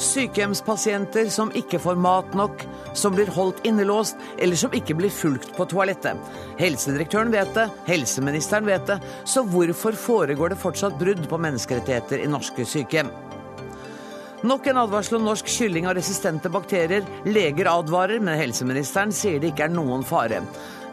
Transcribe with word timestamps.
Sykehjemspasienter 0.00 1.28
som 1.28 1.50
ikke 1.56 1.78
får 1.82 1.98
mat 2.00 2.34
nok, 2.38 2.62
som 2.96 3.12
blir 3.12 3.28
holdt 3.34 3.60
innelåst, 3.68 4.16
eller 4.40 4.56
som 4.56 4.72
ikke 4.76 4.96
blir 4.96 5.12
fulgt 5.12 5.52
på 5.56 5.66
toalettet. 5.68 6.16
Helsedirektøren 6.60 7.32
vet 7.34 7.52
det, 7.56 7.66
helseministeren 7.88 8.68
vet 8.68 8.86
det, 8.88 8.96
så 9.28 9.44
hvorfor 9.44 9.98
foregår 9.98 10.54
det 10.54 10.62
fortsatt 10.62 10.96
brudd 11.00 11.26
på 11.28 11.40
menneskerettigheter 11.44 12.24
i 12.24 12.30
norske 12.32 12.64
sykehjem? 12.64 13.12
Nok 14.40 14.70
en 14.72 14.80
advarsel 14.80 15.18
om 15.18 15.26
norsk 15.28 15.48
kylling 15.52 15.84
og 15.84 15.98
resistente 15.98 16.48
bakterier. 16.48 17.04
Leger 17.28 17.68
advarer, 17.68 18.22
men 18.24 18.40
helseministeren 18.40 19.12
sier 19.12 19.36
det 19.36 19.52
ikke 19.52 19.68
er 19.68 19.74
noen 19.74 20.06
fare. 20.06 20.40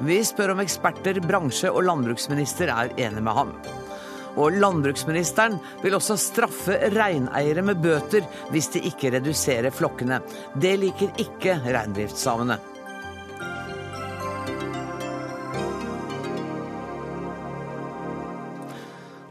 Vi 0.03 0.19
spør 0.27 0.57
om 0.57 0.59
eksperter, 0.61 1.23
bransje 1.23 1.71
og 1.71 1.87
landbruksminister 1.87 2.75
er 2.75 2.91
enig 3.07 3.23
med 3.23 3.39
ham. 3.39 3.55
Og 4.37 4.57
landbruksministeren 4.61 5.57
vil 5.83 5.97
også 5.97 6.17
straffe 6.21 6.77
reineiere 6.93 7.65
med 7.65 7.81
bøter 7.81 8.25
hvis 8.53 8.71
de 8.75 8.85
ikke 8.89 9.11
reduserer 9.17 9.73
flokkene. 9.73 10.21
Det 10.55 10.75
liker 10.81 11.13
ikke 11.21 11.59
reindriftssamene. 11.65 12.59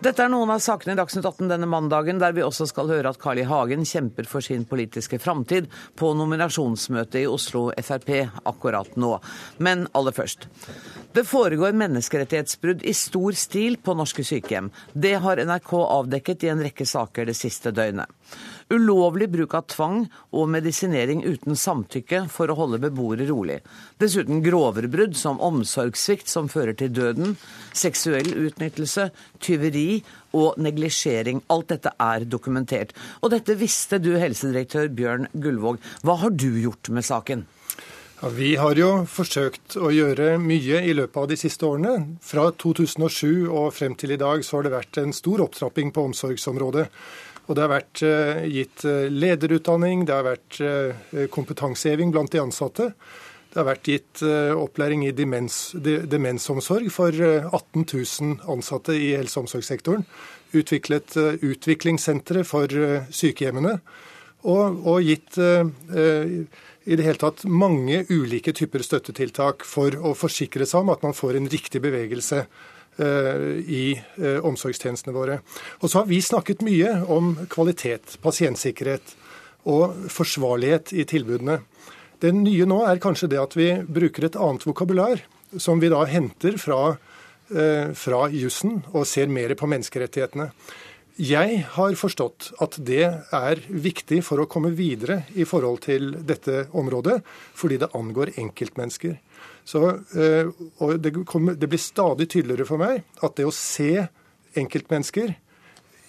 Dette 0.07 0.23
er 0.23 0.31
noen 0.31 0.53
av 0.55 0.61
sakene 0.63 0.95
i 0.95 0.99
Dagsnytt 1.01 1.25
18 1.27 1.49
denne 1.51 1.67
mandagen, 1.67 2.21
der 2.23 2.31
vi 2.37 2.45
også 2.47 2.69
skal 2.71 2.87
høre 2.93 3.11
at 3.11 3.19
Carl 3.19 3.41
I. 3.43 3.47
Hagen 3.51 3.83
kjemper 3.83 4.29
for 4.31 4.45
sin 4.45 4.63
politiske 4.71 5.19
framtid 5.19 5.67
på 5.99 6.13
nominasjonsmøtet 6.15 7.25
i 7.25 7.27
Oslo 7.27 7.65
Frp 7.75 8.13
akkurat 8.47 8.95
nå. 8.95 9.17
Men 9.59 9.89
aller 9.99 10.15
først. 10.15 10.47
Det 11.17 11.25
foregår 11.27 11.75
menneskerettighetsbrudd 11.81 12.87
i 12.87 12.95
stor 12.95 13.35
stil 13.35 13.81
på 13.83 13.97
norske 13.99 14.23
sykehjem. 14.23 14.71
Det 14.93 15.17
har 15.27 15.43
NRK 15.43 15.75
avdekket 15.81 16.47
i 16.47 16.53
en 16.55 16.63
rekke 16.69 16.87
saker 16.87 17.27
det 17.27 17.35
siste 17.35 17.75
døgnet. 17.75 18.07
Ulovlig 18.67 19.29
bruk 19.31 19.53
av 19.55 19.69
tvang 19.71 20.01
og 20.35 20.49
medisinering 20.51 21.21
uten 21.23 21.55
samtykke 21.55 22.25
for 22.33 22.51
å 22.51 22.57
holde 22.59 22.81
beboere 22.83 23.29
rolig. 23.29 23.61
Dessuten 24.03 24.43
grovere 24.43 24.91
brudd 24.91 25.15
som 25.15 25.39
omsorgssvikt 25.39 26.27
som 26.27 26.51
fører 26.51 26.75
til 26.75 26.91
døden, 26.91 27.37
seksuell 27.71 28.33
utnyttelse, 28.49 29.13
tyveri 29.39 30.01
og 30.35 30.59
neglisjering. 30.59 31.45
Alt 31.47 31.71
dette 31.77 31.95
er 31.95 32.27
dokumentert. 32.27 32.91
Og 33.23 33.31
dette 33.37 33.55
visste 33.55 34.03
du, 34.03 34.17
helsedirektør 34.19 34.91
Bjørn 34.91 35.31
Gullvåg. 35.31 35.79
Hva 36.03 36.19
har 36.25 36.35
du 36.35 36.51
gjort 36.59 36.91
med 36.91 37.07
saken? 37.07 37.47
Ja, 38.17 38.31
vi 38.33 38.55
har 38.57 38.79
jo 38.81 39.05
forsøkt 39.13 39.75
å 39.77 39.91
gjøre 39.93 40.39
mye 40.41 40.79
i 40.89 40.95
løpet 40.97 41.19
av 41.21 41.27
de 41.29 41.37
siste 41.37 41.69
årene. 41.69 42.17
Fra 42.25 42.49
2007 42.49 43.45
og 43.45 43.75
frem 43.77 43.93
til 43.95 44.15
i 44.15 44.19
dag 44.19 44.41
så 44.43 44.57
har 44.57 44.65
det 44.67 44.73
vært 44.73 44.99
en 45.03 45.13
stor 45.13 45.43
opptrapping 45.45 45.93
på 45.93 46.07
omsorgsområdet. 46.09 46.87
Og 47.47 47.55
det 47.55 47.63
har 47.63 47.73
vært 47.73 48.03
uh, 48.03 48.43
gitt 48.51 48.85
uh, 48.87 49.07
lederutdanning, 49.13 50.05
det 50.07 50.15
har 50.15 50.27
vært 50.27 50.59
uh, 50.63 51.27
kompetanseheving 51.33 52.13
blant 52.15 52.33
de 52.35 52.43
ansatte. 52.43 52.91
Det 53.47 53.63
har 53.63 53.71
vært 53.71 53.89
gitt 53.89 54.21
opplæring 54.53 55.07
i 55.07 55.15
demens, 55.17 55.71
demensomsorg 55.81 56.91
for 56.93 57.09
18 57.17 57.87
000 57.89 58.51
ansatte 58.53 58.93
i 58.93 59.15
helse- 59.17 59.39
og 59.39 59.47
omsorgssektoren. 59.47 60.03
Utviklet 60.53 61.17
utviklingssentre 61.17 62.43
for 62.45 62.69
sykehjemmene. 63.17 63.79
Og, 64.45 64.77
og 64.85 65.01
gitt 65.09 65.41
i 66.87 66.95
det 66.95 67.03
hele 67.03 67.19
tatt 67.19 67.43
mange 67.51 68.05
ulike 68.13 68.55
typer 68.55 68.85
støttetiltak 68.87 69.65
for 69.67 69.97
å 69.99 70.15
forsikre 70.15 70.67
seg 70.69 70.85
om 70.85 70.93
at 70.95 71.03
man 71.03 71.17
får 71.19 71.39
en 71.39 71.49
riktig 71.51 71.83
bevegelse 71.83 72.45
eh, 72.45 72.75
i 72.99 73.85
eh, 73.97 74.39
omsorgstjenestene 74.47 75.15
våre. 75.17 75.41
Og 75.83 75.91
så 75.91 76.01
har 76.01 76.09
vi 76.11 76.23
snakket 76.25 76.65
mye 76.67 76.93
om 77.13 77.35
kvalitet, 77.53 78.17
pasientsikkerhet 78.25 79.17
og 79.67 80.09
forsvarlighet 80.13 80.95
i 80.97 81.05
tilbudene. 81.09 81.61
Det 82.23 82.33
nye 82.33 82.69
nå 82.69 82.81
er 82.89 83.03
kanskje 83.03 83.29
det 83.35 83.43
at 83.43 83.57
vi 83.59 83.69
bruker 83.83 84.29
et 84.29 84.39
annet 84.41 84.65
vokabular, 84.65 85.21
som 85.61 85.81
vi 85.83 85.91
da 85.93 86.05
henter 86.09 86.57
fra, 86.61 86.97
eh, 87.53 87.93
fra 87.93 88.27
jussen 88.33 88.83
og 88.93 89.07
ser 89.07 89.29
mer 89.29 89.55
på 89.55 89.69
menneskerettighetene. 89.69 90.51
Jeg 91.17 91.63
har 91.73 91.95
forstått 91.97 92.51
at 92.61 92.77
det 92.85 93.05
er 93.33 93.61
viktig 93.69 94.19
for 94.25 94.43
å 94.43 94.49
komme 94.49 94.75
videre 94.77 95.23
i 95.33 95.47
forhold 95.49 95.81
til 95.87 96.11
dette 96.29 96.67
området, 96.77 97.23
fordi 97.57 97.79
det 97.81 97.89
angår 97.97 98.35
enkeltmennesker. 98.37 99.17
Så, 99.67 99.83
eh, 100.15 100.51
og 100.79 101.01
det, 101.03 101.13
kommer, 101.27 101.57
det, 101.59 101.69
blir 101.71 101.83
stadig 101.83 102.29
tydeligere 102.31 102.69
for 102.69 102.79
meg 102.79 103.03
at 103.27 103.35
det 103.39 103.49
å 103.49 103.55
se 103.55 104.07
enkeltmennesker 104.57 105.35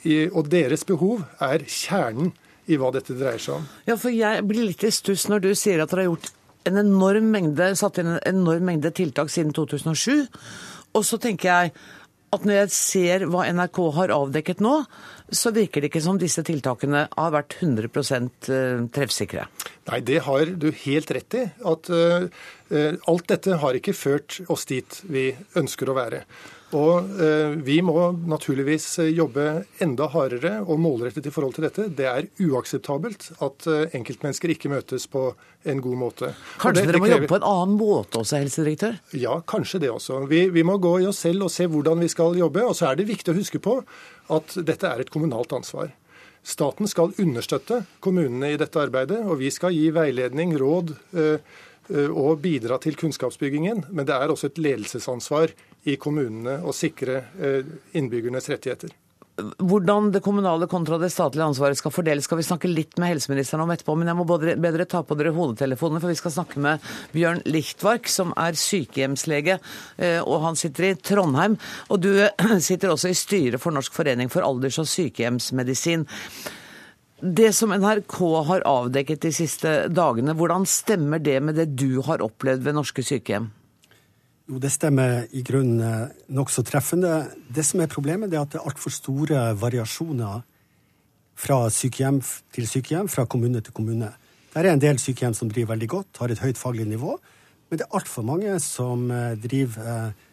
og 0.08 0.48
deres 0.48 0.86
behov 0.88 1.24
er 1.44 1.66
kjernen 1.68 2.30
i 2.72 2.78
hva 2.80 2.92
dette 2.96 3.16
dreier 3.18 3.42
seg 3.42 3.58
om. 3.58 3.66
Ja, 3.88 3.98
for 4.00 4.14
Jeg 4.14 4.44
blir 4.48 4.68
litt 4.70 4.84
i 4.88 4.92
stuss 4.94 5.26
når 5.32 5.44
du 5.44 5.50
sier 5.58 5.82
at 5.84 5.92
dere 5.92 6.06
har 6.06 6.12
gjort 6.12 6.32
en 6.68 6.80
enorm 6.82 7.30
mengde, 7.32 7.70
satt 7.80 8.00
inn 8.02 8.14
en 8.14 8.24
enorm 8.28 8.68
mengde 8.68 8.92
tiltak 8.96 9.32
siden 9.32 9.54
2007. 9.56 10.28
Og 10.96 11.06
så 11.08 11.20
tenker 11.22 11.50
jeg 11.50 11.74
at 12.36 12.44
når 12.44 12.60
jeg 12.62 12.74
ser 12.76 13.28
hva 13.32 13.46
NRK 13.48 13.80
har 13.96 14.14
avdekket 14.16 14.64
nå, 14.64 14.82
så 15.30 15.52
virker 15.52 15.84
det 15.84 15.90
ikke 15.92 16.04
som 16.04 16.20
disse 16.20 16.44
tiltakene 16.48 17.06
har 17.12 17.34
vært 17.36 17.58
100 17.60 17.88
eh, 17.88 18.84
treffsikre. 18.96 19.48
Nei, 19.90 20.00
det 20.08 20.22
har 20.28 20.54
du 20.56 20.70
helt 20.86 21.12
rett 21.16 21.38
i. 21.40 21.44
At 21.68 21.90
uh, 21.92 22.28
alt 23.08 23.28
dette 23.32 23.60
har 23.62 23.78
ikke 23.80 23.96
ført 23.96 24.40
oss 24.52 24.68
dit 24.68 25.02
vi 25.08 25.30
ønsker 25.60 25.90
å 25.90 25.98
være. 25.98 26.24
Og 26.76 27.20
eh, 27.24 27.54
Vi 27.64 27.78
må 27.86 28.10
naturligvis 28.28 28.86
eh, 29.00 29.12
jobbe 29.16 29.46
enda 29.84 30.10
hardere 30.12 30.58
og 30.66 30.82
målrettet 30.84 31.30
i 31.30 31.32
forhold 31.32 31.56
til 31.56 31.64
dette. 31.64 31.86
Det 31.96 32.08
er 32.10 32.28
uakseptabelt 32.44 33.30
at 33.40 33.68
eh, 33.72 33.94
enkeltmennesker 33.96 34.52
ikke 34.52 34.72
møtes 34.74 35.08
på 35.12 35.30
en 35.68 35.84
god 35.84 36.00
måte. 36.00 36.34
Kanskje 36.60 36.84
det, 36.84 36.90
dere 36.92 37.02
må 37.04 37.12
jobbe 37.12 37.30
på 37.32 37.40
en 37.40 37.48
annen 37.48 37.78
måte 37.80 38.20
også, 38.20 38.42
helsedirektør? 38.42 38.98
Ja, 39.16 39.38
kanskje 39.48 39.80
det 39.86 39.94
også. 39.94 40.26
Vi, 40.28 40.42
vi, 40.52 40.66
må 40.68 40.76
gå 40.84 40.98
i 41.06 41.08
oss 41.08 41.22
selv 41.24 41.48
og 41.48 41.54
se 41.54 41.70
hvordan 41.72 42.04
vi 42.04 42.12
skal 42.12 42.36
jobbe. 42.36 42.66
Og 42.68 42.76
så 42.76 42.90
er 42.90 43.00
det 43.00 43.08
viktig 43.08 43.32
å 43.32 43.38
huske 43.38 43.64
på 43.64 43.78
at 44.36 44.60
dette 44.68 44.92
er 44.92 45.06
et 45.06 45.14
kommunalt 45.14 45.56
ansvar. 45.56 45.94
Staten 46.48 46.88
skal 46.88 47.16
understøtte 47.20 47.82
kommunene 48.04 48.54
i 48.54 48.60
dette 48.60 48.80
arbeidet, 48.80 49.22
og 49.24 49.40
vi 49.40 49.50
skal 49.52 49.76
gi 49.76 49.88
veiledning, 49.96 50.54
råd 50.60 50.94
og 52.08 52.40
bidra 52.44 52.78
til 52.84 52.96
kunnskapsbyggingen. 53.00 53.86
Men 53.92 54.08
det 54.08 54.16
er 54.16 54.32
også 54.32 54.48
et 54.52 54.62
ledelsesansvar 54.64 55.52
i 55.88 55.96
kommunene 56.02 56.60
og 56.68 56.76
sikre 56.76 57.22
eh, 57.40 57.76
innbyggernes 57.98 58.50
rettigheter. 58.52 58.94
Hvordan 59.38 60.08
det 60.10 60.24
kommunale 60.26 60.66
kontra 60.66 60.98
det 60.98 61.12
statlige 61.14 61.46
ansvaret 61.46 61.78
skal 61.78 61.94
fordeles, 61.94 62.26
skal 62.26 62.40
vi 62.40 62.46
snakke 62.48 62.72
litt 62.72 62.96
med 62.98 63.12
helseministeren 63.12 63.62
om 63.62 63.70
etterpå. 63.70 63.94
Men 63.94 64.10
jeg 64.10 64.18
må 64.18 64.26
bedre 64.26 64.88
ta 64.90 65.04
på 65.06 65.18
dere 65.20 65.34
hodetelefonene, 65.36 66.02
for 66.02 66.10
vi 66.10 66.18
skal 66.18 66.34
snakke 66.34 66.64
med 66.64 66.88
Bjørn 67.14 67.44
Lichtwark, 67.46 68.10
som 68.10 68.34
er 68.34 68.58
sykehjemslege, 68.58 69.60
eh, 70.02 70.18
og 70.24 70.42
han 70.42 70.58
sitter 70.58 70.90
i 70.90 70.96
Trondheim. 70.98 71.60
Og 71.94 72.02
du 72.02 72.10
eh, 72.16 72.58
sitter 72.70 72.96
også 72.96 73.14
i 73.14 73.20
styret 73.20 73.62
for 73.62 73.78
Norsk 73.78 73.94
forening 73.94 74.34
for 74.34 74.48
alders- 74.48 74.82
og 74.82 74.90
sykehjemsmedisin. 74.90 76.08
Det 77.22 77.52
som 77.58 77.74
NRK 77.74 78.18
har 78.50 78.66
avdekket 78.70 79.22
de 79.22 79.36
siste 79.38 79.78
dagene, 79.94 80.34
hvordan 80.38 80.66
stemmer 80.70 81.22
det 81.22 81.38
med 81.46 81.62
det 81.62 81.72
du 81.78 82.02
har 82.10 82.26
opplevd 82.26 82.66
ved 82.66 82.78
norske 82.78 83.06
sykehjem? 83.06 83.52
Jo, 84.48 84.62
det 84.64 84.72
stemmer 84.72 85.26
i 85.36 85.42
grunnen 85.44 85.82
eh, 85.84 86.14
nokså 86.32 86.64
treffende. 86.64 87.26
Det 87.52 87.66
som 87.68 87.82
er 87.84 87.92
problemet, 87.92 88.32
er 88.32 88.46
at 88.46 88.54
det 88.54 88.62
er 88.62 88.70
altfor 88.70 88.94
store 88.96 89.42
variasjoner 89.60 90.46
fra 91.38 91.58
sykehjem 91.74 92.22
til 92.56 92.70
sykehjem, 92.70 93.10
fra 93.12 93.28
kommune 93.30 93.62
til 93.62 93.76
kommune. 93.76 94.14
Der 94.54 94.66
er 94.66 94.74
en 94.74 94.82
del 94.82 94.98
sykehjem 95.02 95.36
som 95.38 95.52
driver 95.52 95.76
veldig 95.76 95.90
godt, 95.92 96.22
har 96.22 96.32
et 96.34 96.42
høyt 96.42 96.58
faglig 96.58 96.88
nivå, 96.90 97.18
men 97.70 97.80
det 97.80 97.86
er 97.86 98.00
altfor 98.00 98.24
mange 98.26 98.56
som 98.64 99.10
eh, 99.12 99.36
driver 99.44 99.92
eh, 99.92 100.24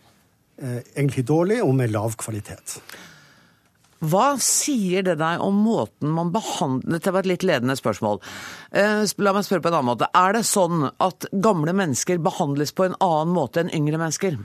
eh, 0.63 0.79
egentlig 0.95 1.27
dårlig 1.29 1.59
og 1.65 1.75
med 1.75 1.93
lav 1.93 2.15
kvalitet. 2.21 2.79
Hva 4.03 4.35
sier 4.43 5.05
det 5.07 5.17
deg 5.21 5.43
om 5.45 5.61
måten 5.65 6.11
man 6.13 6.33
behandler 6.35 6.99
Dette 6.99 7.13
var 7.15 7.25
et 7.25 7.31
litt 7.31 7.47
ledende 7.47 7.77
spørsmål. 7.79 8.21
Eh, 8.75 9.05
la 9.23 9.35
meg 9.37 9.47
spørre 9.47 9.65
på 9.65 9.71
en 9.71 9.79
annen 9.79 9.93
måte. 9.93 10.11
Er 10.17 10.35
det 10.37 10.45
sånn 10.49 10.89
at 10.89 11.29
gamle 11.33 11.73
mennesker 11.77 12.21
behandles 12.23 12.75
på 12.75 12.89
en 12.89 12.99
annen 13.01 13.33
måte 13.35 13.63
enn 13.63 13.73
yngre 13.75 14.01
mennesker? 14.03 14.37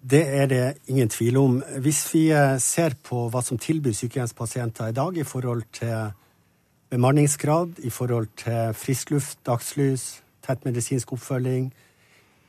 Det 0.00 0.22
er 0.24 0.46
det 0.48 0.64
ingen 0.88 1.10
tvil 1.12 1.36
om. 1.36 1.58
Hvis 1.84 2.06
vi 2.14 2.30
eh, 2.32 2.56
ser 2.62 2.96
på 3.04 3.26
hva 3.32 3.42
som 3.44 3.60
tilbyr 3.60 3.96
sykehjemspasienter 3.96 4.94
i 4.94 4.96
dag 4.96 5.18
i 5.18 5.26
forhold 5.28 5.66
til 5.76 6.14
bemanningsgrad, 6.90 7.78
i 7.84 7.90
forhold 7.92 8.30
til 8.40 8.72
frisk 8.74 9.12
luft, 9.14 9.38
dagslys, 9.46 10.22
tett 10.46 10.64
medisinsk 10.64 11.12
oppfølging, 11.12 11.68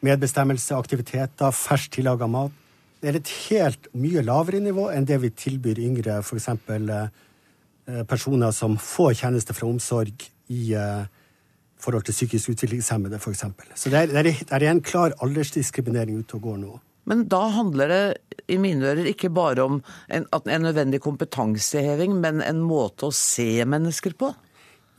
medbestemmelse, 0.01 0.77
aktiviteter, 0.79 1.51
ferskt 1.53 1.97
tillaga 1.99 2.29
mat, 2.31 2.55
det 3.01 3.09
er 3.09 3.17
et 3.17 3.33
helt 3.49 3.87
mye 3.97 4.21
lavere 4.25 4.61
nivå 4.61 4.87
enn 4.93 5.07
det 5.09 5.17
vi 5.23 5.31
tilbyr 5.33 5.79
yngre, 5.81 6.19
f.eks. 6.21 6.51
Eh, 7.89 8.03
personer 8.05 8.53
som 8.53 8.77
får 8.77 9.15
tjenester 9.23 9.57
fra 9.57 9.69
omsorg 9.71 10.27
i 10.53 10.75
eh, 10.77 11.07
forhold 11.81 12.05
til 12.05 12.13
psykisk 12.13 12.53
utviklingshemmede, 12.53 13.17
f.eks. 13.17 13.45
Så 13.73 13.89
det 13.89 14.03
er, 14.03 14.13
det 14.29 14.35
er, 14.45 14.67
en 14.69 14.83
klar 14.85 15.15
aldersdiskriminering 15.25 16.21
ute 16.21 16.37
og 16.37 16.45
går 16.45 16.59
nå. 16.61 16.75
Men 17.09 17.25
da 17.31 17.41
handler 17.55 17.89
det 17.89 18.03
i 18.53 18.59
mine 18.61 18.85
ører 18.91 19.09
ikke 19.09 19.31
bare 19.33 19.65
om 19.65 19.79
en, 20.13 20.27
en 20.29 20.67
nødvendig 20.67 21.01
kompetanseheving, 21.01 22.19
men 22.21 22.43
en 22.45 22.61
måte 22.61 23.09
å 23.09 23.15
se 23.15 23.65
mennesker 23.65 24.13
på? 24.19 24.29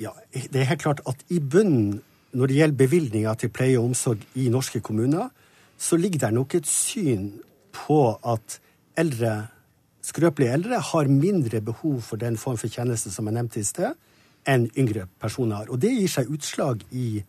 Ja, 0.02 0.10
Det 0.34 0.58
er 0.58 0.72
helt 0.72 0.82
klart 0.82 1.04
at 1.06 1.22
i 1.30 1.38
bunnen, 1.38 2.00
når 2.34 2.50
det 2.50 2.58
gjelder 2.58 2.82
bevilgninger 2.82 3.38
til 3.38 3.54
pleie 3.54 3.78
og 3.78 3.92
omsorg 3.92 4.26
i 4.34 4.48
norske 4.50 4.82
kommuner, 4.82 5.30
så 5.78 5.94
ligger 6.00 6.26
det 6.26 6.34
nok 6.34 6.58
et 6.58 6.66
syn 6.66 7.30
på 7.72 7.98
at 8.28 8.58
eldre, 8.98 9.48
skrøpelige 10.04 10.52
eldre 10.58 10.80
har 10.92 11.10
mindre 11.10 11.60
behov 11.64 12.00
for 12.04 12.20
den 12.20 12.36
form 12.36 12.58
for 12.60 12.72
tjeneste 12.72 13.12
som 13.12 13.28
jeg 13.28 13.38
nevnte 13.38 13.60
i 13.62 13.66
sted, 13.66 13.98
enn 14.48 14.68
yngre 14.78 15.06
personer 15.22 15.62
har. 15.62 15.70
Og 15.70 15.80
det 15.82 15.92
gir 15.94 16.10
seg 16.10 16.30
utslag 16.32 16.82
i 16.90 17.22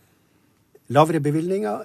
lavere 0.93 1.21
bevilgninger. 1.23 1.83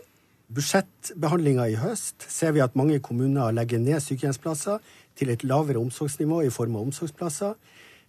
Budsjettbehandlinga 0.49 1.66
i 1.69 1.76
høst 1.76 2.25
ser 2.32 2.55
vi 2.56 2.64
at 2.64 2.76
mange 2.78 2.99
kommuner 3.05 3.52
legger 3.52 3.82
ned 3.82 4.00
sykehjemsplasser 4.00 4.81
til 5.19 5.32
et 5.34 5.44
lavere 5.44 5.81
omsorgsnivå 5.82 6.40
i 6.46 6.52
form 6.55 6.78
av 6.78 6.88
omsorgsplasser. 6.88 7.52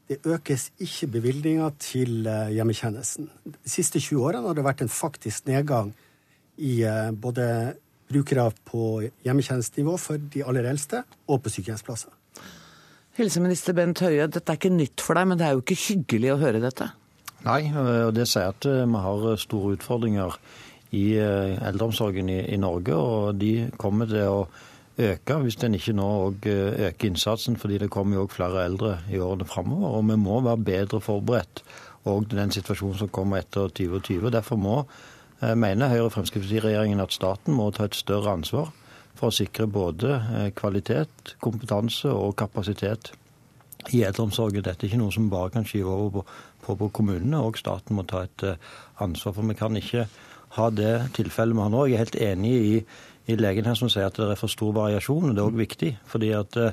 Det 0.10 0.22
økes 0.26 0.70
ikke 0.82 1.12
bevilgninger 1.20 1.74
til 1.84 2.26
eh, 2.26 2.54
hjemmetjenesten. 2.56 3.28
De 3.46 3.70
siste 3.70 4.00
20 4.02 4.24
årene 4.26 4.48
har 4.48 4.58
det 4.58 4.66
vært 4.66 4.82
en 4.82 4.90
faktisk 4.90 5.46
nedgang 5.52 5.92
i 6.58 6.80
eh, 6.88 7.12
både 7.14 7.76
brukere 8.10 8.48
på 8.68 8.86
hjemmetjenestenivå 9.26 9.98
for 10.02 10.22
de 10.34 10.44
aller 10.46 10.70
eldste 10.70 11.04
og 11.28 11.44
på 11.44 11.54
sykehjemsplasser. 11.54 12.16
Helseminister 13.20 13.76
Bent 13.76 14.02
Høie, 14.06 14.30
dette 14.32 14.54
er 14.54 14.60
ikke 14.60 14.72
nytt 14.72 15.04
for 15.04 15.20
deg, 15.20 15.28
men 15.30 15.40
det 15.40 15.48
er 15.48 15.58
jo 15.58 15.64
ikke 15.64 15.80
hyggelig 15.82 16.34
å 16.34 16.40
høre 16.42 16.64
dette? 16.64 16.90
Nei, 17.46 17.62
og 17.72 18.14
det 18.16 18.26
sier 18.28 18.52
at 18.52 18.66
eh, 18.68 18.88
vi 18.88 19.04
har 19.06 19.30
store 19.40 19.76
utfordringer 19.78 20.40
i 20.98 21.06
eldreomsorgen 21.22 22.32
i, 22.34 22.40
i 22.56 22.58
Norge, 22.58 22.96
og 22.98 23.38
de 23.38 23.70
kommer 23.78 24.10
til 24.10 24.26
å 24.26 24.40
øke 25.00 25.38
hvis 25.44 25.60
en 25.64 25.78
ikke 25.78 25.96
nå 25.96 26.08
òg 26.26 26.48
eh, 26.50 26.90
øker 26.90 27.10
innsatsen, 27.10 27.58
fordi 27.60 27.80
det 27.84 27.92
kommer 27.94 28.18
jo 28.18 28.26
òg 28.26 28.34
flere 28.36 28.66
eldre 28.68 28.98
i 29.12 29.22
årene 29.24 29.48
framover. 29.48 30.00
Og 30.00 30.10
vi 30.10 30.18
må 30.20 30.42
være 30.46 30.66
bedre 30.72 31.02
forberedt 31.04 31.64
òg 32.10 32.30
til 32.30 32.42
den 32.42 32.54
situasjonen 32.56 33.00
som 33.00 33.14
kommer 33.14 33.42
etter 33.42 33.72
2020. 33.80 34.32
Derfor 34.36 34.60
må, 34.60 34.78
eh, 34.80 35.19
mener 35.42 35.92
Høyre-Fremskrittsparti-regjeringen 35.94 37.04
at 37.04 37.16
staten 37.16 37.56
må 37.56 37.70
ta 37.76 37.88
et 37.88 37.98
større 37.98 38.34
ansvar 38.36 38.72
for 39.20 39.30
å 39.30 39.36
sikre 39.36 39.68
både 39.68 40.16
eh, 40.18 40.50
kvalitet, 40.56 41.36
kompetanse 41.44 42.12
og 42.12 42.36
kapasitet 42.40 43.12
i 43.96 44.04
eldreomsorgen. 44.08 44.64
Dette 44.64 44.86
er 44.86 44.92
ikke 44.92 45.02
noe 45.02 45.16
som 45.16 45.30
bare 45.32 45.54
kan 45.56 45.68
skyve 45.68 45.92
over 45.92 46.20
på, 46.20 46.26
på, 46.66 46.76
på 46.82 46.90
kommunene. 47.00 47.40
Og 47.40 47.60
staten 47.60 47.96
må 47.96 48.04
ta 48.08 48.26
et 48.28 48.46
ansvar. 49.00 49.36
For 49.38 49.48
vi 49.48 49.56
kan 49.60 49.80
ikke 49.80 50.08
ha 50.58 50.68
det 50.74 50.94
tilfellet 51.16 51.56
vi 51.56 51.64
har 51.64 51.72
nå. 51.72 51.86
Jeg 51.88 51.96
er 51.96 52.04
helt 52.04 52.20
enig 52.32 52.54
i 52.60 52.74
i 53.30 53.38
legen 53.38 53.68
her 53.70 53.78
som 53.78 53.90
sier 53.92 54.10
at 54.10 54.18
det 54.18 54.32
er 54.34 54.40
for 54.40 54.52
stor 54.52 54.74
variasjon. 54.76 55.30
og 55.30 55.36
Det 55.36 55.44
er 55.44 55.52
òg 55.52 55.60
viktig. 55.60 55.92
fordi 56.06 56.32
at 56.34 56.58
eh, 56.58 56.72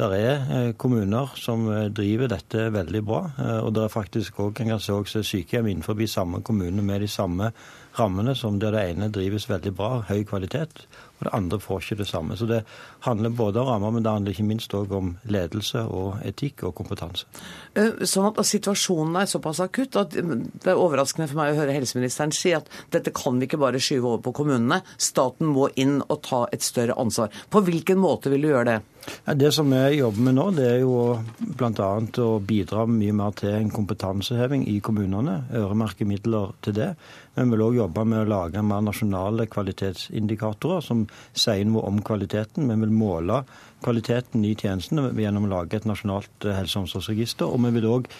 det 0.00 0.20
er 0.24 0.46
eh, 0.56 0.72
kommuner 0.80 1.34
som 1.36 1.66
eh, 1.68 1.88
driver 1.92 2.30
dette 2.32 2.70
veldig 2.72 3.02
bra. 3.04 3.20
Og 3.60 3.74
det 3.76 3.84
er 3.84 3.92
faktisk 3.92 4.40
òg 4.40 4.62
sykehjem 4.62 5.68
innenfor 5.68 5.98
samme 6.08 6.42
kommune 6.42 6.82
med 6.82 7.00
de 7.00 7.08
samme 7.08 7.52
rammene, 7.98 8.34
som 8.34 8.58
der 8.58 8.74
det 8.74 8.82
ene 8.92 9.08
drives 9.12 9.48
veldig 9.50 9.72
bra, 9.76 9.90
høy 10.08 10.22
kvalitet, 10.28 10.84
og 11.18 11.26
det 11.26 11.32
andre 11.36 11.58
får 11.60 11.82
ikke 11.82 11.98
det 12.00 12.06
samme. 12.08 12.36
Så 12.38 12.46
det 12.48 12.62
handler 13.06 13.34
både 13.34 13.60
om 13.60 13.68
rammer, 13.68 13.90
men 13.90 14.04
det 14.04 14.12
handler 14.12 14.34
ikke 14.34 14.46
minst 14.46 14.74
òg 14.76 14.92
om 14.96 15.10
ledelse 15.28 15.82
og 15.90 16.22
etikk 16.26 16.64
og 16.68 16.74
kompetanse. 16.78 17.26
Eh, 17.74 18.04
sånn 18.08 18.30
at 18.30 18.40
situasjonen 18.46 19.20
er 19.20 19.30
såpass 19.30 19.62
akutt 19.64 19.98
at 20.00 20.14
det 20.14 20.70
er 20.70 20.78
overraskende 20.78 21.28
for 21.30 21.42
meg 21.42 21.52
å 21.52 21.60
høre 21.60 21.76
helseministeren 21.76 22.34
si 22.34 22.54
at 22.56 22.70
dette 22.94 23.14
kan 23.16 23.40
vi 23.40 23.50
ikke 23.50 23.60
bare 23.60 23.82
skyve 23.82 24.14
over 24.14 24.24
på 24.28 24.36
kommunene. 24.40 24.82
Staten 24.96 25.50
må 25.50 25.68
inn 25.80 26.00
og 26.06 26.22
ta 26.26 26.46
et 26.54 26.64
større 26.64 26.96
ansvar. 27.00 27.34
På 27.50 27.64
hvilken 27.66 28.00
måte 28.00 28.32
vil 28.32 28.46
du 28.46 28.52
gjøre 28.52 28.70
det? 28.70 28.80
Det 29.24 29.52
som 29.52 29.70
vi 29.70 30.00
jobber 30.00 30.24
med 30.26 30.34
nå, 30.36 30.44
det 30.56 30.66
er 30.66 30.78
jo 30.82 30.94
bl.a. 31.38 31.88
å 32.24 32.28
bidra 32.44 32.84
mye 32.90 33.14
mer 33.16 33.36
til 33.38 33.54
en 33.54 33.70
kompetanseheving 33.72 34.66
i 34.68 34.78
kommunene. 34.84 35.36
Øremerke 35.56 36.06
midler 36.08 36.52
til 36.64 36.76
det. 36.76 36.88
Men 37.36 37.48
vi 37.48 37.56
vil 37.56 37.64
òg 37.68 37.78
jobbe 37.78 38.04
med 38.10 38.24
å 38.24 38.30
lage 38.30 38.64
mer 38.66 38.82
nasjonale 38.84 39.46
kvalitetsindikatorer 39.50 40.84
som 40.84 41.06
sier 41.32 41.64
noe 41.68 41.86
om 41.88 42.02
kvaliteten. 42.04 42.68
Vi 42.68 42.78
vil 42.82 42.92
måle 42.92 43.42
kvaliteten 43.84 44.44
i 44.44 44.56
tjenestene 44.58 45.08
gjennom 45.16 45.48
å 45.48 45.54
lage 45.54 45.80
et 45.80 45.88
nasjonalt 45.88 46.46
eh, 46.48 46.56
helse- 46.58 46.78
og 46.78 46.88
omsorgsregister. 46.88 47.48
Og 47.48 47.64
vi 47.64 47.74
vil 47.78 47.88
òg 47.92 48.10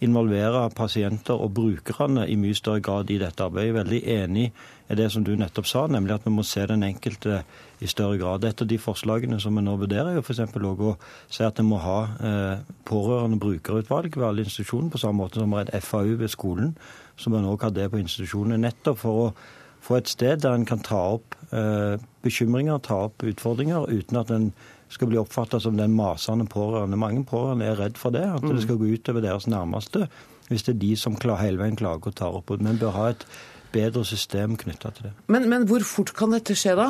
involvere 0.00 0.62
pasienter 0.76 1.36
og 1.36 1.52
brukerne 1.54 2.24
i 2.28 2.36
mye 2.40 2.56
større 2.56 2.80
grad 2.84 3.10
i 3.12 3.18
dette 3.20 3.44
arbeidet. 3.44 3.68
Jeg 3.68 3.74
er 3.74 3.78
veldig 3.82 4.00
enig 4.14 4.46
i 4.90 4.96
det 4.98 5.10
som 5.12 5.24
du 5.24 5.34
nettopp 5.38 5.68
sa, 5.68 5.84
nemlig 5.86 6.16
at 6.16 6.26
vi 6.26 6.32
må 6.34 6.44
se 6.46 6.64
den 6.66 6.82
enkelte 6.86 7.42
i 7.80 7.88
større 7.90 8.18
grad. 8.18 8.44
Et 8.48 8.62
av 8.64 8.68
de 8.68 8.78
forslagene 8.80 9.40
som 9.40 9.56
vi 9.56 9.64
nå 9.64 9.76
vurderer, 9.80 10.16
er 10.16 10.24
f.eks. 10.24 10.40
å 10.40 10.96
si 11.30 11.44
at 11.46 11.60
vi 11.60 11.66
må 11.68 11.78
ha 11.84 11.98
eh, 12.16 12.74
pårørende 12.88 13.40
brukerutvalg 13.40 14.16
ved 14.16 14.26
alle 14.26 14.48
institusjoner, 14.48 14.90
på 14.90 15.02
samme 15.04 15.22
måte 15.22 15.40
som 15.40 15.52
vi 15.52 15.60
har 15.60 15.68
et 15.68 15.84
FAU 15.84 16.16
ved 16.16 16.32
skolen, 16.32 16.74
som 17.20 17.36
en 17.36 17.48
òg 17.52 17.68
har 17.68 17.76
det 17.76 17.90
på 17.92 18.00
institusjonene. 18.00 18.60
Nettopp 18.64 19.02
for 19.04 19.24
å 19.26 19.30
få 19.84 20.00
et 20.00 20.08
sted 20.08 20.42
der 20.42 20.56
en 20.56 20.68
kan 20.68 20.82
ta 20.84 21.00
opp 21.16 21.36
eh, 21.52 22.00
bekymringer, 22.24 22.80
ta 22.84 23.04
opp 23.08 23.24
utfordringer, 23.24 23.88
uten 23.88 24.20
at 24.20 24.32
en 24.34 24.52
skal 24.90 25.10
bli 25.10 25.20
oppfatta 25.20 25.60
som 25.62 25.78
den 25.78 25.94
masende 25.96 26.48
pårørende. 26.50 26.98
Mange 26.98 27.22
pårørende 27.28 27.70
er 27.70 27.78
redd 27.78 28.00
for 28.00 28.14
det, 28.14 28.26
at 28.26 28.44
det 28.44 28.64
skal 28.64 28.80
gå 28.80 28.90
utover 28.96 29.24
deres 29.24 29.48
nærmeste 29.50 30.08
hvis 30.50 30.66
det 30.66 30.72
er 30.74 30.80
de 30.82 30.94
som 30.98 31.14
hele 31.38 31.60
veien 31.60 31.78
klager 31.78 32.10
og 32.10 32.16
tar 32.18 32.34
opp. 32.34 32.50
Men 32.58 32.78
bør 32.80 32.94
ha 32.96 33.08
et 33.12 33.24
bedre 33.70 34.02
system 34.04 34.56
knytta 34.58 34.90
til 34.96 35.08
det. 35.08 35.12
Men, 35.30 35.46
men, 35.50 35.66
hvor 35.70 35.84
fort 35.86 36.10
kan 36.16 36.34
dette 36.34 36.56
skje, 36.58 36.74
da? 36.74 36.88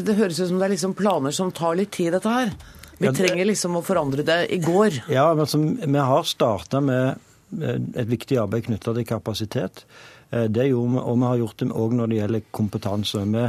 Det 0.00 0.16
høres 0.16 0.40
ut 0.40 0.48
som 0.48 0.60
det 0.60 0.68
er 0.70 0.74
liksom 0.74 0.96
planer 0.96 1.34
som 1.36 1.52
tar 1.52 1.76
litt 1.76 1.92
tid, 1.92 2.14
dette 2.16 2.32
her. 2.32 2.54
Vi 2.96 3.08
ja, 3.08 3.12
det... 3.12 3.18
trenger 3.20 3.48
liksom 3.48 3.76
å 3.76 3.84
forandre 3.84 4.24
det 4.24 4.38
i 4.56 4.60
går. 4.64 5.02
Ja, 5.12 5.28
men 5.34 5.44
altså, 5.44 5.60
vi 5.60 6.06
har 6.12 6.24
starta 6.28 6.80
med 6.84 7.20
et 7.60 8.08
viktig 8.08 8.38
arbeid 8.40 8.68
knytta 8.68 8.94
til 8.96 9.08
kapasitet. 9.08 9.84
Eh, 10.30 10.48
det 10.48 10.70
gjorde 10.70 10.94
vi, 10.94 11.04
og 11.04 11.20
vi 11.20 11.28
har 11.28 11.42
gjort 11.42 11.62
det 11.62 11.70
òg 11.84 11.96
når 11.98 12.10
det 12.10 12.20
gjelder 12.20 12.48
kompetanse. 12.60 13.24
Vi 13.28 13.44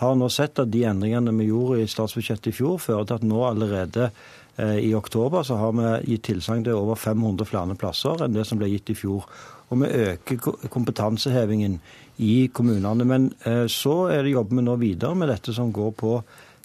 har 0.00 0.16
nå 0.16 0.28
sett 0.32 0.58
at 0.62 0.70
de 0.72 0.84
endringene 0.88 1.32
vi 1.36 1.50
gjorde 1.50 1.82
i 1.82 1.88
statsbudsjettet 1.90 2.50
i 2.50 2.56
fjor, 2.56 2.78
fører 2.80 3.06
til 3.08 3.20
at 3.20 3.26
nå 3.28 3.40
allerede 3.44 4.10
eh, 4.56 4.78
i 4.88 4.92
oktober 4.96 5.44
så 5.46 5.58
har 5.60 5.74
vi 5.76 5.94
gitt 6.14 6.28
tilsagn 6.30 6.64
til 6.64 6.78
over 6.78 6.96
500 6.98 7.48
flere 7.48 7.76
plasser 7.80 8.24
enn 8.24 8.36
det 8.36 8.46
som 8.48 8.60
ble 8.60 8.70
gitt 8.72 8.92
i 8.94 8.98
fjor. 8.98 9.26
Og 9.70 9.82
vi 9.82 9.90
øker 10.08 10.68
kompetansehevingen 10.72 11.78
i 12.20 12.50
kommunene. 12.52 13.06
Men 13.06 13.28
eh, 13.44 13.66
så 13.70 14.08
er 14.12 14.24
det 14.24 14.34
jobber 14.34 14.58
vi 14.58 14.66
nå 14.66 14.78
videre 14.80 15.16
med 15.16 15.30
dette 15.30 15.54
som 15.56 15.72
går 15.72 15.92
på 16.00 16.14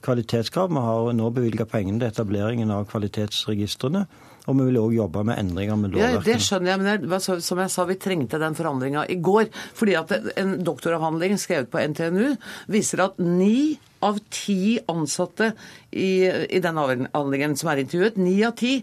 kvalitetskrav. 0.06 0.72
Vi 0.72 0.86
har 0.88 1.12
nå 1.18 1.30
bevilga 1.34 1.68
pengene 1.70 2.02
til 2.02 2.12
etableringen 2.12 2.74
av 2.74 2.88
kvalitetsregistrene. 2.92 4.06
Og 4.46 4.58
vi 4.60 4.68
vil 4.68 4.78
òg 4.82 4.94
jobbe 4.94 5.24
med 5.26 5.40
endringer 5.42 5.80
med 5.80 5.96
lovverket. 5.96 6.16
Ja, 6.16 6.26
det 6.28 6.46
skjønner 6.46 6.72
jeg, 6.72 6.82
men 6.82 6.90
jeg, 6.92 7.42
som 7.48 7.62
jeg 7.64 7.74
sa, 7.74 7.86
vi 7.90 7.98
trengte 8.02 8.42
den 8.42 8.58
forandringa 8.58 9.08
i 9.10 9.18
går. 9.26 9.50
Fordi 9.78 9.98
at 9.98 10.14
en 10.36 10.56
doktoravhandling 10.66 11.40
skrevet 11.42 11.72
på 11.74 11.82
NTNU 11.82 12.36
viser 12.74 13.06
at 13.08 13.18
ni 13.22 13.76
av 14.06 14.20
ti 14.30 14.78
ansatte 14.92 15.52
i, 15.90 16.28
i 16.30 16.62
den 16.62 16.78
avhandlingen 16.78 17.56
som 17.58 17.72
er 17.72 17.82
intervjuet, 17.82 18.20
ni 18.22 18.38
av 18.46 18.54
ti 18.60 18.78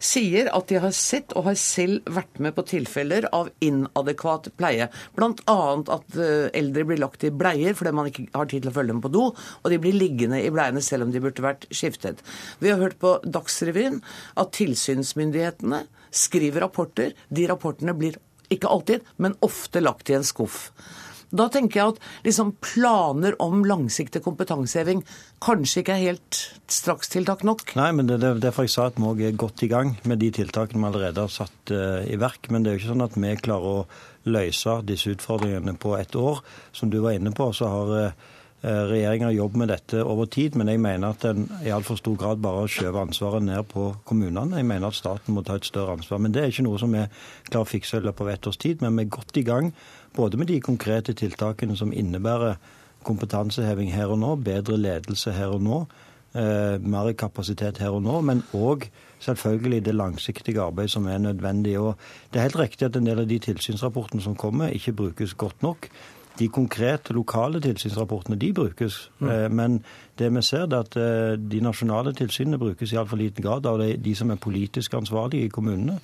sier 0.00 0.48
at 0.50 0.70
de 0.70 0.80
har 0.80 0.94
sett 0.96 1.34
og 1.36 1.46
har 1.50 1.58
selv 1.60 2.08
vært 2.10 2.40
med 2.42 2.54
på 2.56 2.64
tilfeller 2.68 3.26
av 3.36 3.50
inadekvat 3.64 4.48
pleie. 4.58 4.88
Bl.a. 5.16 5.58
at 5.96 6.16
eh, 6.16 6.48
eldre 6.56 6.86
blir 6.88 7.02
lagt 7.02 7.26
i 7.28 7.32
bleier 7.34 7.76
fordi 7.76 7.94
man 7.96 8.08
ikke 8.10 8.26
har 8.34 8.48
tid 8.50 8.64
til 8.64 8.72
å 8.72 8.76
følge 8.78 8.94
dem 8.94 9.04
på 9.04 9.12
do, 9.12 9.26
og 9.34 9.70
de 9.72 9.80
blir 9.82 9.96
liggende 9.96 10.40
i 10.40 10.52
bleiene 10.52 10.82
selv 10.84 11.06
om 11.06 11.12
de 11.14 11.22
burde 11.22 11.44
vært 11.44 11.68
skiftet. 11.74 12.24
Vi 12.64 12.72
har 12.72 12.80
hørt 12.80 12.98
på 13.02 13.18
Dagsrevyen 13.24 14.00
at 14.40 14.54
tilsynsmyndighetene 14.56 15.84
skriver 16.10 16.64
rapporter. 16.66 17.14
De 17.28 17.46
rapportene 17.50 17.94
blir 17.96 18.18
ikke 18.50 18.70
alltid, 18.70 19.06
men 19.22 19.36
ofte 19.46 19.82
lagt 19.84 20.10
i 20.10 20.16
en 20.16 20.26
skuff. 20.26 20.70
Da 21.30 21.46
tenker 21.52 21.80
jeg 21.80 21.94
at 21.94 22.00
liksom 22.26 22.54
planer 22.64 23.36
om 23.42 23.62
langsiktig 23.66 24.22
kompetanseheving 24.24 25.04
kanskje 25.42 25.84
ikke 25.84 25.94
er 25.96 26.06
helt 26.08 26.40
strakstiltak 26.70 27.44
nok? 27.46 27.74
Nei, 27.78 27.90
men 27.96 28.10
det 28.10 28.18
er 28.18 28.42
derfor 28.42 28.66
jeg 28.66 28.74
sa 28.74 28.88
at 28.90 28.98
vi 28.98 29.28
er 29.28 29.38
godt 29.38 29.62
i 29.66 29.70
gang 29.70 29.94
med 30.10 30.22
de 30.22 30.32
tiltakene 30.40 30.82
vi 30.82 30.90
allerede 30.90 31.26
har 31.26 31.32
satt 31.32 31.74
uh, 31.74 32.02
i 32.02 32.18
verk. 32.20 32.50
Men 32.50 32.64
det 32.64 32.72
er 32.72 32.76
jo 32.76 32.82
ikke 32.82 32.92
sånn 32.94 33.06
at 33.06 33.20
vi 33.20 33.36
klarer 33.44 33.70
å 33.70 33.86
løse 34.30 34.80
disse 34.88 35.14
utfordringene 35.14 35.78
på 35.80 35.94
et 36.00 36.18
år. 36.18 36.42
Som 36.76 36.90
du 36.90 37.00
var 37.04 37.16
inne 37.16 37.32
på, 37.36 37.52
så 37.56 37.70
har 37.70 37.96
uh, 37.96 38.28
Regjeringa 38.60 39.30
jobbet 39.32 39.56
med 39.56 39.70
dette 39.72 40.02
over 40.04 40.26
tid, 40.28 40.56
men 40.58 40.68
jeg 40.68 40.80
mener 40.84 41.14
at 41.14 41.22
en 41.24 41.46
i 41.64 41.70
altfor 41.72 41.96
stor 41.96 42.16
grad 42.20 42.42
bare 42.44 42.66
skjøver 42.68 43.06
ansvaret 43.06 43.46
ned 43.46 43.64
på 43.70 43.86
kommunene. 44.04 44.58
Jeg 44.60 44.68
mener 44.68 44.90
at 44.90 44.98
staten 44.98 45.32
må 45.32 45.40
ta 45.46 45.56
et 45.56 45.64
større 45.64 45.94
ansvar. 45.96 46.20
Men 46.20 46.34
det 46.34 46.42
er 46.42 46.52
ikke 46.52 46.66
noe 46.66 46.80
som 46.82 46.92
vi 46.92 47.06
klarer 47.48 47.64
å 47.64 47.70
fikse 47.70 47.96
i 47.96 48.04
løpet 48.04 48.26
av 48.26 48.32
ett 48.34 48.50
års 48.50 48.60
tid. 48.60 48.84
Men 48.84 49.00
vi 49.00 49.06
er 49.06 49.14
godt 49.16 49.40
i 49.40 49.46
gang 49.48 49.72
både 50.16 50.36
med 50.36 50.46
de 50.46 50.60
konkrete 50.60 51.12
tiltakene 51.12 51.76
som 51.76 51.92
innebærer 51.92 52.54
kompetanseheving 53.06 53.92
her 53.94 54.12
og 54.12 54.18
nå, 54.20 54.34
bedre 54.44 54.76
ledelse 54.76 55.32
her 55.32 55.54
og 55.54 55.62
nå, 55.64 55.78
eh, 56.34 56.76
mer 56.82 57.12
kapasitet 57.12 57.78
her 57.78 57.96
og 57.96 58.02
nå, 58.02 58.20
men 58.20 58.42
òg 58.54 58.90
selvfølgelig 59.20 59.84
det 59.84 59.94
langsiktige 59.94 60.60
arbeidet 60.60 60.90
som 60.90 61.06
er 61.06 61.18
nødvendig. 61.18 61.78
Og 61.78 61.96
Det 62.32 62.38
er 62.38 62.42
helt 62.42 62.58
riktig 62.58 62.86
at 62.86 62.96
en 62.96 63.06
del 63.06 63.18
av 63.18 63.28
de 63.28 63.38
tilsynsrapportene 63.38 64.22
som 64.22 64.34
kommer, 64.34 64.68
ikke 64.68 64.92
brukes 64.92 65.34
godt 65.34 65.62
nok. 65.62 65.88
De 66.38 66.48
konkrete 66.48 67.12
lokale 67.12 67.60
tilsynsrapportene 67.60 68.36
de 68.36 68.52
brukes, 68.52 69.10
mm. 69.18 69.28
eh, 69.28 69.50
men 69.50 69.84
det 70.18 70.34
vi 70.34 70.42
ser 70.42 70.66
er 70.66 70.80
at 70.80 70.96
eh, 70.96 71.36
de 71.50 71.60
nasjonale 71.60 72.12
tilsynene 72.12 72.58
brukes 72.58 72.92
i 72.92 72.96
altfor 72.96 73.16
liten 73.16 73.42
grad 73.42 73.66
av 73.66 73.78
de, 73.78 73.96
de 73.96 74.14
som 74.14 74.30
er 74.30 74.36
politisk 74.36 74.94
ansvarlige 74.94 75.44
i 75.44 75.48
kommunene. 75.48 76.00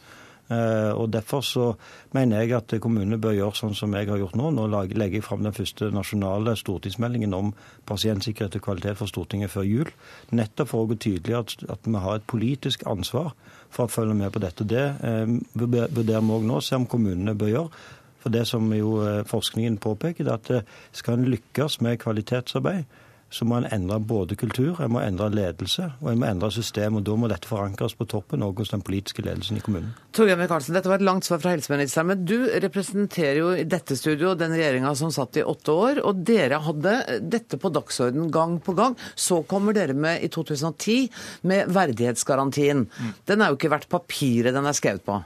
Eh, 0.49 0.93
og 0.95 1.11
Derfor 1.11 1.41
så 1.43 1.67
mener 2.15 2.41
jeg 2.45 2.55
at 2.55 2.75
kommunene 2.83 3.19
bør 3.19 3.35
gjøre 3.35 3.59
sånn 3.59 3.75
som 3.75 3.95
jeg 3.97 4.09
har 4.11 4.21
gjort 4.21 4.37
nå. 4.39 4.53
Nå 4.55 4.67
legger 4.71 5.19
jeg 5.19 5.25
fram 5.27 5.43
den 5.43 5.57
første 5.57 5.91
nasjonale 5.95 6.57
stortingsmeldingen 6.59 7.35
om 7.35 7.53
pasientsikkerhet 7.89 8.59
og 8.61 8.67
kvalitet 8.69 9.01
for 9.01 9.11
Stortinget 9.11 9.51
før 9.51 9.67
jul. 9.67 9.93
Nettopp 10.31 10.71
for 10.71 10.85
å 10.85 10.91
gå 10.93 10.99
tydelig 11.03 11.39
at, 11.41 11.87
vi 11.87 12.03
har 12.03 12.19
et 12.19 12.29
politisk 12.31 12.87
ansvar 12.87 13.33
for 13.75 13.87
å 13.87 13.93
følge 13.93 14.15
med 14.19 14.33
på 14.35 14.43
dette. 14.43 14.67
Det 14.69 14.87
eh, 14.87 15.37
vurderer 15.59 16.23
vi 16.23 16.37
òg 16.39 16.47
nå, 16.47 16.61
se 16.63 16.79
om 16.79 16.87
kommunene 16.91 17.35
bør 17.39 17.55
gjøre. 17.55 17.87
For 18.23 18.35
det 18.35 18.47
som 18.51 18.71
jo 18.75 19.01
eh, 19.07 19.25
forskningen 19.27 19.81
påpeker, 19.83 20.27
er 20.27 20.39
at 20.39 20.71
skal 20.95 21.19
en 21.19 21.29
lykkes 21.31 21.81
med 21.87 22.01
kvalitetsarbeid, 22.03 22.87
så 23.31 23.45
må 23.45 23.57
en 23.59 23.67
endre 23.75 23.99
både 24.07 24.37
kultur, 24.39 24.79
en 24.81 24.93
må 24.95 25.01
endre 25.03 25.27
ledelse 25.35 25.89
og 25.99 26.11
en 26.13 26.21
må 26.21 26.29
endre 26.29 26.51
system. 26.55 26.99
og 26.99 27.07
Da 27.07 27.17
må 27.19 27.29
dette 27.31 27.49
forankres 27.51 27.97
på 27.99 28.07
toppen 28.09 28.45
og 28.47 28.61
hos 28.63 28.71
den 28.71 28.85
politiske 28.87 29.25
ledelsen 29.27 29.59
i 29.59 29.65
kommunen. 29.65 29.95
Torgeir 30.15 30.39
Micaelsen, 30.39 30.77
dette 30.77 30.91
var 30.91 31.01
et 31.01 31.07
langt 31.09 31.27
svar 31.27 31.43
fra 31.43 31.57
helseministeren, 31.57 32.13
men 32.13 32.23
du 32.29 32.37
representerer 32.63 33.41
jo 33.41 33.51
i 33.57 33.67
dette 33.67 33.99
studio 33.99 34.37
den 34.39 34.55
regjeringa 34.55 34.95
som 34.99 35.13
satt 35.15 35.41
i 35.41 35.45
åtte 35.47 35.75
år, 35.75 36.03
og 36.07 36.23
dere 36.29 36.63
hadde 36.63 36.95
dette 37.27 37.59
på 37.61 37.73
dagsorden 37.75 38.31
gang 38.35 38.61
på 38.63 38.77
gang. 38.79 38.97
Så 39.15 39.43
kommer 39.51 39.77
dere 39.77 39.97
med 39.97 40.23
i 40.23 40.31
2010 40.33 41.11
med 41.51 41.75
verdighetsgarantien. 41.75 42.87
Den 43.27 43.43
er 43.43 43.51
jo 43.51 43.59
ikke 43.59 43.75
verdt 43.75 43.91
papiret 43.93 44.55
den 44.55 44.71
er 44.71 44.77
skrevet 44.77 45.05
på. 45.07 45.21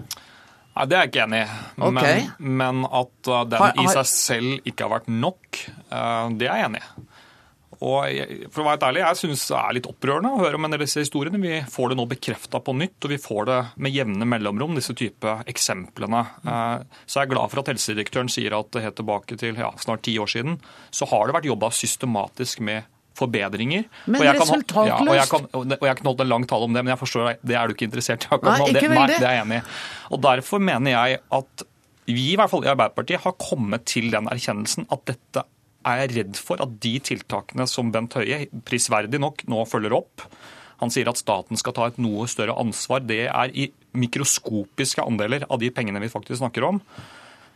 Nei, 0.71 0.87
Det 0.87 0.97
er 0.97 1.05
jeg 1.05 1.11
ikke 1.11 1.25
enig 1.27 1.41
i. 1.43 1.47
Okay. 1.91 2.27
Men, 2.39 2.57
men, 2.57 2.85
at 2.87 3.29
uh, 3.29 3.43
den 3.51 3.83
i 3.83 3.87
seg 3.91 4.07
selv 4.09 4.69
ikke 4.69 4.87
har 4.87 4.95
vært 4.95 5.11
nok, 5.13 5.63
uh, 5.91 6.31
det 6.39 6.49
er 6.49 6.63
jeg 6.63 6.71
enig 6.71 6.83
i. 6.85 7.09
Og 7.81 8.51
for 8.53 8.61
å 8.61 8.67
være 8.67 8.91
ærlig, 8.91 9.01
jeg 9.07 9.19
syns 9.23 9.47
det 9.49 9.57
er 9.57 9.75
litt 9.79 9.89
opprørende 9.89 10.35
å 10.35 10.41
høre 10.43 10.59
om 10.59 10.67
en 10.69 10.75
del 10.75 10.83
disse 10.85 11.01
historiene. 11.01 11.41
Vi 11.41 11.63
får 11.73 11.93
det 11.93 11.97
nå 11.97 12.05
bekrefta 12.11 12.61
på 12.65 12.75
nytt, 12.77 12.99
og 13.07 13.15
vi 13.15 13.21
får 13.21 13.49
det 13.49 13.59
med 13.81 13.97
jevne 13.97 14.29
mellomrom, 14.29 14.77
disse 14.77 14.93
type 14.99 15.39
eksemplene. 15.49 16.21
Uh, 16.45 16.85
så 17.07 17.23
jeg 17.23 17.29
er 17.29 17.33
glad 17.33 17.53
for 17.53 17.63
at 17.63 17.73
helsedirektøren 17.73 18.29
sier 18.33 18.57
at 18.59 18.81
helt 18.85 18.99
tilbake 19.01 19.39
til 19.41 19.57
ja, 19.57 19.73
snart 19.81 20.05
ti 20.05 20.19
år 20.21 20.29
siden, 20.29 20.59
så 20.93 21.09
har 21.09 21.25
det 21.25 21.39
vært 21.39 21.49
jobba 21.49 21.73
systematisk 21.73 22.61
med 22.69 22.85
forbedringer. 23.17 23.87
Men 24.07 24.27
resultatløst. 24.29 24.77
Ja, 24.91 24.99
og, 25.01 25.15
jeg 25.17 25.29
kan, 25.31 25.49
og 25.57 25.89
jeg 25.89 25.99
kan 25.99 26.11
holde 26.11 26.27
en 26.27 26.33
lang 26.35 26.47
tale 26.49 26.69
om 26.69 26.77
det, 26.77 26.85
men 26.85 26.95
jeg 26.95 27.01
forstår 27.01 27.33
det 27.41 27.57
er 27.57 27.69
du 27.69 27.77
ikke 27.77 27.89
interessert 27.89 28.27
i 28.27 28.31
akkurat 28.31 28.61
nå. 28.61 28.69
Nei, 28.69 28.75
ikke 28.77 28.87
det, 28.87 28.97
nei, 28.97 29.07
det 29.11 29.21
er 29.21 29.37
jeg 29.39 29.47
enig 29.47 29.61
i. 29.61 29.65
Og 30.13 30.23
derfor 30.29 30.63
mener 30.69 30.95
jeg 30.95 31.23
at 31.41 31.67
vi 32.11 32.33
i 32.33 32.37
hvert 32.39 32.51
fall 32.51 32.65
i 32.67 32.71
Arbeiderpartiet 32.73 33.25
har 33.25 33.37
kommet 33.41 33.87
til 33.89 34.09
den 34.13 34.29
erkjennelsen 34.31 34.89
at 34.93 35.05
dette 35.09 35.45
er 35.87 36.03
jeg 36.03 36.15
redd 36.17 36.41
for 36.41 36.61
at 36.63 36.73
de 36.83 36.95
tiltakene 37.11 37.67
som 37.71 37.93
Bent 37.95 38.17
Høie 38.19 38.47
prisverdig 38.67 39.21
nok 39.23 39.45
nå 39.51 39.63
følger 39.69 39.95
opp 39.97 40.27
Han 40.81 40.93
sier 40.93 41.09
at 41.11 41.21
staten 41.21 41.61
skal 41.61 41.75
ta 41.77 41.87
et 41.91 41.99
noe 42.01 42.25
større 42.31 42.55
ansvar. 42.57 43.03
Det 43.05 43.27
er 43.29 43.51
i 43.53 43.67
mikroskopiske 43.93 45.05
andeler 45.05 45.45
av 45.49 45.61
de 45.61 45.69
pengene 45.75 46.01
vi 46.01 46.09
faktisk 46.09 46.41
snakker 46.41 46.65
om. 46.65 46.79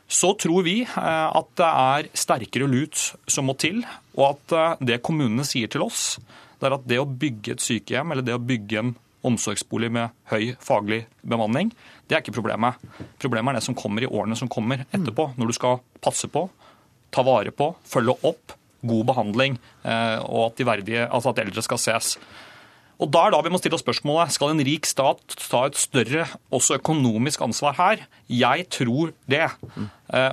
Så 0.05 0.35
tror 0.37 0.67
vi 0.67 0.83
eh, 0.85 1.29
at 1.41 1.49
det 1.57 1.69
er 1.71 2.11
sterkere 2.13 2.69
lut 2.69 3.01
som 3.25 3.49
må 3.49 3.55
til, 3.57 3.81
og 4.19 4.35
at 4.35 4.53
eh, 4.53 4.83
det 4.91 5.01
kommunene 5.07 5.47
sier 5.49 5.73
til 5.73 5.87
oss, 5.87 6.19
det 6.61 6.69
er 6.69 6.77
at 6.77 6.85
det 6.91 7.01
å 7.01 7.09
bygge 7.09 7.57
et 7.57 7.65
sykehjem 7.65 8.13
eller 8.13 8.27
det 8.27 8.37
å 8.37 8.43
bygge 8.43 8.83
en 8.83 8.93
omsorgsbolig 9.25 9.89
med 9.95 10.13
høy 10.29 10.53
faglig 10.61 11.07
bemanning, 11.25 11.73
det 12.05 12.19
er 12.19 12.21
ikke 12.21 12.37
problemet. 12.37 12.77
Problemet 13.23 13.55
er 13.55 13.63
det 13.63 13.67
som 13.67 13.79
kommer 13.79 14.05
i 14.05 14.11
årene 14.11 14.37
som 14.37 14.51
kommer 14.53 14.85
etterpå, 14.91 15.31
når 15.41 15.49
du 15.49 15.57
skal 15.57 15.81
passe 16.05 16.29
på, 16.29 16.45
ta 17.15 17.25
vare 17.27 17.55
på, 17.55 17.73
følge 17.89 18.17
opp, 18.27 18.57
god 18.85 19.07
behandling, 19.13 19.61
eh, 19.85 20.19
og 20.27 20.51
at, 20.51 20.59
de 20.59 20.69
verdige, 20.69 21.07
altså 21.09 21.33
at 21.33 21.45
eldre 21.45 21.65
skal 21.65 21.81
ses. 21.81 22.17
Og 23.03 23.11
Da 23.11 23.25
er 23.27 23.35
da 23.35 23.41
vi 23.43 23.51
må 23.51 23.59
stille 23.59 23.75
oss 23.75 23.83
spørsmålet 23.83 24.35
skal 24.37 24.53
en 24.53 24.63
rik 24.65 24.87
stat 24.87 25.35
ta 25.51 25.65
et 25.67 25.79
større 25.79 26.29
også 26.55 26.79
økonomisk 26.79 27.43
ansvar 27.43 27.75
her. 27.75 28.05
Jeg 28.31 28.69
tror 28.71 29.11
det. 29.27 29.49
Mm. 29.75 29.89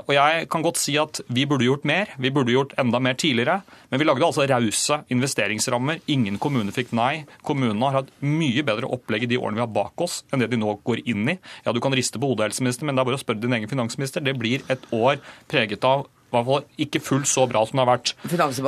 Og 0.05 0.11
jeg 0.13 0.45
kan 0.53 0.61
godt 0.61 0.77
si 0.77 0.93
at 1.01 1.23
vi 1.25 1.47
burde 1.50 1.65
gjort 1.65 1.88
mer. 1.89 2.13
Vi 2.21 2.29
burde 2.29 2.53
gjort 2.53 2.75
enda 2.79 3.01
mer 3.01 3.17
tidligere. 3.17 3.63
Men 3.89 4.00
vi 4.00 4.05
lagde 4.05 4.27
altså 4.27 4.45
rause 4.45 5.00
investeringsrammer. 5.09 6.03
Ingen 6.13 6.38
kommune 6.38 6.75
fikk 6.75 6.93
nei. 6.93 7.25
Kommunene 7.41 7.89
har 7.89 8.03
hatt 8.03 8.13
mye 8.21 8.61
bedre 8.67 8.93
opplegg 8.93 9.25
i 9.25 9.33
de 9.33 9.41
årene 9.41 9.57
vi 9.57 9.65
har 9.65 9.73
bak 9.81 10.05
oss, 10.05 10.21
enn 10.29 10.45
det 10.45 10.51
de 10.53 10.61
nå 10.61 10.77
går 10.85 11.01
inn 11.09 11.33
i. 11.33 11.39
Ja, 11.65 11.73
Du 11.73 11.81
kan 11.81 11.97
riste 11.97 12.21
på 12.21 12.29
hodet, 12.29 12.51
helseminister, 12.51 12.85
men 12.85 12.95
det 12.95 13.01
er 13.01 13.09
bare 13.09 13.17
å 13.17 13.25
spørre 13.25 13.41
din 13.41 13.57
egen 13.57 13.71
finansminister. 13.71 14.21
Det 14.21 14.38
blir 14.38 14.61
et 14.69 14.85
år 14.93 15.17
preget 15.50 15.81
av 15.83 16.05
hvert 16.31 16.47
fall 16.47 16.67
ikke 16.85 17.01
fullt 17.03 17.29
så 17.29 17.45
bra 17.50 17.63
som 17.67 17.77
det 17.77 17.85
har 17.85 17.91
vært. 17.91 18.13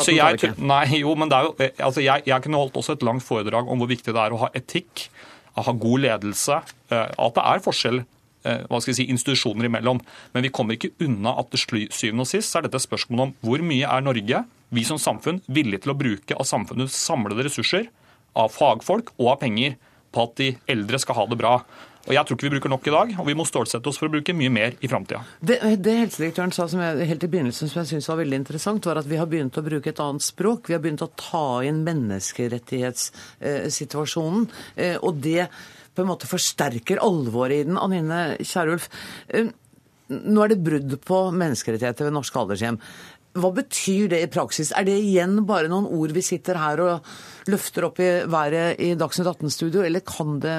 Så 0.05 0.15
jeg, 0.15 0.53
nei, 0.59 0.83
jo, 0.99 1.13
men 1.19 1.31
er 1.31 1.47
jo, 1.47 1.53
eh, 1.63 1.75
altså 1.83 2.03
jeg, 2.03 2.25
jeg 2.29 2.45
kunne 2.45 2.59
holdt 2.59 2.79
også 2.81 2.97
et 2.97 3.05
langt 3.07 3.25
foredrag 3.25 3.69
om 3.71 3.81
hvor 3.81 3.91
viktig 3.91 4.11
det 4.11 4.23
er 4.25 4.35
å 4.35 4.41
ha 4.43 4.49
etikk, 4.57 5.07
å 5.55 5.67
ha 5.67 5.75
god 5.77 6.03
ledelse, 6.07 6.59
eh, 6.91 7.07
at 7.07 7.37
det 7.37 7.45
er 7.53 7.63
forskjell 7.63 8.01
eh, 8.01 8.65
hva 8.67 8.81
skal 8.81 8.93
jeg 8.93 8.99
si, 8.99 9.07
institusjoner 9.13 9.69
imellom. 9.69 10.01
Men 10.35 10.45
vi 10.45 10.51
kommer 10.53 10.77
ikke 10.77 10.93
unna 11.05 11.35
at 11.41 11.53
til 11.53 11.87
syvende 11.93 12.25
og 12.25 12.31
sist 12.31 12.57
er 12.57 12.67
dette 12.67 12.81
spørsmålet 12.83 13.29
om 13.29 13.33
hvor 13.45 13.63
mye 13.65 13.89
er 13.89 14.05
Norge, 14.05 14.43
vi 14.73 14.85
som 14.87 14.99
samfunn, 15.01 15.43
villige 15.53 15.85
til 15.85 15.93
å 15.93 15.97
bruke 15.97 16.37
av 16.37 16.49
samfunnets 16.49 16.97
samlede 16.97 17.45
ressurser, 17.47 17.89
av 18.33 18.49
fagfolk 18.53 19.13
og 19.19 19.35
av 19.35 19.41
penger, 19.43 19.77
på 20.13 20.27
at 20.27 20.37
de 20.37 20.51
eldre 20.69 20.99
skal 21.01 21.17
ha 21.21 21.27
det 21.29 21.37
bra. 21.39 21.57
Og 22.03 22.11
Jeg 22.13 22.25
tror 22.27 22.35
ikke 22.35 22.49
vi 22.49 22.55
bruker 22.57 22.69
nok 22.73 22.87
i 22.89 22.91
dag, 22.91 23.13
og 23.21 23.27
vi 23.29 23.37
må 23.39 23.45
stålsette 23.47 23.87
oss 23.87 23.97
for 23.99 24.07
å 24.09 24.11
bruke 24.11 24.33
mye 24.35 24.51
mer 24.51 24.71
i 24.83 24.87
framtida. 24.91 25.21
Det, 25.39 25.55
det 25.79 25.99
helsedirektøren 26.01 26.51
sa 26.55 26.63
som 26.67 26.79
jeg, 26.83 27.07
helt 27.07 27.23
i 27.23 27.31
begynnelsen 27.31 27.67
som 27.71 27.79
jeg 27.79 27.87
syntes 27.93 28.11
var 28.11 28.19
veldig 28.19 28.37
interessant, 28.41 28.87
var 28.89 28.97
at 28.99 29.07
vi 29.07 29.19
har 29.21 29.29
begynt 29.31 29.59
å 29.59 29.63
bruke 29.63 29.89
et 29.93 30.03
annet 30.03 30.23
språk. 30.25 30.61
Vi 30.67 30.75
har 30.75 30.83
begynt 30.83 31.05
å 31.05 31.15
ta 31.15 31.63
inn 31.63 31.87
menneskerettighetssituasjonen. 31.87 34.43
Eh, 34.75 34.97
og 34.99 35.11
det 35.23 35.47
på 35.93 36.01
en 36.03 36.09
måte 36.09 36.25
forsterker 36.27 36.97
alvoret 37.05 37.57
i 37.61 37.67
den. 37.69 37.77
Anine 37.79 38.35
Kierulf, 38.41 38.89
eh, 39.29 39.47
nå 40.11 40.43
er 40.43 40.51
det 40.51 40.63
brudd 40.65 40.97
på 41.07 41.19
menneskerettigheter 41.31 42.09
ved 42.09 42.15
norske 42.17 42.39
aldershjem. 42.39 42.79
Hva 43.33 43.49
betyr 43.55 44.11
det 44.11 44.21
i 44.21 44.29
praksis? 44.29 44.69
Er 44.77 44.85
det 44.85 44.99
igjen 45.01 45.39
bare 45.49 45.71
noen 45.71 45.87
ord 45.89 46.13
vi 46.13 46.21
sitter 46.21 46.59
her 46.61 46.81
og 46.83 47.13
løfter 47.49 47.87
opp 47.87 48.01
i 48.03 48.11
været 48.29 48.81
i 48.83 48.93
Dagsnytt 48.99 49.31
18-studio, 49.31 49.81
eller 49.81 50.05
kan 50.05 50.37
det 50.43 50.57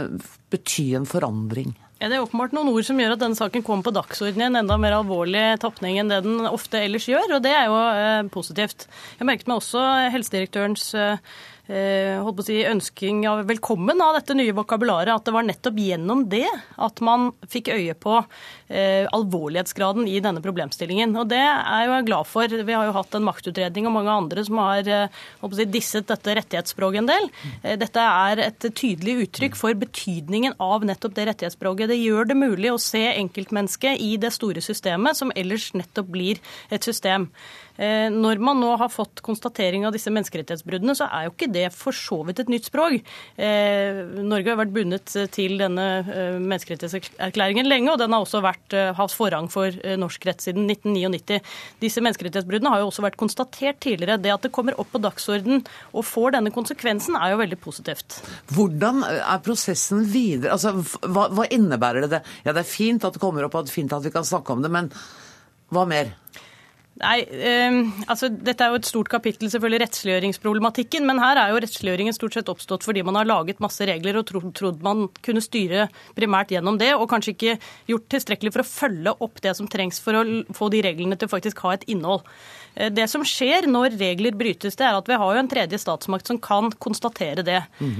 bety 0.50 0.90
en 0.99 1.07
forandring? 1.07 1.76
Ja, 2.02 2.11
Det 2.11 2.19
er 2.19 2.25
åpenbart 2.25 2.52
noen 2.52 2.73
ord 2.73 2.85
som 2.85 2.99
gjør 2.99 3.14
at 3.14 3.23
denne 3.23 3.38
saken 3.38 3.62
kommer 3.64 3.87
på 3.87 3.95
dagsordenen 3.95 4.43
i 4.43 4.49
en 4.50 4.61
enda 4.64 4.76
mer 4.83 4.99
alvorlig 4.99 5.45
tapning 5.62 6.00
enn 6.02 6.11
det 6.11 6.25
den 6.26 6.43
ofte 6.50 6.83
ellers 6.83 7.07
gjør, 7.09 7.37
og 7.37 7.45
det 7.47 7.54
er 7.54 7.71
jo 7.71 7.78
eh, 7.78 8.26
positivt. 8.35 8.88
Jeg 9.21 9.28
merket 9.31 9.49
meg 9.49 9.62
også 9.62 9.85
helsedirektørens 10.12 10.90
eh, 10.99 11.23
Eh, 11.64 12.21
holdt 12.21 12.37
på 12.37 12.43
å 12.43 12.45
si, 12.45 12.59
ønsking 12.69 13.23
av 13.25 13.47
velkommen 13.49 14.02
av 14.04 14.19
dette 14.19 14.35
nye 14.37 14.52
vokabularet. 14.52 15.14
At 15.14 15.25
det 15.25 15.33
var 15.33 15.47
nettopp 15.49 15.78
gjennom 15.81 16.26
det 16.28 16.49
at 16.76 17.00
man 17.04 17.31
fikk 17.49 17.71
øye 17.73 17.95
på 17.97 18.19
alvorlighetsgraden 18.68 20.09
i 20.09 20.21
denne 20.25 20.42
problemstillingen. 20.44 21.12
Og 21.21 21.28
det 21.30 21.40
er 21.40 21.88
jeg 21.88 22.06
glad 22.09 22.28
for. 22.28 22.49
Vi 22.49 22.76
har 22.76 22.87
jo 22.88 22.94
hatt 22.97 23.14
en 23.16 23.26
maktutredning 23.26 23.88
og 23.88 23.94
mange 23.97 24.14
andre 24.14 24.44
som 24.47 24.61
har 24.62 24.88
eh, 24.90 25.23
å 25.44 25.50
si, 25.54 25.66
disset 25.71 26.09
dette 26.09 26.37
rettighetsspråket 26.38 27.02
en 27.02 27.11
del. 27.11 27.28
Eh, 27.62 27.76
dette 27.80 28.04
er 28.04 28.44
et 28.49 28.68
tydelig 28.71 29.16
uttrykk 29.26 29.59
for 29.59 29.76
betydningen 29.78 30.56
av 30.62 30.87
nettopp 30.87 31.16
det 31.16 31.28
rettighetsspråket. 31.30 31.92
Det 31.92 32.00
gjør 32.00 32.30
det 32.30 32.38
mulig 32.38 32.73
å 32.73 32.80
se 32.83 33.04
enkeltmennesket 33.12 34.00
i 34.02 34.14
det 34.21 34.33
store 34.35 34.64
systemet, 34.64 35.18
som 35.18 35.35
ellers 35.37 35.71
nettopp 35.76 36.11
blir 36.14 36.42
et 36.75 36.85
system. 36.85 37.30
Eh, 37.75 38.06
når 38.12 38.38
man 38.38 38.61
nå 38.62 38.71
har 38.78 38.90
fått 38.92 39.23
konstatering 39.26 39.83
av 39.87 39.94
disse 39.94 40.11
menneskerettighetsbruddene, 40.14 40.94
så 40.94 41.09
er 41.11 41.26
jo 41.26 41.33
ikke 41.33 41.50
det 41.50 41.66
for 41.75 41.97
så 41.97 42.21
vidt 42.26 42.44
et 42.44 42.52
nytt 42.52 42.68
språk. 42.68 43.00
Eh, 43.35 43.99
Norge 44.23 44.52
har 44.52 44.61
vært 44.61 44.75
bundet 44.75 45.14
til 45.35 45.56
denne 45.59 45.87
eh, 46.04 46.37
menneskerettighetserklæringen 46.38 47.66
lenge, 47.66 47.90
og 47.90 47.99
den 47.99 48.14
har 48.14 48.23
også 48.23 48.44
vært, 48.44 48.53
hatt 48.96 49.14
forrang 49.14 49.49
for 49.52 49.75
norsk 49.99 50.26
rett 50.28 50.44
siden 50.44 50.68
1999. 50.70 51.40
Disse 51.82 52.02
menneskerettighetsbruddene 52.04 52.73
har 52.73 52.82
jo 52.82 52.90
også 52.90 53.04
vært 53.04 53.18
konstatert 53.20 53.80
tidligere. 53.84 54.18
Det 54.23 54.32
at 54.34 54.46
det 54.46 54.52
kommer 54.54 54.78
opp 54.80 54.92
på 54.92 55.02
dagsorden 55.02 55.64
og 55.92 56.06
får 56.06 56.37
denne 56.37 56.52
konsekvensen, 56.54 57.18
er 57.18 57.34
jo 57.34 57.40
veldig 57.42 57.61
positivt. 57.62 58.20
Hvordan 58.54 59.04
er 59.04 59.44
prosessen 59.44 60.04
videre? 60.11 60.54
Altså, 60.54 60.75
hva, 61.04 61.28
hva 61.34 61.49
innebærer 61.52 62.08
det? 62.11 62.25
Ja, 62.44 62.52
det 62.52 62.64
er 62.64 62.70
fint 62.70 63.04
at 63.06 63.16
det 63.16 63.23
kommer 63.23 63.46
opp, 63.46 63.58
og 63.58 63.73
fint 63.73 63.92
at 63.94 64.04
vi 64.04 64.14
kan 64.14 64.26
snakke 64.26 64.54
om 64.54 64.64
det, 64.64 64.73
men 64.73 64.90
hva 65.75 65.87
mer? 65.88 66.12
Nei, 67.02 67.24
eh, 67.26 67.76
altså 68.06 68.28
Dette 68.30 68.62
er 68.62 68.70
jo 68.70 68.78
et 68.78 68.86
stort 68.86 69.08
kapittel, 69.10 69.48
selvfølgelig 69.50 69.80
rettsliggjøringsproblematikken. 69.82 71.06
Men 71.08 71.18
her 71.22 71.40
er 71.42 71.50
jo 71.50 71.60
rettsliggjøringen 71.64 72.14
stort 72.14 72.36
sett 72.38 72.50
oppstått 72.52 72.86
fordi 72.86 73.02
man 73.06 73.18
har 73.18 73.26
laget 73.26 73.62
masse 73.64 73.82
regler 73.88 74.20
og 74.20 74.28
trodd, 74.30 74.82
man 74.84 75.08
kunne 75.24 75.42
styre 75.42 75.88
primært 76.14 76.54
gjennom 76.54 76.78
det, 76.78 76.92
og 76.94 77.08
kanskje 77.10 77.34
ikke 77.34 77.56
gjort 77.90 78.06
tilstrekkelig 78.14 78.54
for 78.54 78.62
å 78.62 78.68
følge 78.68 79.16
opp 79.26 79.42
det 79.42 79.56
som 79.58 79.70
trengs 79.70 79.98
for 80.04 80.20
å 80.20 80.24
få 80.54 80.70
de 80.70 80.84
reglene 80.86 81.18
til 81.18 81.30
faktisk 81.32 81.64
ha 81.66 81.74
et 81.74 81.88
innhold. 81.90 82.22
Eh, 82.75 82.90
det 82.93 83.07
som 83.11 83.25
skjer 83.26 83.69
når 83.71 83.97
regler 84.00 84.35
brytes, 84.37 84.76
det 84.78 84.87
er 84.87 84.99
at 84.99 85.09
vi 85.09 85.19
har 85.21 85.35
jo 85.35 85.43
en 85.43 85.50
tredje 85.50 85.81
statsmakt 85.81 86.31
som 86.31 86.40
kan 86.43 86.71
konstatere 86.83 87.45
det. 87.47 87.61
Mm. 87.78 87.95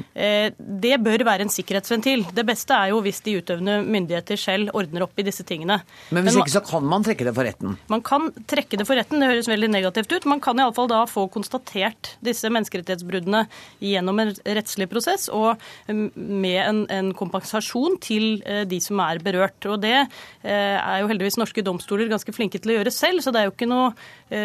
Det 0.81 0.97
bør 1.02 1.25
være 1.26 1.45
en 1.47 1.52
sikkerhetsventil. 1.52 2.25
Det 2.35 2.45
beste 2.47 2.76
er 2.76 2.93
jo 2.93 3.00
hvis 3.04 3.21
de 3.25 3.37
utøvende 3.40 3.76
myndigheter 3.83 4.38
selv 4.40 4.75
ordner 4.76 5.04
opp 5.07 5.19
i 5.21 5.25
disse 5.26 5.45
tingene. 5.47 5.81
Men 6.11 6.26
hvis 6.26 6.37
Men 6.37 6.45
ikke 6.45 6.57
så 6.57 6.62
kan 6.66 6.87
man 6.88 7.04
trekke 7.07 7.26
det 7.26 7.35
for 7.37 7.47
retten? 7.47 7.76
Man 7.93 8.02
kan 8.04 8.28
trekke 8.50 8.78
det 8.81 8.87
for 8.88 8.99
retten, 8.99 9.23
det 9.23 9.31
høres 9.31 9.50
veldig 9.50 9.71
negativt 9.73 10.12
ut. 10.14 10.28
Man 10.31 10.43
kan 10.45 10.61
iallfall 10.61 10.90
da 10.90 11.02
få 11.11 11.26
konstatert 11.33 12.14
disse 12.25 12.50
menneskerettighetsbruddene 12.52 13.45
gjennom 13.85 14.23
en 14.23 14.35
rettslig 14.45 14.88
prosess 14.93 15.28
og 15.33 15.61
mm, 15.88 16.07
med 16.16 16.61
en, 16.64 16.83
en 16.93 17.12
kompensasjon 17.16 17.99
til 18.02 18.43
de 18.69 18.81
som 18.83 19.00
er 19.04 19.23
berørt. 19.25 19.59
Og 19.71 19.81
Det 19.85 19.97
er 20.45 21.02
jo 21.02 21.11
heldigvis 21.11 21.38
norske 21.40 21.64
domstoler 21.64 22.11
ganske 22.11 22.35
flinke 22.35 22.61
til 22.61 22.75
å 22.75 22.78
gjøre 22.78 22.95
selv, 22.95 23.25
så 23.25 23.33
det 23.35 23.43
er 23.43 23.49
jo 23.49 23.54
ikke 23.54 23.71
noe 23.71 23.93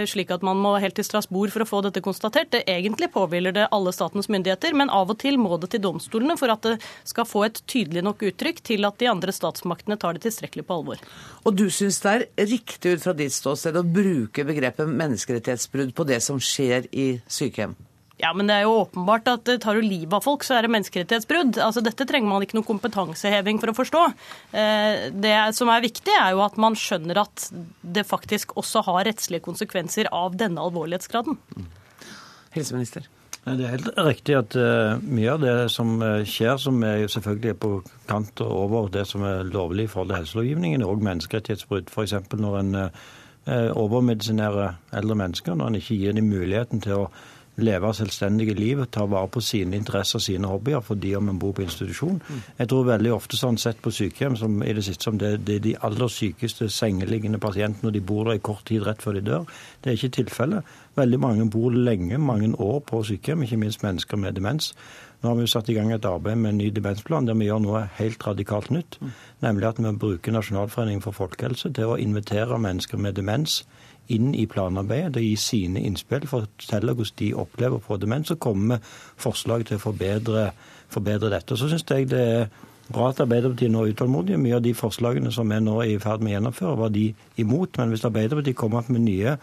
slik 0.10 0.19
at 0.28 0.44
man 0.44 0.60
må 0.60 0.74
helt 0.84 0.98
til 1.00 1.08
Strasbourg 1.08 1.54
for 1.54 1.64
å 1.64 1.68
få 1.70 1.80
dette 1.86 2.04
konstatert. 2.04 2.52
Det 2.52 2.66
Egentlig 2.68 3.12
påhviler 3.14 3.56
det 3.56 3.70
alle 3.72 3.94
statens 3.96 4.28
myndigheter, 4.28 4.76
men 4.76 4.92
av 4.92 5.10
og 5.14 5.20
til 5.24 5.40
må 5.40 5.56
det 5.58 5.72
til 5.72 5.84
domstolene 5.86 6.36
for 6.40 6.52
at 6.52 6.68
det 6.68 6.76
skal 7.08 7.28
få 7.30 7.46
et 7.48 7.62
tydelig 7.70 8.04
nok 8.04 8.28
uttrykk 8.30 8.60
til 8.72 8.88
at 8.90 9.00
de 9.00 9.08
andre 9.12 9.32
statsmaktene 9.36 9.98
tar 10.00 10.18
det 10.18 10.26
tilstrekkelig 10.28 10.68
på 10.68 10.80
alvor. 10.82 11.04
Og 11.48 11.56
du 11.56 11.70
syns 11.72 12.02
det 12.04 12.16
er 12.16 12.50
riktig 12.52 12.98
ut 12.98 13.06
fra 13.08 13.16
ditt 13.16 13.36
ståsted 13.36 13.80
å 13.80 13.88
bruke 13.88 14.44
begrepet 14.48 14.92
menneskerettighetsbrudd 14.92 15.96
på 15.96 16.10
det 16.12 16.20
som 16.26 16.42
skjer 16.44 16.92
i 16.92 17.14
sykehjem? 17.26 17.78
Ja, 18.20 18.34
men 18.36 18.50
det 18.50 18.58
er 18.58 18.66
jo 18.66 18.82
åpenbart 18.82 19.30
at 19.32 19.48
tar 19.64 19.78
du 19.80 19.86
livet 19.86 20.12
av 20.18 20.26
folk, 20.26 20.44
så 20.44 20.58
er 20.58 20.66
det 20.66 20.74
menneskerettighetsbrudd. 20.74 21.56
Altså, 21.64 21.80
dette 21.86 22.04
trenger 22.08 22.28
man 22.28 22.44
ikke 22.44 22.58
noe 22.58 22.68
kompetanseheving 22.68 23.62
for 23.62 23.72
å 23.72 23.76
forstå. 23.78 24.02
Eh, 24.60 25.06
det 25.16 25.36
som 25.56 25.72
er 25.72 25.86
viktig, 25.86 26.12
er 26.12 26.34
jo 26.36 26.42
at 26.44 26.60
man 26.60 26.76
skjønner 26.76 27.22
at 27.24 27.46
det 27.80 28.04
faktisk 28.10 28.58
også 28.60 28.84
har 28.90 29.08
rettslige 29.08 29.46
konsekvenser 29.46 30.12
av 30.12 30.36
denne 30.40 30.60
alvorlighetsgraden. 30.68 31.40
Helseminister. 32.58 33.08
Det 33.46 33.64
er 33.64 33.78
helt 33.78 33.88
riktig 34.04 34.36
at 34.36 34.56
uh, 34.60 35.00
mye 35.00 35.32
av 35.32 35.40
det 35.42 35.56
som 35.72 35.96
skjer, 36.28 36.60
som 36.60 36.84
er 36.84 37.06
selvfølgelig 37.10 37.54
er 37.54 37.58
på 37.64 37.72
kant 38.10 38.44
og 38.44 38.52
over 38.66 38.92
det 38.94 39.06
som 39.08 39.24
er 39.26 39.48
lovlig 39.48 39.88
i 39.88 39.94
forhold 39.94 40.12
til 40.12 40.20
helselovgivningen, 40.20 40.84
er 40.84 40.92
òg 40.92 41.08
menneskerettighetsbrudd. 41.08 41.88
F.eks. 41.88 42.20
når 42.36 42.60
en 42.60 42.78
overmedisinerer 43.80 44.76
eldre 45.00 45.16
mennesker, 45.24 45.56
når 45.56 45.72
en 45.72 45.78
ikke 45.80 45.96
gir 45.98 46.18
dem 46.20 46.28
muligheten 46.30 46.84
til 46.84 47.06
å 47.08 47.12
leve 47.64 47.94
selvstendige 47.94 48.54
liv, 48.58 48.84
ta 48.92 49.06
vare 49.10 49.30
på 49.32 49.42
sine 49.42 49.78
interesser 49.78 50.20
og 50.20 50.26
sine 50.26 50.50
hobbyer 50.52 50.84
fordi 50.86 51.16
om 51.16 51.30
en 51.30 51.40
bor 51.40 51.54
på 51.56 51.64
institusjon. 51.66 52.22
Jeg 52.58 52.70
tror 52.70 52.88
veldig 52.88 53.14
ofte 53.14 53.40
sånn 53.40 53.58
sett 53.62 53.82
på 53.82 53.92
sykehjem 53.92 54.38
som 54.40 54.62
i 54.64 54.74
det 54.74 54.86
siste 54.88 55.10
som 55.10 55.20
det, 55.20 55.36
det 55.48 55.60
er 55.60 55.66
de 55.66 55.76
aller 55.88 56.12
sykeste 56.14 56.70
sengeliggende 56.70 57.40
pasientene, 57.40 57.90
og 57.90 57.94
de 57.94 58.02
bor 58.02 58.26
der 58.26 58.40
i 58.40 58.44
kort 58.44 58.66
tid 58.70 58.86
rett 58.88 59.02
før 59.02 59.20
de 59.20 59.26
dør. 59.26 59.52
Det 59.82 59.92
er 59.92 60.00
ikke 60.00 60.16
tilfellet. 60.22 60.74
Veldig 61.00 61.20
mange 61.20 61.50
bor 61.50 61.72
lenge, 61.72 62.18
mange 62.18 62.52
år 62.60 62.80
på 62.88 63.04
sykehjem, 63.04 63.44
ikke 63.44 63.62
minst 63.62 63.84
mennesker 63.84 64.18
med 64.18 64.36
demens. 64.36 64.74
Nå 65.20 65.30
har 65.30 65.36
vi 65.36 65.44
jo 65.44 65.52
satt 65.52 65.70
i 65.70 65.76
gang 65.76 65.92
et 65.92 66.06
arbeid 66.08 66.40
med 66.40 66.54
en 66.54 66.62
ny 66.62 66.70
demensplan 66.72 67.26
der 67.28 67.36
vi 67.36 67.50
gjør 67.50 67.60
noe 67.64 67.82
helt 67.98 68.24
radikalt 68.24 68.70
nytt. 68.72 69.00
Nemlig 69.44 69.68
at 69.68 69.82
vi 69.84 69.92
bruker 70.00 70.32
Nasjonalforeningen 70.32 71.04
for 71.04 71.16
folkehelse 71.16 71.74
til 71.76 71.92
å 71.92 72.00
invitere 72.00 72.60
mennesker 72.60 73.02
med 73.02 73.18
demens 73.20 73.66
inn 74.16 74.34
i 74.36 74.46
planarbeidet 74.50 75.20
og 75.20 75.26
gi 75.26 75.36
sine 75.40 75.84
innspill 75.86 76.28
fortelle 76.30 76.96
hvordan 76.96 77.20
de 77.22 77.30
opplever 77.38 77.84
på 77.84 77.98
demens, 78.02 78.32
og 78.34 78.42
komme 78.42 78.74
med 78.74 78.90
forslag 79.20 79.66
til 79.68 79.80
å 79.80 79.84
forbedre, 79.84 80.50
forbedre 80.90 81.32
dette. 81.34 81.58
Så 81.58 81.70
synes 81.70 81.86
jeg 81.90 82.10
det 82.10 82.26
er 82.26 82.50
bra 82.90 83.12
at 83.12 83.22
Arbeiderpartiet 83.22 83.72
nå 83.72 83.86
er 83.86 83.94
utålmodige. 83.94 84.42
Mye 84.42 84.58
av 84.58 84.66
de 84.66 84.74
forslagene 84.78 85.32
som 85.34 85.50
vi 85.50 85.60
nå 85.62 85.80
er 85.84 85.94
i 85.94 86.02
ferd 86.02 86.24
med 86.26 86.34
å 86.34 86.38
gjennomføre, 86.38 86.78
var 86.80 86.94
de 86.94 87.10
imot. 87.42 87.78
Men 87.78 87.94
hvis 87.94 88.06
Arbeiderpartiet 88.10 88.58
kommer 88.58 88.82
opp 88.82 88.90
med 88.94 89.06
nye 89.06 89.36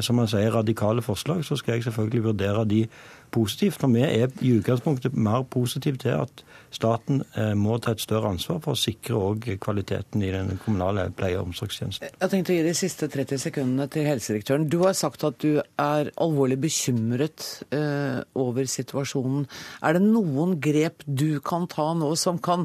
som 0.00 0.16
man 0.16 0.28
sier, 0.30 0.52
radikale 0.54 1.02
forslag, 1.04 1.44
så 1.44 1.56
skal 1.56 1.76
jeg 1.76 1.84
selvfølgelig 1.84 2.24
vurdere 2.24 2.64
de 2.64 2.86
positivt. 3.32 3.78
For 3.80 3.92
vi 3.92 4.04
er 4.04 4.32
i 4.44 4.52
utgangspunktet 4.56 5.16
mer 5.16 5.44
positive 5.50 6.00
til 6.00 6.16
at 6.22 6.42
staten 6.72 7.22
eh, 7.36 7.52
må 7.58 7.76
ta 7.82 7.92
et 7.92 8.00
større 8.00 8.30
ansvar 8.32 8.60
for 8.64 8.72
å 8.72 8.78
sikre 8.78 9.56
kvaliteten 9.60 10.24
i 10.24 10.30
den 10.32 10.56
kommunale 10.64 11.08
pleie- 11.16 11.38
og 11.40 11.50
omsorgstjenesten. 11.50 12.08
Jeg 12.20 12.32
tenkte 12.32 12.54
å 12.54 12.56
gi 12.56 12.64
de 12.66 12.74
siste 12.76 13.08
30 13.12 13.42
sekundene 13.42 13.88
til 13.92 14.08
helsedirektøren. 14.08 14.68
Du 14.72 14.78
har 14.84 14.96
sagt 14.96 15.24
at 15.28 15.38
du 15.44 15.60
er 15.60 16.12
alvorlig 16.16 16.58
bekymret 16.62 17.46
uh, 17.74 18.22
over 18.38 18.68
situasjonen. 18.68 19.44
Er 19.84 19.98
det 19.98 20.04
noen 20.06 20.56
grep 20.62 21.04
du 21.06 21.40
kan 21.44 21.68
ta 21.70 21.90
nå 21.96 22.14
som 22.20 22.40
kan, 22.42 22.64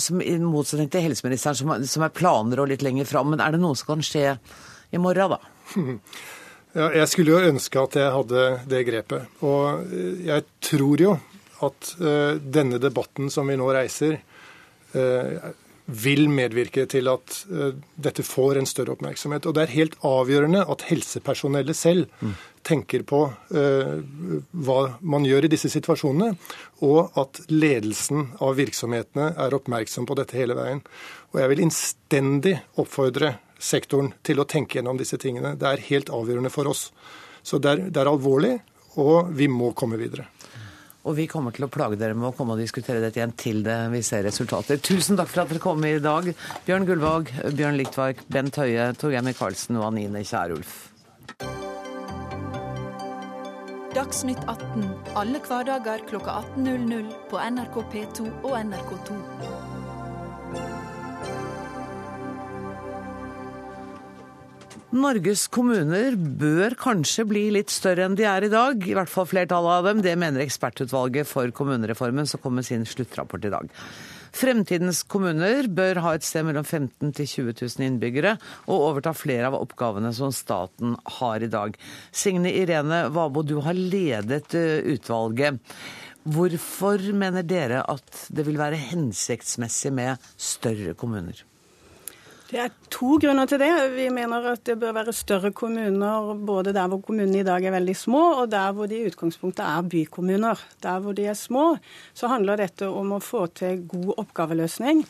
som 0.00 0.20
i 0.22 0.34
motsetning 0.40 0.90
til 0.92 1.04
helseministeren, 1.08 1.58
som, 1.58 1.72
som 1.84 2.04
er 2.04 2.14
planer 2.14 2.62
og 2.62 2.70
litt 2.70 2.84
lenger 2.84 3.08
fram, 3.08 3.32
men 3.32 3.42
er 3.44 3.54
det 3.54 3.62
noe 3.62 3.76
som 3.78 3.94
kan 3.94 4.04
skje 4.04 4.34
i 4.90 4.98
morgen, 4.98 5.36
da? 5.36 5.40
Ja, 6.70 6.86
jeg 6.94 7.08
skulle 7.10 7.32
jo 7.34 7.48
ønske 7.50 7.82
at 7.82 7.96
jeg 7.98 8.12
hadde 8.14 8.42
det 8.70 8.84
grepet. 8.86 9.40
Og 9.42 9.88
eh, 9.90 10.20
jeg 10.28 10.46
tror 10.62 11.02
jo 11.02 11.16
at 11.66 11.88
uh, 12.00 12.38
denne 12.40 12.78
debatten 12.80 13.26
som 13.28 13.50
vi 13.50 13.56
nå 13.60 13.66
reiser, 13.74 14.20
uh, 14.94 15.50
vil 15.90 16.30
medvirke 16.30 16.86
til 16.88 17.10
at 17.10 17.34
uh, 17.50 17.74
dette 18.00 18.24
får 18.24 18.60
en 18.60 18.70
større 18.70 18.94
oppmerksomhet. 18.94 19.44
Og 19.50 19.56
det 19.58 19.64
er 19.66 19.74
helt 19.74 19.98
avgjørende 20.06 20.62
at 20.72 20.86
helsepersonellet 20.88 21.76
selv 21.76 22.06
mm. 22.22 22.32
tenker 22.64 23.04
på 23.08 23.20
hva 23.50 24.80
man 25.00 25.26
gjør 25.26 25.48
i 25.48 25.52
disse 25.52 25.72
situasjonene, 25.72 26.34
og 26.86 27.18
at 27.20 27.42
ledelsen 27.50 28.30
av 28.44 28.56
virksomhetene 28.60 29.32
er 29.42 29.56
oppmerksom 29.58 30.06
på 30.08 30.16
dette 30.20 30.38
hele 30.38 30.56
veien. 30.56 30.84
Og 31.32 31.40
jeg 31.42 31.52
vil 31.52 31.64
innstendig 31.66 32.56
oppfordre 32.80 33.34
sektoren 33.60 34.12
til 34.26 34.40
å 34.40 34.48
tenke 34.48 34.78
gjennom 34.78 34.98
disse 35.00 35.18
tingene. 35.20 35.54
Det 35.60 35.68
er 35.68 35.86
helt 35.90 36.12
avgjørende 36.14 36.52
for 36.52 36.70
oss. 36.70 36.88
Så 37.42 37.60
det 37.62 37.70
er, 37.70 37.86
det 37.92 38.02
er 38.02 38.10
alvorlig, 38.10 38.56
og 39.00 39.30
vi 39.36 39.48
må 39.48 39.72
komme 39.76 40.00
videre. 40.00 40.26
Og 41.08 41.16
vi 41.16 41.24
kommer 41.30 41.54
til 41.56 41.64
å 41.64 41.70
plage 41.72 41.96
dere 42.00 42.16
med 42.16 42.28
å 42.28 42.34
komme 42.36 42.52
og 42.56 42.60
diskutere 42.60 43.00
dette 43.00 43.20
igjen 43.20 43.32
til 43.40 43.62
det 43.64 43.78
vi 43.94 44.02
ser 44.04 44.26
resultater. 44.26 44.80
Tusen 44.84 45.16
takk 45.16 45.30
for 45.32 45.44
at 45.44 45.52
dere 45.52 45.62
kom 45.62 45.84
i 45.88 45.94
dag. 46.02 46.28
Bjørn 46.66 46.84
Gullvåg, 46.88 47.32
Bjørn 47.56 47.80
Lichtwark, 47.80 48.20
Bent 48.28 48.60
Høie, 48.60 48.90
Torgeir 49.00 49.24
Micaelsen 49.24 49.80
og 49.80 49.88
Anine 49.88 50.24
Kierulf. 50.28 50.76
Dagsnytt 53.90 54.44
18 54.46 54.84
alle 55.18 55.40
hverdager 55.42 56.04
kl 56.06 56.20
18.00 56.22 57.10
på 57.32 57.42
NRK 57.56 57.82
P2 57.90 58.30
og 58.44 58.54
NRK2. 58.60 59.69
Norges 64.90 65.44
kommuner 65.54 66.16
bør 66.18 66.74
kanskje 66.74 67.22
bli 67.30 67.44
litt 67.54 67.70
større 67.70 68.08
enn 68.08 68.16
de 68.18 68.24
er 68.26 68.42
i 68.42 68.50
dag. 68.50 68.80
I 68.82 68.96
hvert 68.98 69.10
fall 69.12 69.28
flertallet 69.30 69.76
av 69.76 69.84
dem. 69.86 70.00
Det 70.02 70.16
mener 70.18 70.42
ekspertutvalget 70.42 71.28
for 71.30 71.52
kommunereformen, 71.54 72.26
som 72.26 72.42
kom 72.42 72.56
med 72.58 72.66
sin 72.66 72.82
sluttrapport 72.82 73.46
i 73.46 73.52
dag. 73.52 73.70
Fremtidens 74.34 75.04
kommuner 75.10 75.68
bør 75.70 76.00
ha 76.02 76.14
et 76.16 76.26
sted 76.26 76.42
mellom 76.48 76.66
15 76.66 77.06
000 77.06 77.14
til 77.14 77.30
20 77.30 77.54
000 77.60 77.86
innbyggere, 77.86 78.34
og 78.66 78.86
overta 78.88 79.14
flere 79.14 79.46
av 79.52 79.60
oppgavene 79.60 80.10
som 80.16 80.34
staten 80.34 80.96
har 81.20 81.46
i 81.46 81.50
dag. 81.50 81.78
Signe 82.10 82.50
Irene 82.50 83.04
Vabo, 83.14 83.46
du 83.46 83.60
har 83.62 83.78
ledet 83.78 84.58
eh, 84.58 84.82
utvalget. 84.90 85.62
Hvorfor 86.26 87.06
mener 87.14 87.46
dere 87.46 87.84
at 87.86 88.26
det 88.34 88.42
vil 88.50 88.58
være 88.58 88.82
hensiktsmessig 88.90 89.94
med 89.94 90.30
større 90.34 90.98
kommuner? 90.98 91.46
Det 92.50 92.58
er 92.58 92.72
to 92.90 93.14
grunner 93.22 93.46
til 93.46 93.60
det. 93.62 93.70
Vi 93.94 94.08
mener 94.10 94.48
at 94.50 94.64
det 94.66 94.74
bør 94.80 94.96
være 94.96 95.12
større 95.14 95.52
kommuner 95.54 96.32
både 96.34 96.72
der 96.74 96.88
hvor 96.90 96.98
kommunene 97.06 97.44
i 97.44 97.46
dag 97.46 97.62
er 97.62 97.76
veldig 97.76 97.94
små, 97.94 98.22
og 98.42 98.50
der 98.50 98.72
hvor 98.74 98.90
de 98.90 98.98
i 98.98 99.06
utgangspunktet 99.06 99.62
er 99.62 99.86
bykommuner. 99.86 100.58
Der 100.82 100.98
hvor 100.98 101.14
de 101.14 101.28
er 101.30 101.38
små, 101.38 101.76
så 102.14 102.26
handler 102.32 102.58
dette 102.58 102.88
om 102.90 103.14
å 103.14 103.20
få 103.22 103.44
til 103.54 103.84
god 103.92 104.16
oppgaveløsning. 104.24 105.04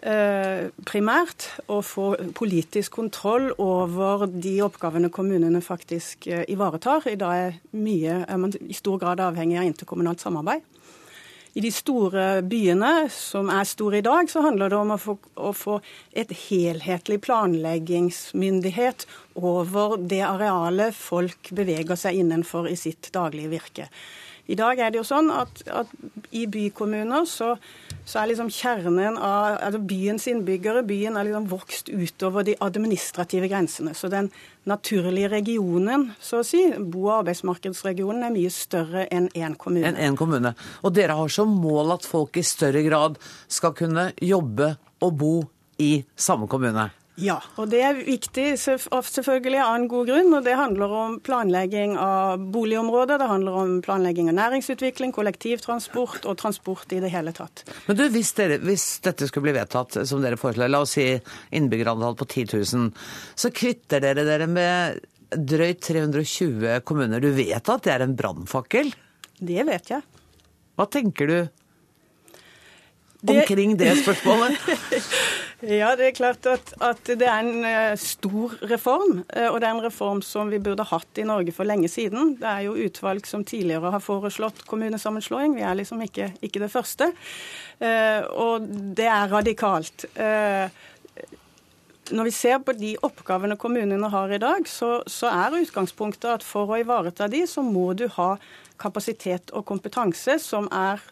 Eh, 0.00 0.66
primært 0.88 1.46
å 1.70 1.78
få 1.84 2.08
politisk 2.34 2.98
kontroll 2.98 3.50
over 3.60 4.26
de 4.26 4.56
oppgavene 4.64 5.12
kommunene 5.14 5.62
faktisk 5.62 6.26
eh, 6.26 6.42
ivaretar. 6.50 7.06
I 7.06 7.20
dag 7.20 7.46
er, 7.46 7.58
mye, 7.70 8.24
i 8.66 8.74
stor 8.74 8.98
grad 8.98 9.22
avhengig 9.22 9.60
av 9.60 9.70
interkommunalt 9.70 10.26
samarbeid. 10.26 10.66
I 11.52 11.60
de 11.64 11.70
store 11.74 12.24
byene, 12.46 13.08
som 13.10 13.50
er 13.50 13.66
store 13.66 13.98
i 13.98 14.06
dag, 14.06 14.28
så 14.30 14.44
handler 14.44 14.70
det 14.70 14.78
om 14.78 14.94
å 14.94 14.98
få, 15.02 15.16
å 15.34 15.50
få 15.56 15.80
et 16.14 16.30
helhetlig 16.46 17.18
planleggingsmyndighet 17.26 19.06
over 19.34 19.96
det 19.98 20.22
arealet 20.28 20.94
folk 20.94 21.50
beveger 21.56 21.98
seg 21.98 22.22
innenfor 22.22 22.70
i 22.70 22.76
sitt 22.78 23.10
daglige 23.14 23.50
virke. 23.50 23.88
I 24.50 24.56
dag 24.58 24.80
er 24.82 24.90
det 24.90 24.98
jo 24.98 25.06
sånn 25.06 25.30
at, 25.30 25.62
at 25.70 25.90
i 26.34 26.46
bykommuner 26.50 27.26
så, 27.28 27.52
så, 28.02 28.20
er 28.20 28.30
liksom 28.32 28.50
kjernen 28.50 29.18
av 29.18 29.60
altså 29.60 29.80
byens 29.92 30.26
innbyggere 30.30 30.82
Byen 30.86 31.18
er 31.18 31.28
liksom 31.28 31.46
vokst 31.50 31.90
utover 31.92 32.46
de 32.46 32.56
administrative 32.66 33.50
grensene. 33.50 33.94
Så 33.94 34.10
den 34.10 34.30
naturlige 34.68 35.30
regionen, 35.32 36.10
så 36.22 36.42
å 36.42 36.46
si, 36.46 36.64
bo- 36.78 37.06
og 37.08 37.20
arbeidsmarkedsregionen, 37.20 38.26
er 38.26 38.34
mye 38.34 38.52
større 38.54 39.06
enn 39.14 39.30
én 39.38 39.54
kommune. 39.58 39.86
Enn 39.86 40.00
en 40.10 40.18
kommune. 40.18 40.54
Og 40.82 40.94
dere 40.98 41.18
har 41.18 41.32
som 41.32 41.52
mål 41.62 41.94
at 41.98 42.08
folk 42.08 42.40
i 42.40 42.46
større 42.46 42.82
grad 42.86 43.18
skal 43.46 43.76
kunne 43.78 44.10
jobbe 44.18 44.74
og 45.00 45.14
bo 45.20 45.34
i 45.80 45.94
samme 46.18 46.50
kommune? 46.50 46.90
Ja, 47.18 47.36
og 47.60 47.68
det 47.72 47.80
er 47.84 47.98
viktig 48.06 48.46
selvfølgelig 48.56 49.58
av 49.60 49.74
en 49.76 49.86
god 49.90 50.08
grunn. 50.08 50.30
og 50.36 50.44
Det 50.46 50.54
handler 50.56 50.94
om 50.94 51.16
planlegging 51.24 51.96
av 52.00 52.40
boligområder, 52.54 53.18
det 53.20 53.28
handler 53.28 53.58
om 53.60 53.74
planlegging 53.84 54.30
av 54.32 54.38
næringsutvikling, 54.38 55.12
kollektivtransport 55.16 56.24
og 56.30 56.38
transport 56.40 56.94
i 56.96 57.02
det 57.02 57.10
hele 57.12 57.34
tatt. 57.36 57.64
Men 57.88 57.98
du, 57.98 58.06
hvis, 58.14 58.32
dere, 58.38 58.60
hvis 58.64 58.86
dette 59.04 59.28
skulle 59.28 59.50
bli 59.50 59.56
vedtatt 59.58 60.00
som 60.08 60.24
dere 60.24 60.40
foreslår, 60.40 60.72
la 60.72 60.82
oss 60.86 60.96
si 60.96 61.10
innbyggerantall 61.56 62.16
på 62.16 62.28
10 62.30 62.46
000, 62.54 62.88
så 63.34 63.52
kvitter 63.52 64.04
dere 64.06 64.24
dere 64.28 64.48
med 64.50 65.02
drøyt 65.30 65.82
320 65.86 66.80
kommuner. 66.88 67.20
Du 67.22 67.30
vet 67.36 67.60
at 67.60 67.86
det 67.86 67.94
er 67.94 68.06
en 68.06 68.16
brannfakkel? 68.18 68.94
Det 69.40 69.66
vet 69.68 69.92
jeg. 69.92 70.02
Hva 70.78 70.88
tenker 70.88 71.28
du 71.28 71.38
omkring 73.28 73.76
det 73.76 73.98
spørsmålet? 74.00 74.56
ja, 75.60 75.90
det 75.96 76.06
er 76.06 76.14
klart 76.16 76.46
at, 76.48 76.72
at, 76.80 77.02
det 77.04 77.26
er 77.28 77.40
en 77.42 77.64
uh, 77.66 77.96
stor 78.00 78.54
reform. 78.70 79.20
Uh, 79.28 79.48
og 79.50 79.58
det 79.60 79.68
er 79.68 79.74
en 79.74 79.84
reform 79.84 80.22
som 80.24 80.48
vi 80.52 80.60
burde 80.62 80.86
hatt 80.88 81.20
i 81.20 81.26
Norge 81.28 81.52
for 81.52 81.68
lenge 81.68 81.90
siden. 81.92 82.34
Det 82.40 82.48
er 82.48 82.64
jo 82.64 82.78
utvalg 82.80 83.28
som 83.28 83.44
tidligere 83.44 83.92
har 83.92 84.04
foreslått 84.04 84.64
kommunesammenslåing. 84.70 85.58
Vi 85.58 85.66
er 85.66 85.76
liksom 85.76 86.00
ikke, 86.06 86.30
ikke 86.40 86.64
det 86.64 86.70
første. 86.72 87.10
Uh, 87.82 88.22
og 88.32 88.70
det 88.96 89.08
er 89.10 89.28
radikalt. 89.32 90.06
Når 92.10 92.26
vi 92.26 92.32
ser 92.34 92.58
på 92.64 92.72
de 92.74 92.96
oppgavene 93.06 93.54
kommunene 93.60 94.08
har 94.10 94.32
i 94.34 94.40
dag, 94.42 94.64
så, 94.66 94.96
så 95.06 95.28
er 95.30 95.60
utgangspunktet 95.60 96.40
at 96.40 96.46
for 96.46 96.72
å 96.72 96.80
ivareta 96.80 97.28
de, 97.30 97.44
så 97.46 97.62
må 97.62 97.92
du 97.94 98.08
ha 98.16 98.32
kapasitet 98.80 99.52
og 99.54 99.66
kompetanse 99.68 100.38
som 100.42 100.66
er 100.72 101.02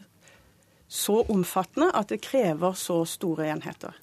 så 0.88 1.22
omfattende 1.28 1.92
at 1.94 2.10
det 2.12 2.22
krever 2.24 2.76
så 2.78 3.02
store 3.08 3.50
enheter. 3.52 3.96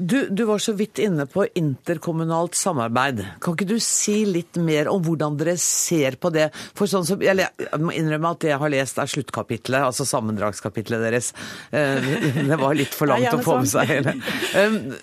Du, 0.00 0.28
du, 0.30 0.44
var 0.44 0.58
så 0.58 0.72
vidt 0.72 0.98
inne 1.02 1.24
på 1.26 1.42
interkommunalt 1.58 2.54
samarbeid. 2.54 3.24
Kan 3.42 3.56
ikke 3.56 3.66
du 3.66 3.80
si 3.82 4.20
litt 4.30 4.54
mer 4.62 4.86
om 4.92 5.02
hvordan 5.02 5.34
dere 5.40 5.56
ser 5.58 6.14
på 6.22 6.30
det? 6.30 6.44
For 6.78 6.86
sånn 6.86 7.02
som, 7.08 7.18
jeg, 7.18 7.48
må 7.82 7.90
innrømme 7.98 8.30
at 8.30 8.44
det 8.44 8.52
jeg 8.52 8.60
har 8.62 8.72
lest 8.76 9.02
er 9.02 9.10
sluttkapitlet, 9.10 9.80
altså 9.88 10.06
sammendragskapitlet 10.06 11.02
deres. 11.02 11.32
Eh, 11.74 11.98
det 12.46 12.60
var 12.62 12.78
litt 12.78 12.94
for 12.94 13.10
langt 13.10 13.34
å 13.34 13.42
få 13.42 13.58
med 13.64 13.72
seg 13.74 13.90
hele. 13.90 14.14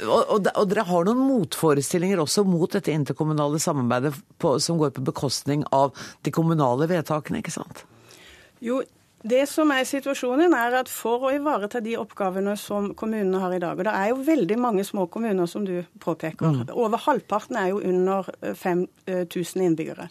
Og, 0.07 0.47
og, 0.47 0.47
dere 0.71 0.87
har 0.87 1.11
noen 1.11 1.27
motforestillinger 1.27 2.23
også 2.23 2.47
mot 2.47 2.79
dette 2.79 2.95
interkommunale 2.95 3.59
samarbeidet 3.59 4.15
på, 4.39 4.55
som 4.63 4.79
går 4.79 4.95
på 4.95 5.03
bekostning 5.11 5.67
av 5.75 5.91
de 6.23 6.31
kommunale 6.31 6.87
vedtakene, 6.87 7.43
ikke 7.43 7.57
sant? 7.59 7.83
Jo, 8.63 8.79
det 9.25 9.45
som 9.49 9.71
er 9.73 9.87
situasjonen, 9.89 10.53
er 10.53 10.75
at 10.81 10.89
for 10.91 11.25
å 11.25 11.33
ivareta 11.33 11.81
de 11.83 11.95
oppgavene 11.97 12.53
som 12.59 12.91
kommunene 12.97 13.41
har 13.41 13.55
i 13.55 13.61
dag, 13.63 13.79
og 13.79 13.87
det 13.87 13.93
er 13.97 14.11
jo 14.11 14.25
veldig 14.27 14.57
mange 14.61 14.85
små 14.85 15.07
kommuner, 15.11 15.49
som 15.49 15.65
du 15.65 15.79
påpeker, 16.03 16.61
mm. 16.61 16.73
over 16.73 17.01
halvparten 17.07 17.57
er 17.57 17.71
jo 17.71 17.81
under 17.81 18.29
5000 18.43 18.85
eh, 19.09 19.23
eh, 19.25 19.65
innbyggere, 19.65 20.09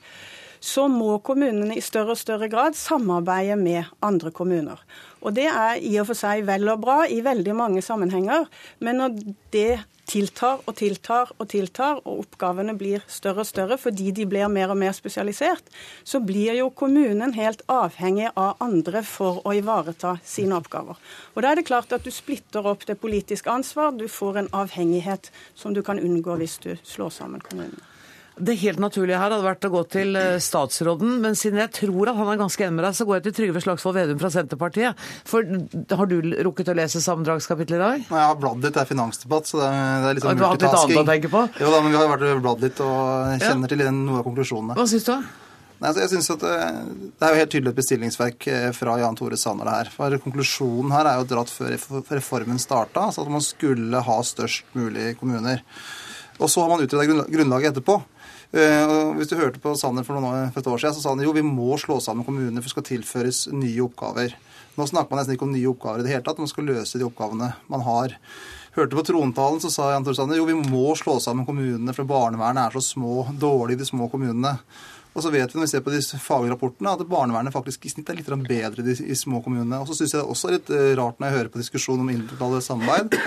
så 0.64 0.88
må 0.88 1.18
kommunene 1.22 1.76
i 1.76 1.84
større 1.84 2.16
og 2.16 2.18
større 2.20 2.48
grad 2.50 2.74
samarbeide 2.78 3.58
med 3.60 3.90
andre 4.02 4.32
kommuner. 4.34 4.80
Og 5.24 5.34
det 5.36 5.48
er 5.48 5.80
i 5.80 5.96
og 6.00 6.10
for 6.10 6.18
seg 6.18 6.44
vel 6.48 6.68
og 6.68 6.84
bra 6.84 7.02
i 7.08 7.22
veldig 7.24 7.56
mange 7.56 7.82
sammenhenger, 7.82 8.46
men 8.84 9.00
når 9.00 9.18
det 9.54 9.72
tiltar 10.04 10.60
og 10.68 10.76
tiltar 10.76 11.30
og 11.38 11.48
tiltar, 11.48 12.00
og 12.04 12.24
oppgavene 12.24 12.74
blir 12.76 13.04
større 13.08 13.44
og 13.44 13.48
større 13.48 13.78
fordi 13.80 14.10
de 14.16 14.26
blir 14.28 14.50
mer 14.52 14.72
og 14.74 14.78
mer 14.80 14.92
spesialisert, 14.96 15.64
så 16.04 16.20
blir 16.20 16.58
jo 16.58 16.70
kommunen 16.76 17.34
helt 17.38 17.64
avhengig 17.72 18.28
av 18.34 18.60
andre 18.64 19.04
for 19.06 19.40
å 19.48 19.54
ivareta 19.56 20.18
sine 20.24 20.58
oppgaver. 20.60 21.00
Og 21.34 21.42
Da 21.42 21.52
er 21.52 21.60
det 21.60 21.66
klart 21.68 21.92
at 21.92 22.04
du 22.04 22.10
splitter 22.10 22.66
opp 22.66 22.86
det 22.86 23.00
politiske 23.00 23.50
ansvar, 23.50 23.92
du 23.92 24.08
får 24.08 24.38
en 24.38 24.52
avhengighet 24.52 25.30
som 25.54 25.74
du 25.74 25.82
kan 25.82 25.98
unngå 25.98 26.36
hvis 26.36 26.58
du 26.58 26.76
slår 26.84 27.10
sammen 27.10 27.40
kommunene. 27.40 27.93
Det 28.34 28.56
helt 28.64 28.80
naturlige 28.82 29.18
her 29.20 29.30
hadde 29.30 29.44
vært 29.46 29.66
å 29.68 29.70
gå 29.70 29.80
til 29.92 30.16
eh, 30.18 30.40
statsråden, 30.42 31.20
men 31.22 31.36
siden 31.38 31.60
jeg 31.62 31.70
tror 31.76 32.10
at 32.10 32.18
han 32.18 32.32
er 32.32 32.40
ganske 32.40 32.64
enig 32.66 32.74
med 32.80 32.86
deg, 32.88 32.96
så 32.98 33.06
går 33.06 33.20
jeg 33.20 33.24
til 33.28 33.34
Trygve 33.36 33.62
Slagsvold 33.62 33.94
Vedum 34.00 34.18
fra 34.18 34.30
Senterpartiet. 34.34 35.04
For 35.30 35.46
har 35.94 36.10
du 36.10 36.16
rukket 36.48 36.72
å 36.72 36.74
lese 36.74 37.02
sammendragskapitlet 37.04 37.78
i 37.78 37.82
dag? 37.84 38.02
Nei, 38.08 38.24
jeg 38.24 38.32
har 38.32 38.40
bladd 38.42 38.58
litt, 38.58 38.74
det 38.74 38.82
er 38.82 38.90
finansdebatt, 38.90 39.46
så 39.46 39.62
det 39.62 39.70
er, 39.70 40.08
litt 40.10 40.26
sånn 40.26 40.40
Du 40.40 40.44
har 40.48 40.56
hatt 40.56 40.66
litt 40.66 40.80
annet 40.80 41.02
å 41.04 41.06
tenke 41.12 41.30
på? 41.30 41.46
Jo 41.62 41.70
da, 41.70 41.80
men 41.84 41.94
vi 41.94 42.00
har 42.00 42.10
vært 42.10 42.42
bladd 42.42 42.66
litt 42.66 42.82
og 42.82 42.98
kjenner 43.38 43.68
ja. 43.68 43.72
til 43.76 43.84
noen 43.86 44.18
av 44.18 44.26
konklusjonene. 44.26 44.78
Hva 44.80 44.86
syns 44.90 45.06
du? 45.06 45.14
Nei, 45.74 45.90
altså 45.90 46.02
jeg 46.02 46.10
synes 46.14 46.30
at 46.32 46.42
det, 46.42 46.54
eh, 46.64 47.26
er 47.26 47.34
jo 47.34 47.40
helt 47.42 47.52
tydelig 47.52 47.70
et 47.70 47.78
bestillingsverk 47.78 48.46
eh, 48.50 48.66
fra 48.74 48.96
Jan 48.98 49.18
Tore 49.18 49.38
Sanner 49.38 49.70
her. 49.70 49.90
For 49.94 50.18
Konklusjonen 50.22 50.94
her 50.94 51.10
er 51.10 51.20
jo 51.20 51.28
dratt 51.28 51.50
før 51.52 51.74
reformen 52.14 52.58
starta, 52.62 53.08
altså 53.10 53.22
at 53.22 53.30
man 53.34 53.44
skulle 53.44 54.02
ha 54.06 54.18
størst 54.26 54.74
mulig 54.78 55.12
kommuner. 55.20 55.62
Og 56.40 56.50
så 56.50 56.64
har 56.64 56.70
man 56.72 56.82
utreda 56.82 57.26
grunnlaget 57.30 57.74
etterpå. 57.74 57.98
Eh, 58.54 58.96
hvis 59.18 59.30
du 59.32 59.38
hørte 59.38 59.58
på 59.58 59.72
Sanner 59.74 60.06
for, 60.06 60.20
noen, 60.22 60.50
for 60.54 60.62
et 60.62 60.68
år 60.70 60.82
siden, 60.82 60.94
så 60.94 61.02
sa 61.02 61.14
han 61.14 61.22
jo 61.24 61.34
vi 61.34 61.42
må 61.42 61.74
slå 61.80 61.98
sammen 62.02 62.26
kommunene 62.26 62.60
for 62.60 62.70
det 62.70 62.74
skal 62.76 62.86
tilføres 62.86 63.46
nye 63.50 63.82
oppgaver. 63.82 64.36
Nå 64.78 64.86
snakker 64.90 65.10
man 65.10 65.22
nesten 65.22 65.34
ikke 65.34 65.48
om 65.48 65.54
nye 65.54 65.70
oppgaver 65.70 66.02
i 66.02 66.06
det 66.06 66.12
hele 66.14 66.26
tatt, 66.26 66.42
man 66.42 66.50
skal 66.50 66.68
løse 66.70 67.00
de 67.00 67.06
oppgavene 67.06 67.50
man 67.70 67.86
har. 67.86 68.14
Hørte 68.74 68.98
på 68.98 69.06
trontalen, 69.06 69.60
så 69.62 69.70
sa 69.70 69.90
Jan 69.90 70.06
Tore 70.06 70.18
Sanner 70.18 70.38
jo 70.38 70.46
vi 70.46 70.54
må 70.58 70.94
slå 70.98 71.20
sammen 71.22 71.46
kommunene, 71.46 71.94
for 71.94 72.06
barnevernet 72.06 72.68
er 72.68 72.76
så 72.78 72.82
små, 72.94 73.24
dårlig 73.38 73.78
de 73.78 73.86
små 73.86 74.06
kommunene. 74.10 74.56
Og 75.14 75.22
så 75.22 75.30
vet 75.30 75.50
vi 75.50 75.58
når 75.58 75.68
vi 75.68 75.70
ser 75.70 75.82
på 75.86 75.92
de 75.94 76.00
faglige 76.02 76.54
rapportene, 76.56 76.94
at 76.94 77.10
barnevernet 77.10 77.54
faktisk 77.54 77.86
i 77.86 77.92
snitt 77.92 78.08
er 78.10 78.18
litt 78.18 78.30
bedre 78.30 78.82
i 78.82 78.86
de 78.86 78.96
i 78.98 79.18
små 79.18 79.38
kommunene. 79.44 79.78
Og 79.78 79.86
så 79.86 79.98
syns 79.98 80.14
jeg 80.14 80.22
det 80.22 80.30
også 80.30 80.50
er 80.50 80.56
litt 80.56 80.72
eh, 80.74 80.94
rart 80.98 81.20
når 81.22 81.28
jeg 81.28 81.36
hører 81.38 81.52
på 81.54 81.62
diskusjonen 81.62 82.02
om 82.02 82.10
internasjonalt 82.10 82.66
samarbeid. 82.66 83.18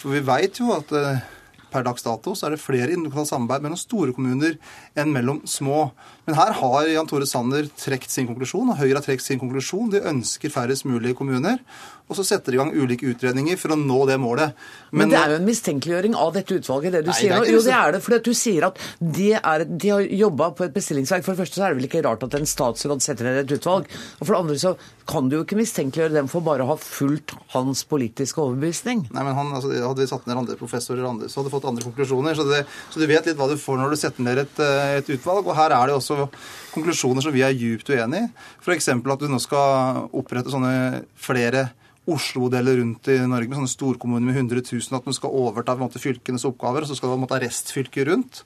For 0.00 0.16
vi 0.16 0.24
veit 0.24 0.60
jo 0.60 0.72
at 0.72 0.94
eh, 0.96 1.26
per 1.72 1.84
dags 1.86 2.04
dato 2.06 2.34
så 2.36 2.48
er 2.48 2.54
det 2.54 2.62
flere 2.62 2.92
interkommunalt 2.94 3.30
samarbeid 3.30 3.64
mellom 3.64 3.80
store 3.80 4.14
kommuner 4.16 4.56
enn 4.98 5.12
mellom 5.14 5.42
små. 5.48 5.88
Men 6.28 6.38
her 6.38 6.56
har 6.60 6.88
Jan 6.90 7.08
Tore 7.10 7.28
Sanner 7.28 7.68
trukket 7.80 8.12
sin 8.12 8.28
konklusjon, 8.28 8.72
og 8.72 8.80
Høyre 8.80 8.98
har 8.98 9.06
trukket 9.06 9.26
sin 9.26 9.40
konklusjon. 9.40 9.92
De 9.94 10.02
ønsker 10.10 10.52
færrest 10.52 10.88
mulig 10.88 11.14
kommuner. 11.18 11.60
Og 12.08 12.16
så 12.16 12.24
setter 12.24 12.54
de 12.54 12.56
i 12.56 12.60
gang 12.60 12.70
ulike 12.72 13.08
utredninger 13.10 13.58
for 13.60 13.74
å 13.74 13.78
nå 13.78 13.98
det 14.08 14.16
målet. 14.20 14.56
Men, 14.90 15.02
Men 15.02 15.10
det 15.12 15.18
er 15.20 15.32
jo 15.34 15.40
en 15.42 15.48
mistenkeliggjøring 15.48 16.14
av 16.16 16.30
dette 16.36 16.56
utvalget, 16.56 16.94
det 16.96 17.02
du 17.04 17.10
nei, 17.12 17.16
sier 17.18 17.34
nå. 17.36 17.48
Jo, 17.48 17.60
det 17.64 17.74
er 17.76 17.92
det. 17.94 18.00
For 18.04 18.22
du 18.24 18.30
sier 18.36 18.68
at 18.70 18.80
de, 18.98 19.30
er, 19.36 19.64
de 19.68 19.90
har 19.92 20.06
jobba 20.22 20.50
på 20.56 20.64
et 20.64 20.76
bestillingsverk. 20.76 21.26
For 21.26 21.36
det 21.36 21.42
første 21.44 21.60
så 21.60 21.66
er 21.66 21.74
det 21.74 21.80
vel 21.82 21.88
ikke 21.90 22.04
rart 22.06 22.24
at 22.24 22.36
en 22.38 22.48
statsråd 22.48 23.04
setter 23.04 23.28
ned 23.28 23.42
et 23.42 23.52
utvalg. 23.58 23.90
Og 24.18 24.22
for 24.22 24.32
det 24.32 24.40
andre 24.40 24.56
så 24.62 24.72
kan 25.08 25.28
du 25.28 25.38
jo 25.38 25.42
ikke 25.44 25.58
mistenkeliggjøre 25.58 26.16
dem 26.16 26.28
for 26.32 26.44
bare 26.44 26.64
å 26.64 26.70
ha 26.72 26.76
fulgt 26.80 27.34
hans 27.54 27.84
politiske 27.88 28.40
overbevisning. 28.40 29.06
Nei, 29.12 29.24
men 29.24 29.36
han, 29.36 29.52
altså, 29.56 29.72
Hadde 29.72 30.04
vi 30.04 30.10
satt 30.10 30.24
ned 30.28 30.40
andre 30.40 30.56
professorer, 30.60 31.04
andre, 31.08 31.28
så 31.28 31.40
hadde 31.40 31.50
vi 31.50 31.56
fått 31.56 31.68
andre 31.70 31.86
konklusjoner. 31.86 32.36
Så, 32.36 32.46
det, 32.48 32.62
så, 32.88 33.00
du 33.00 33.08
vet 33.08 33.28
litt 33.28 33.38
hva 33.40 33.48
du 33.50 33.56
får 33.60 33.80
når 33.80 33.92
du 33.92 34.00
setter 34.00 34.24
ned 34.24 34.42
et, 34.44 34.62
eh, 34.64 34.94
et 35.02 35.12
utvalg. 35.16 35.44
Og 35.44 35.56
her 35.56 35.76
er 35.76 35.90
det 35.90 35.98
også 35.98 36.30
konklusjoner 36.72 37.24
som 37.24 37.36
vi 37.36 37.44
er 37.44 37.56
djupt 37.56 37.92
uenig 37.92 38.24
i. 38.24 38.30
F.eks. 38.64 38.90
at 38.96 39.22
du 39.24 39.28
nå 39.28 39.40
skal 39.42 40.08
opprette 40.16 40.52
sånne 40.52 41.04
flere 41.20 41.68
Oslo-modeller 42.08 42.80
rundt 42.80 43.08
i 43.12 43.18
Norge 43.28 43.50
med 43.50 43.58
sånne 43.58 43.72
storkommuner 43.72 44.26
med 44.26 44.36
100 44.36 44.64
000, 44.64 44.98
at 44.98 45.08
man 45.08 45.16
skal 45.16 45.34
overta 45.34 45.76
måte, 45.78 46.00
fylkenes 46.02 46.46
oppgaver, 46.48 46.84
og 46.84 46.90
så 46.90 46.96
skal 46.98 47.12
det 47.12 47.28
ha 47.30 47.40
restfylker 47.44 48.08
rundt. 48.10 48.42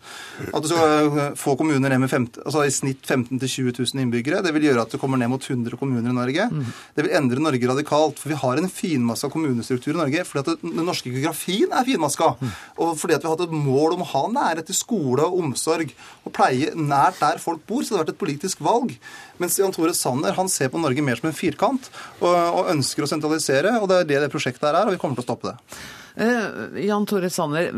At 0.50 0.64
du 0.64 0.70
skal 0.70 1.08
eh, 1.08 1.36
få 1.38 1.54
kommuner 1.58 1.92
ned 1.92 2.02
med 2.04 2.10
50, 2.12 2.42
altså 2.46 2.64
i 2.66 2.74
snitt 2.74 3.06
15 3.06 3.38
000-20 3.38 3.78
000 3.94 4.04
innbyggere. 4.04 4.42
Det 4.44 4.52
vil 4.56 4.68
gjøre 4.68 4.86
at 4.86 4.94
du 4.94 4.98
kommer 5.00 5.20
ned 5.20 5.30
mot 5.32 5.42
100 5.42 5.78
kommuner 5.80 6.10
i 6.10 6.16
Norge. 6.16 6.48
Mm. 6.52 6.70
Det 6.96 7.06
vil 7.06 7.16
endre 7.18 7.44
Norge 7.46 7.70
radikalt. 7.70 8.20
For 8.20 8.32
vi 8.32 8.40
har 8.42 8.60
en 8.60 8.70
finmaska 8.70 9.30
kommunestruktur 9.32 9.94
i 9.94 10.00
Norge 10.00 10.24
fordi 10.28 10.42
at 10.42 10.62
den 10.62 10.86
norske 10.86 11.10
geografien 11.12 11.72
er 11.72 11.86
finmaska. 11.88 12.32
Mm. 12.40 12.54
Og 12.84 12.94
fordi 13.00 13.16
at 13.16 13.24
vi 13.24 13.30
har 13.30 13.36
hatt 13.36 13.46
et 13.48 13.56
mål 13.56 13.96
om 13.96 14.04
å 14.04 14.10
ha 14.12 14.24
nærhet 14.36 14.68
til 14.70 14.78
skole 14.78 15.26
og 15.26 15.40
omsorg 15.42 15.92
og 16.22 16.34
pleie 16.34 16.74
nært 16.78 17.20
der 17.22 17.42
folk 17.42 17.64
bor. 17.68 17.82
Så 17.82 17.94
det 17.94 18.00
har 18.00 18.06
vært 18.06 18.16
et 18.16 18.22
politisk 18.22 18.64
valg. 18.64 18.94
Mens 19.40 19.58
Jan 19.58 19.72
Tore 19.74 19.94
Sanner 19.96 20.36
han 20.36 20.50
ser 20.52 20.70
på 20.72 20.80
Norge 20.82 21.04
mer 21.04 21.20
som 21.20 21.30
en 21.30 21.36
firkant 21.36 21.88
og, 22.20 22.28
og 22.32 22.70
ønsker 22.72 23.06
å 23.06 23.10
sentralisere. 23.10 23.78
og 23.80 23.88
Det 23.90 24.02
er 24.02 24.08
det 24.10 24.22
det 24.26 24.30
prosjektet 24.32 24.68
her 24.68 24.82
er, 24.82 24.88
og 24.88 24.96
vi 24.96 25.00
kommer 25.02 25.18
til 25.18 25.24
å 25.24 25.30
stoppe 25.30 25.52
det. 25.52 25.82
Uh, 26.12 26.76
Jan 26.84 27.06
Tore 27.08 27.30
Sanner, 27.32 27.70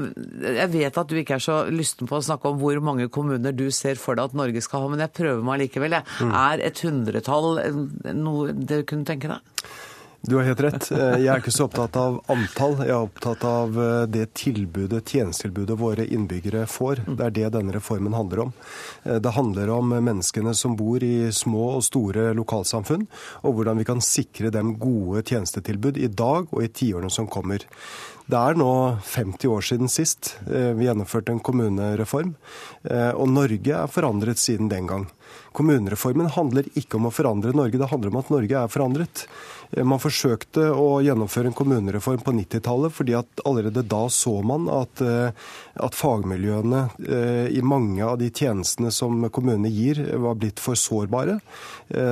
jeg 0.43 0.71
vet 0.73 0.97
at 0.99 1.11
du 1.11 1.14
ikke 1.21 1.37
er 1.38 1.45
så 1.45 1.61
lysten 1.71 2.11
på 2.11 2.19
å 2.19 2.25
snakke 2.27 2.51
om 2.51 2.59
hvor 2.59 2.81
mange 2.83 3.07
kommuner 3.14 3.55
du 3.55 3.69
ser 3.71 4.01
for 4.01 4.19
deg 4.19 4.33
at 4.33 4.38
Norge 4.38 4.62
skal 4.64 4.83
ha, 4.83 4.90
men 4.90 5.05
jeg 5.05 5.14
prøver 5.14 5.45
meg 5.47 5.62
likevel. 5.62 6.01
Mm. 6.19 6.35
Er 6.35 6.64
et 6.67 6.83
hundretall 6.83 7.61
noe 8.19 8.55
du 8.59 8.81
kunne 8.88 9.07
tenke 9.07 9.31
deg? 9.31 9.69
Du 10.27 10.37
har 10.37 10.43
helt 10.43 10.61
rett. 10.61 10.87
Eh, 10.93 11.19
jeg 11.21 11.29
er 11.29 11.43
ikke 11.43 11.53
så 11.53 11.67
opptatt 11.67 11.97
av 12.01 12.15
antall. 12.33 12.79
Jeg 12.81 12.95
er 12.95 13.03
opptatt 13.05 13.43
av 13.45 13.75
eh, 13.77 14.05
det 14.09 14.31
tilbudet, 14.41 15.03
tjenestetilbudet 15.13 15.77
våre 15.77 16.07
innbyggere 16.17 16.63
får. 16.71 17.03
Det 17.11 17.27
er 17.27 17.35
det 17.37 17.51
denne 17.59 17.75
reformen 17.75 18.17
handler 18.17 18.47
om. 18.47 18.55
Eh, 19.03 19.19
det 19.21 19.35
handler 19.37 19.75
om 19.75 19.93
menneskene 19.93 20.55
som 20.57 20.79
bor 20.81 21.05
i 21.05 21.29
små 21.29 21.75
og 21.75 21.85
store 21.85 22.31
lokalsamfunn, 22.39 23.05
og 23.45 23.59
hvordan 23.59 23.83
vi 23.83 23.89
kan 23.91 24.01
sikre 24.01 24.49
dem 24.55 24.79
gode 24.81 25.27
tjenestetilbud 25.29 26.01
i 26.01 26.09
dag 26.09 26.49
og 26.49 26.65
i 26.65 26.73
tiårene 26.73 27.13
som 27.13 27.29
kommer. 27.29 27.69
Det 28.25 28.41
er 28.41 28.57
nå 28.57 28.73
50 29.05 29.53
år 29.53 29.67
siden 29.69 29.91
sist 29.93 30.31
vi 30.49 30.87
gjennomførte 30.87 31.35
en 31.35 31.43
kommunereform, 31.45 32.31
og 32.89 33.27
Norge 33.29 33.75
er 33.77 33.91
forandret 33.93 34.41
siden 34.41 34.71
den 34.73 34.89
gang. 34.89 35.05
Kommunereformen 35.55 36.31
handler 36.35 36.67
ikke 36.75 36.99
om 36.99 37.09
å 37.09 37.14
forandre 37.14 37.55
Norge, 37.55 37.79
det 37.79 37.90
handler 37.93 38.11
om 38.11 38.23
at 38.23 38.33
Norge 38.35 38.62
er 38.64 38.73
forandret. 38.73 39.27
Eh, 39.75 39.85
man 39.87 40.01
forsøkte 40.03 40.69
å 40.75 41.01
gjennomføre 41.05 41.51
en 41.51 41.57
kommunereform 41.57 42.23
på 42.25 42.35
90-tallet, 42.38 42.95
fordi 42.95 43.17
at 43.19 43.45
allerede 43.47 43.85
da 43.87 44.05
så 44.12 44.37
man 44.47 44.69
at, 44.73 45.03
eh, 45.03 45.31
at 45.75 45.99
fagmiljøene 45.99 46.85
eh, 47.05 47.49
i 47.55 47.62
mange 47.64 48.05
av 48.05 48.19
de 48.21 48.31
tjenestene 48.31 48.93
som 48.95 49.27
kommunene 49.31 49.71
gir, 49.73 50.01
var 50.21 50.38
blitt 50.38 50.62
for 50.62 50.79
sårbare. 50.79 51.38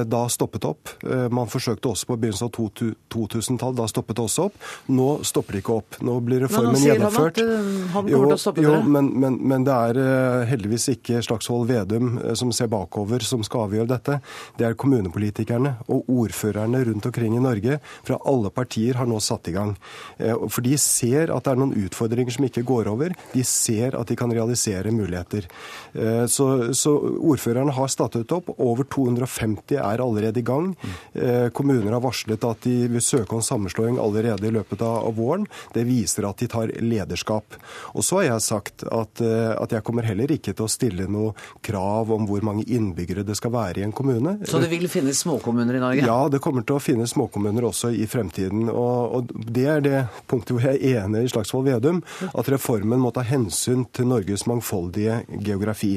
Da 0.07 0.21
stoppet 0.31 0.65
opp. 0.69 0.91
Man 1.33 1.49
forsøkte 1.51 1.89
også 1.91 2.07
på 2.11 2.17
begynnelsen 2.21 2.49
av 2.49 2.83
2000-tallet, 3.13 3.79
da 3.79 3.87
stoppet 3.89 4.19
det 4.19 4.25
også 4.25 4.47
opp. 4.51 4.59
Nå 4.93 5.07
stopper 5.27 5.57
det 5.57 5.63
ikke 5.63 5.77
opp. 5.81 5.99
Nå 6.05 6.19
blir 6.25 6.45
reformen 6.45 6.83
gjennomført. 6.83 7.41
Men 7.41 7.53
nå 7.57 7.63
sier 7.73 7.95
han 7.95 8.11
jo, 8.13 8.75
det. 8.77 8.83
Men, 8.93 9.11
men, 9.23 9.39
men, 9.41 9.67
det 9.67 9.79
er 9.89 10.45
heldigvis 10.51 10.91
ikke 10.95 11.23
Slagsvold 11.25 11.71
Vedum 11.71 12.15
som 12.39 12.53
ser 12.55 12.71
bakover, 12.73 13.25
som 13.33 13.45
skal 13.47 13.67
avgjøre 13.67 13.91
dette. 13.91 14.19
Det 14.59 14.67
er 14.69 14.79
kommunepolitikerne 14.79 15.77
og 15.93 16.09
ordførerne 16.13 16.83
rundt 16.89 17.09
omkring 17.09 17.37
i 17.37 17.43
Norge 17.43 17.79
fra 18.07 18.19
alle 18.29 18.53
partier 18.55 18.99
har 19.01 19.09
nå 19.09 19.19
satt 19.23 19.49
i 19.51 19.55
gang. 19.57 19.75
Eh, 20.19 20.37
for 20.49 20.65
de 20.65 20.77
ser 20.81 21.33
at 21.33 21.47
det 21.47 21.55
er 21.55 21.61
noen 21.61 21.75
utfordringer 21.87 22.37
som 22.37 22.47
ikke 22.47 22.65
går 22.69 22.91
over. 22.93 23.15
De 23.33 23.45
ser 23.47 23.97
at 23.99 24.11
de 24.11 24.19
kan 24.19 24.33
realisere 24.33 24.93
muligheter. 24.95 25.49
Eh, 25.95 26.25
så, 26.31 26.49
så 26.77 26.95
ordførerne 27.33 27.75
har 27.77 27.93
startet 27.93 28.33
opp. 28.35 28.53
Over 28.59 28.87
250 28.93 29.79
er 29.81 30.05
allerede 30.05 30.43
i 30.43 30.47
gang. 30.47 30.73
Eh, 31.15 31.49
kommuner 31.55 31.97
har 31.97 32.05
varslet 32.05 32.49
at 32.49 32.67
de 32.67 32.77
vil 32.93 33.05
søke 33.05 33.37
om 33.37 33.45
sammenslåing 33.45 34.01
allerede 34.03 34.49
i 34.49 34.55
løpet 34.55 34.85
av 34.87 35.11
våren. 35.17 35.49
Det 35.75 35.87
viser 35.89 36.29
at 36.29 36.43
de 36.43 36.51
tar 36.53 36.75
lederskap. 36.83 37.59
Og 37.97 38.05
så 38.07 38.21
har 38.21 38.33
jeg 38.33 38.47
sagt 38.47 38.87
at, 38.93 39.23
at 39.23 39.73
jeg 39.75 39.85
kommer 39.87 40.07
heller 40.07 40.31
ikke 40.33 40.55
til 40.55 40.67
å 40.67 40.71
stille 40.71 41.09
noe 41.11 41.33
krav 41.65 42.11
om 42.15 42.27
hvor 42.29 42.45
mange 42.47 42.65
innbyggere 42.67 43.22
det 43.27 43.37
skal 43.39 43.53
være 43.55 43.81
i 43.83 43.87
en 43.87 43.95
kommune. 43.95 44.37
Så 44.49 44.61
det 44.63 44.71
vil 44.73 44.89
finnes 44.91 45.23
småkommuner 45.25 45.79
i 45.79 45.83
Norge? 45.83 46.07
Ja, 46.07 46.19
det 46.33 46.41
kommer 46.45 46.65
til 46.67 46.79
å 46.79 46.83
finnes 46.83 47.15
småkommuner 47.15 47.67
også 47.69 47.93
i 47.95 48.07
fremtiden. 48.11 48.69
Og, 48.71 49.17
og 49.17 49.33
Det 49.33 49.67
er 49.69 49.85
det 49.85 50.01
punktet 50.31 50.57
hvor 50.57 50.67
jeg 50.67 50.81
er 50.81 51.05
enig 51.05 51.25
i 51.27 51.33
Slagsvold 51.33 51.69
Vedum, 51.69 52.03
at 52.33 52.51
reformen 52.53 53.01
må 53.03 53.13
ta 53.15 53.25
hensyn 53.27 53.85
til 53.95 54.09
Norges 54.11 54.47
mangfoldige 54.51 55.23
geografi. 55.45 55.95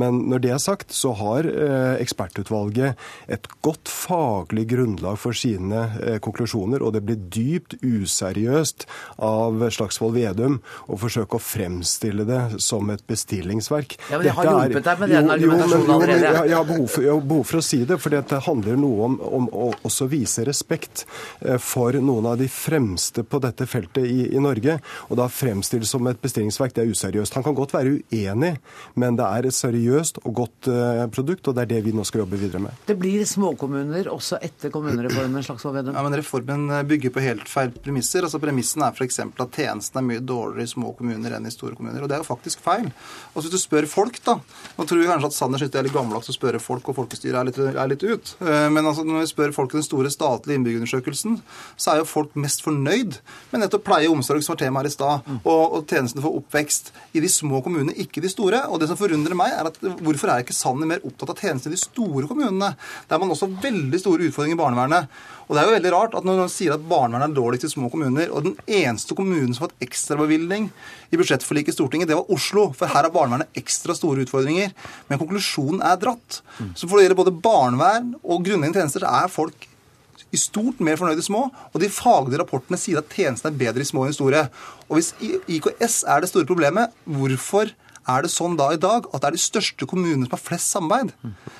Men 0.00 0.24
når 0.30 0.44
det 0.44 0.54
er 0.54 0.62
sagt, 0.62 0.94
så 0.94 1.14
har 1.18 1.48
eh, 1.48 1.94
ekspertutvalget 2.02 3.00
et 3.30 3.48
godt 3.64 3.90
faglig 3.90 4.66
grunnlag 4.72 5.18
for 5.20 5.36
sine 5.36 5.86
eh, 6.02 6.18
konklusjoner, 6.24 6.82
og 6.84 6.94
det 6.96 7.04
blir 7.06 7.20
dypt 7.34 7.78
useriøst 7.84 8.86
av 9.24 9.62
Slagsvold 9.74 10.16
Vedum 10.18 10.60
å 10.90 10.98
forsøke 11.00 11.38
å 11.38 11.42
fremstille 11.42 12.26
det 12.28 12.40
som 12.62 12.90
et 12.94 13.02
bestillingsverk. 13.08 13.96
Ja, 14.10 14.18
men 14.18 14.28
Jeg 14.28 14.36
har 14.38 14.50
hjulpet 14.50 14.88
deg 14.88 15.02
med 15.02 15.14
den 15.14 15.30
argumentasjonen 15.34 15.94
allerede. 15.94 16.32
ja, 16.34 16.44
jeg, 16.50 16.63
har 16.64 16.72
behov 16.72 16.88
for, 16.90 17.04
jeg 17.04 17.12
har 17.12 17.26
behov 17.28 17.44
for 17.48 17.60
å 17.60 17.64
si 17.64 17.80
det, 17.88 17.98
for 18.02 18.14
det 18.14 18.40
handler 18.46 18.78
noe 18.80 19.08
om, 19.08 19.16
om 19.38 19.48
å 19.52 19.68
også 19.86 20.08
vise 20.10 20.44
respekt 20.46 21.04
eh, 21.44 21.58
for 21.62 21.96
noen 22.00 22.28
av 22.30 22.38
de 22.40 22.48
fremste 22.50 23.24
på 23.26 23.40
dette 23.44 23.66
feltet 23.70 24.06
i, 24.08 24.28
i 24.34 24.42
Norge. 24.42 24.78
Og 25.10 25.18
da 25.20 25.28
fremstilles 25.30 25.90
som 25.94 26.06
et 26.10 26.20
bestillingsverk, 26.22 26.74
det 26.76 26.84
er 26.84 26.92
useriøst. 26.92 27.36
Han 27.38 27.46
kan 27.46 27.56
godt 27.56 27.74
være 27.76 27.96
uenig, 28.12 28.54
men 29.00 29.18
det 29.18 29.28
er 29.28 29.48
et 29.48 29.56
seriøst 29.56 30.22
og 30.24 30.36
godt 30.40 30.70
uh, 30.70 31.04
produkt, 31.12 31.48
og 31.48 31.56
det 31.56 31.66
er 31.66 31.72
det 31.74 31.82
vi 31.86 31.94
nå 31.96 32.04
skal 32.06 32.24
jobbe 32.24 32.40
videre 32.40 32.62
med. 32.64 32.84
Det 32.88 32.96
blir 33.00 33.24
småkommuner 33.28 34.08
også 34.12 34.40
etter 34.44 34.72
kommunereformen, 34.74 35.44
Slagsvold 35.44 35.78
Vedum? 35.78 35.96
Ja, 35.96 36.04
men 36.06 36.18
reformen 36.18 36.66
eh, 36.70 36.84
bygger 36.88 37.14
på 37.14 37.24
helt 37.24 37.48
feil 37.50 37.72
premisser. 37.84 38.26
Altså 38.26 38.40
Premissen 38.42 38.84
er 38.86 38.94
f.eks. 38.94 39.20
at 39.24 39.58
tjenesten 39.58 40.00
er 40.00 40.06
mye 40.06 40.24
dårligere 40.24 40.68
i 40.68 40.74
små 40.74 40.94
kommuner 40.98 41.36
enn 41.36 41.48
i 41.48 41.54
store 41.54 41.78
kommuner. 41.78 42.04
Og 42.04 42.10
det 42.10 42.18
er 42.18 42.24
jo 42.24 42.28
faktisk 42.28 42.62
feil. 42.64 42.90
Og 43.34 43.42
Hvis 43.42 43.52
du 43.54 43.60
spør 43.60 43.88
folk, 43.90 44.20
da 44.24 44.38
Nå 44.74 44.86
tror 44.88 45.00
vi 45.00 45.08
kanskje 45.08 45.28
at 45.30 45.36
Sanner 45.36 45.60
syns 45.60 45.72
det 45.74 45.80
er 45.80 45.86
litt 45.86 45.94
gammeldags 45.94 46.30
å 46.30 46.34
spørre 46.34 46.43
folk, 46.62 46.88
og 46.90 46.98
folkestyret 46.98 47.38
er 47.40 47.48
litt, 47.48 47.58
er 47.58 47.90
litt 47.90 48.04
ut. 48.04 48.34
Men 48.40 48.82
altså, 48.84 49.04
når 49.06 49.22
vi 49.22 49.30
spør 49.30 49.54
folk 49.56 49.74
i 49.74 49.78
den 49.78 49.86
store 49.86 50.12
statlige 50.12 50.58
innbyggerundersøkelsen, 50.58 51.38
så 51.76 51.92
er 51.92 52.00
jo 52.02 52.08
folk 52.08 52.34
mest 52.40 52.64
fornøyd 52.64 53.18
med 53.52 53.62
nettopp 53.62 53.86
pleie 53.86 54.08
og 54.08 54.18
omsorg, 54.18 54.44
som 54.44 54.54
var 54.54 54.60
tema 54.62 54.82
her 54.82 54.90
i 54.90 54.94
stad, 54.94 55.30
og, 55.42 55.62
og 55.78 55.86
tjenestene 55.90 56.24
for 56.24 56.38
oppvekst 56.40 56.92
i 57.14 57.22
de 57.24 57.30
små 57.30 57.62
kommunene, 57.64 57.96
ikke 58.04 58.22
de 58.24 58.30
store. 58.32 58.64
Og 58.70 58.82
det 58.82 58.90
som 58.90 59.00
forundrer 59.00 59.36
meg, 59.38 59.54
er 59.54 59.70
at 59.70 59.78
hvorfor 59.80 60.32
er 60.32 60.44
ikke 60.44 60.56
Sanner 60.56 60.88
mer 60.90 61.04
opptatt 61.06 61.34
av 61.34 61.40
tjenestene 61.42 61.74
i 61.74 61.78
de 61.78 61.84
store 61.84 62.28
kommunene, 62.30 62.74
der 63.10 63.22
man 63.22 63.32
også 63.34 63.48
har 63.48 63.64
veldig 63.64 64.02
store 64.02 64.28
utfordringer 64.28 64.58
i 64.58 64.62
barnevernet. 64.62 65.22
Og 65.44 65.54
det 65.54 65.60
er 65.60 65.68
jo 65.68 65.74
veldig 65.76 65.92
rart 65.92 66.14
at 66.16 66.26
når 66.26 66.40
man 66.40 66.52
sier 66.52 66.74
at 66.74 66.86
barnevernet 66.88 67.32
er 67.32 67.36
dårligst 67.36 67.68
i 67.68 67.72
små 67.74 67.90
kommuner, 67.92 68.30
og 68.32 68.46
den 68.46 68.56
eneste 68.64 69.16
kommunen 69.16 69.52
som 69.52 69.64
har 69.64 69.72
fått 69.72 69.84
ekstrabevilgning 69.84 70.70
i 71.12 71.20
budsjettforliket 71.20 71.74
i 71.74 71.76
Stortinget, 71.76 72.10
det 72.10 72.18
var 72.18 72.32
Oslo. 72.32 72.70
For 72.76 72.90
her 72.90 73.06
har 73.06 73.14
barnevernet 73.14 73.60
ekstra 73.60 73.96
store 73.96 74.24
utfordringer. 74.24 74.72
Men 75.10 75.20
konklusjonen 75.20 75.84
er 75.84 76.00
dratt. 76.00 76.40
Så 76.72 76.88
for 76.88 76.96
det 76.96 77.06
gjelder 77.06 77.20
både 77.20 77.36
barnevern 77.44 78.14
og 78.22 78.44
grunnleggende 78.46 78.80
tjenester, 78.80 79.04
så 79.04 79.24
er 79.24 79.32
folk 79.32 79.68
i 80.34 80.40
stort 80.40 80.80
mer 80.82 80.98
fornøyde 80.98 81.22
i 81.22 81.26
små, 81.28 81.46
og 81.70 81.82
de 81.82 81.92
faglige 81.92 82.40
rapportene 82.40 82.78
sier 82.80 82.98
at 82.98 83.12
tjenestene 83.12 83.52
er 83.52 83.60
bedre 83.60 83.84
i 83.84 83.88
små 83.88 84.04
enn 84.04 84.14
i 84.14 84.16
store. 84.16 84.46
Og 84.88 84.98
hvis 84.98 85.12
IKS 85.20 86.00
er 86.10 86.24
det 86.24 86.30
store 86.32 86.48
problemet, 86.48 86.94
hvorfor 87.06 87.70
er 88.04 88.26
det 88.26 88.32
sånn 88.32 88.56
da 88.58 88.70
i 88.74 88.80
dag 88.80 89.06
at 89.10 89.22
det 89.22 89.30
er 89.30 89.36
de 89.36 89.42
største 89.42 89.88
kommunene 89.88 90.26
som 90.26 90.36
har 90.36 90.42
flest 90.42 90.74
samarbeid? 90.74 91.12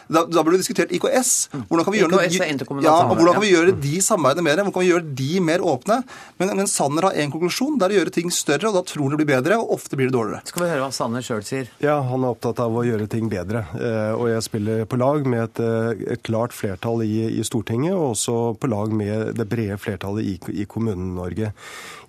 Da, 0.08 0.24
da 0.28 0.42
burde 0.42 0.58
vi 0.58 0.62
diskutert 0.62 0.92
IKS. 0.92 1.32
Hvordan 1.70 1.86
kan 1.86 1.94
vi 1.94 2.02
gjøre, 2.02 2.12
noe, 2.12 2.82
ja, 2.84 2.96
og 3.06 3.16
hvordan 3.16 3.38
kan 3.38 3.44
vi 3.44 3.52
gjøre 3.52 3.76
de 3.80 3.94
samarbeidene 4.04 4.44
mer? 4.46 4.60
Hvordan 4.60 4.76
kan 4.76 4.84
vi 4.84 4.90
gjøre 4.90 5.14
de 5.20 5.30
mer 5.44 5.64
åpne? 5.64 6.00
Men, 6.40 6.52
men 6.60 6.68
Sanner 6.70 7.08
har 7.08 7.18
én 7.20 7.32
konklusjon. 7.32 7.78
Det 7.80 7.88
er 7.88 7.96
å 7.96 7.98
gjøre 8.02 8.14
ting 8.18 8.32
større, 8.34 8.70
og 8.70 8.78
da 8.78 8.84
tror 8.88 9.06
han 9.06 9.14
det 9.14 9.20
blir 9.22 9.30
bedre, 9.32 9.58
og 9.60 9.74
ofte 9.78 9.98
blir 9.98 10.10
det 10.10 10.16
dårligere. 10.16 10.44
Skal 10.50 10.64
vi 10.66 10.70
høre 10.72 10.84
hva 10.84 10.92
Sanner 10.94 11.24
sjøl 11.24 11.44
sier? 11.46 11.70
Ja, 11.84 11.96
han 12.04 12.26
er 12.26 12.34
opptatt 12.34 12.60
av 12.64 12.76
å 12.76 12.84
gjøre 12.86 13.08
ting 13.10 13.30
bedre. 13.32 13.64
Eh, 13.78 14.12
og 14.12 14.28
jeg 14.32 14.44
spiller 14.46 14.84
på 14.90 15.00
lag 15.00 15.24
med 15.28 15.46
et, 15.46 15.62
eh, 15.64 16.04
et 16.16 16.24
klart 16.26 16.54
flertall 16.56 17.04
i, 17.06 17.12
i, 17.38 17.44
Stortinget, 17.44 17.96
og 17.96 18.14
også 18.14 18.38
på 18.60 18.70
lag 18.72 18.92
med 18.96 19.34
det 19.38 19.48
brede 19.50 19.80
flertallet 19.80 20.28
i, 20.28 20.36
i 20.64 20.68
Kommune-Norge. 20.68 21.52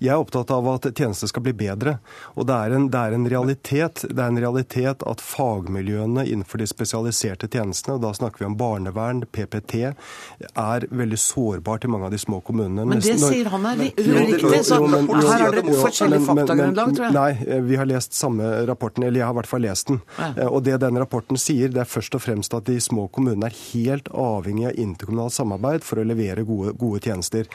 Jeg 0.03 0.11
er 0.11 0.19
opptatt 0.19 0.51
av 0.51 0.67
at 0.73 0.89
tjenester 0.91 1.29
skal 1.31 1.45
bli 1.45 1.55
bedre. 1.55 1.97
Og 2.35 2.47
det 2.49 2.55
er 2.55 2.75
en, 2.75 2.89
det 2.91 3.01
er 3.01 3.15
en 3.15 3.29
realitet. 3.31 4.05
Det 4.09 4.24
er 4.25 4.33
en 4.33 4.41
realitet 4.41 5.05
at 5.07 5.21
fagmiljøene 5.23 6.25
innenfor 6.25 6.61
de 6.61 6.67
spesialiserte 6.69 7.49
tjenestene, 7.51 7.97
og 7.97 8.03
da 8.03 8.11
snakker 8.17 8.43
vi 8.43 8.49
om 8.49 8.57
barnevern, 8.59 9.23
PPT, 9.31 9.75
er 9.85 10.87
veldig 10.89 11.19
sårbart 11.21 11.85
i 11.85 11.91
mange 11.91 12.09
av 12.09 12.15
de 12.15 12.19
små 12.21 12.41
kommunene. 12.45 12.85
Men 12.89 13.03
det 13.03 13.17
sier 13.21 13.49
han 13.53 13.67
er 13.69 13.83
uriktig, 13.85 14.61
så 14.67 14.81
her 14.85 15.45
har 15.45 15.55
dere 15.55 15.77
forskjellig 15.79 16.21
faktagrunnlag, 16.25 16.93
tror 16.97 17.07
jeg. 17.07 17.15
Nei, 17.15 17.61
vi 17.69 17.79
har 17.79 17.89
lest 17.89 18.17
samme 18.17 18.51
rapporten, 18.69 19.05
eller 19.05 19.21
jeg 19.21 19.27
har 19.29 19.35
i 19.35 19.39
hvert 19.39 19.51
fall 19.51 19.65
lest 19.65 19.91
den. 19.91 20.01
Og 20.49 20.59
det 20.65 20.79
den 20.83 20.99
rapporten 21.01 21.39
sier, 21.39 21.71
det 21.73 21.83
er 21.85 21.89
først 21.89 22.17
og 22.17 22.23
fremst 22.25 22.55
at 22.57 22.67
de 22.69 22.77
små 22.83 23.07
kommunene 23.13 23.49
er 23.49 23.59
helt 23.73 24.09
avhengig 24.11 24.69
av 24.71 24.79
interkommunalt 24.81 25.35
samarbeid 25.35 25.85
for 25.85 26.01
å 26.01 26.07
levere 26.07 26.45
gode, 26.47 26.75
gode 26.79 27.03
tjenester. 27.05 27.49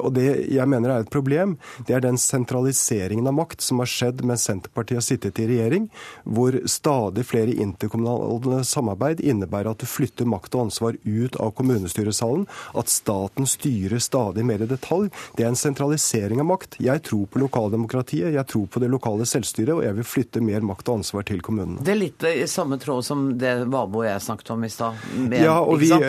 Og 0.00 0.10
det 0.16 0.28
jeg 0.54 0.68
mener 0.70 0.94
er 0.94 1.04
et 1.04 1.12
problem, 1.12 1.56
det 1.88 1.96
er 1.96 2.04
den 2.04 2.18
sentraliseringen 2.20 3.28
av 3.30 3.36
makt 3.38 3.64
som 3.64 3.82
har 3.82 3.90
skjedd 3.90 4.24
mens 4.26 4.44
Senterpartiet 4.44 5.00
har 5.00 5.04
sittet 5.06 5.38
i 5.40 5.48
regjering, 5.48 5.88
hvor 6.24 6.56
stadig 6.70 7.26
flere 7.28 7.54
interkommunale 7.54 8.62
samarbeid 8.64 9.20
innebærer 9.24 9.72
at 9.74 9.82
du 9.82 9.88
flytter 9.88 10.28
makt 10.28 10.54
og 10.56 10.68
ansvar 10.68 10.98
ut 11.04 11.36
av 11.40 11.54
kommunestyresalen, 11.58 12.46
at 12.74 12.92
staten 12.92 13.48
styrer 13.48 14.02
stadig 14.02 14.44
mer 14.46 14.64
i 14.64 14.70
detalj. 14.70 15.10
Det 15.36 15.44
er 15.44 15.52
en 15.52 15.58
sentralisering 15.58 16.42
av 16.42 16.48
makt. 16.50 16.78
Jeg 16.82 17.04
tror 17.06 17.26
på 17.30 17.42
lokaldemokratiet, 17.42 18.34
jeg 18.34 18.46
tror 18.50 18.66
på 18.70 18.82
det 18.82 18.90
lokale 18.92 19.26
selvstyret, 19.28 19.74
og 19.76 19.84
jeg 19.86 19.98
vil 19.98 20.08
flytte 20.08 20.44
mer 20.44 20.64
makt 20.66 20.90
og 20.90 21.00
ansvar 21.00 21.26
til 21.28 21.42
kommunene. 21.44 21.82
Det 21.84 21.94
er 21.94 22.00
litt 22.00 22.28
i 22.28 22.46
samme 22.50 22.78
tråd 22.80 23.04
som 23.06 23.26
det 23.38 23.54
Vabo 23.70 24.02
og 24.02 24.08
jeg 24.08 24.22
snakket 24.22 24.50
om 24.54 24.64
i 24.64 24.70
stad. 24.72 25.04
Ja, 25.34 25.56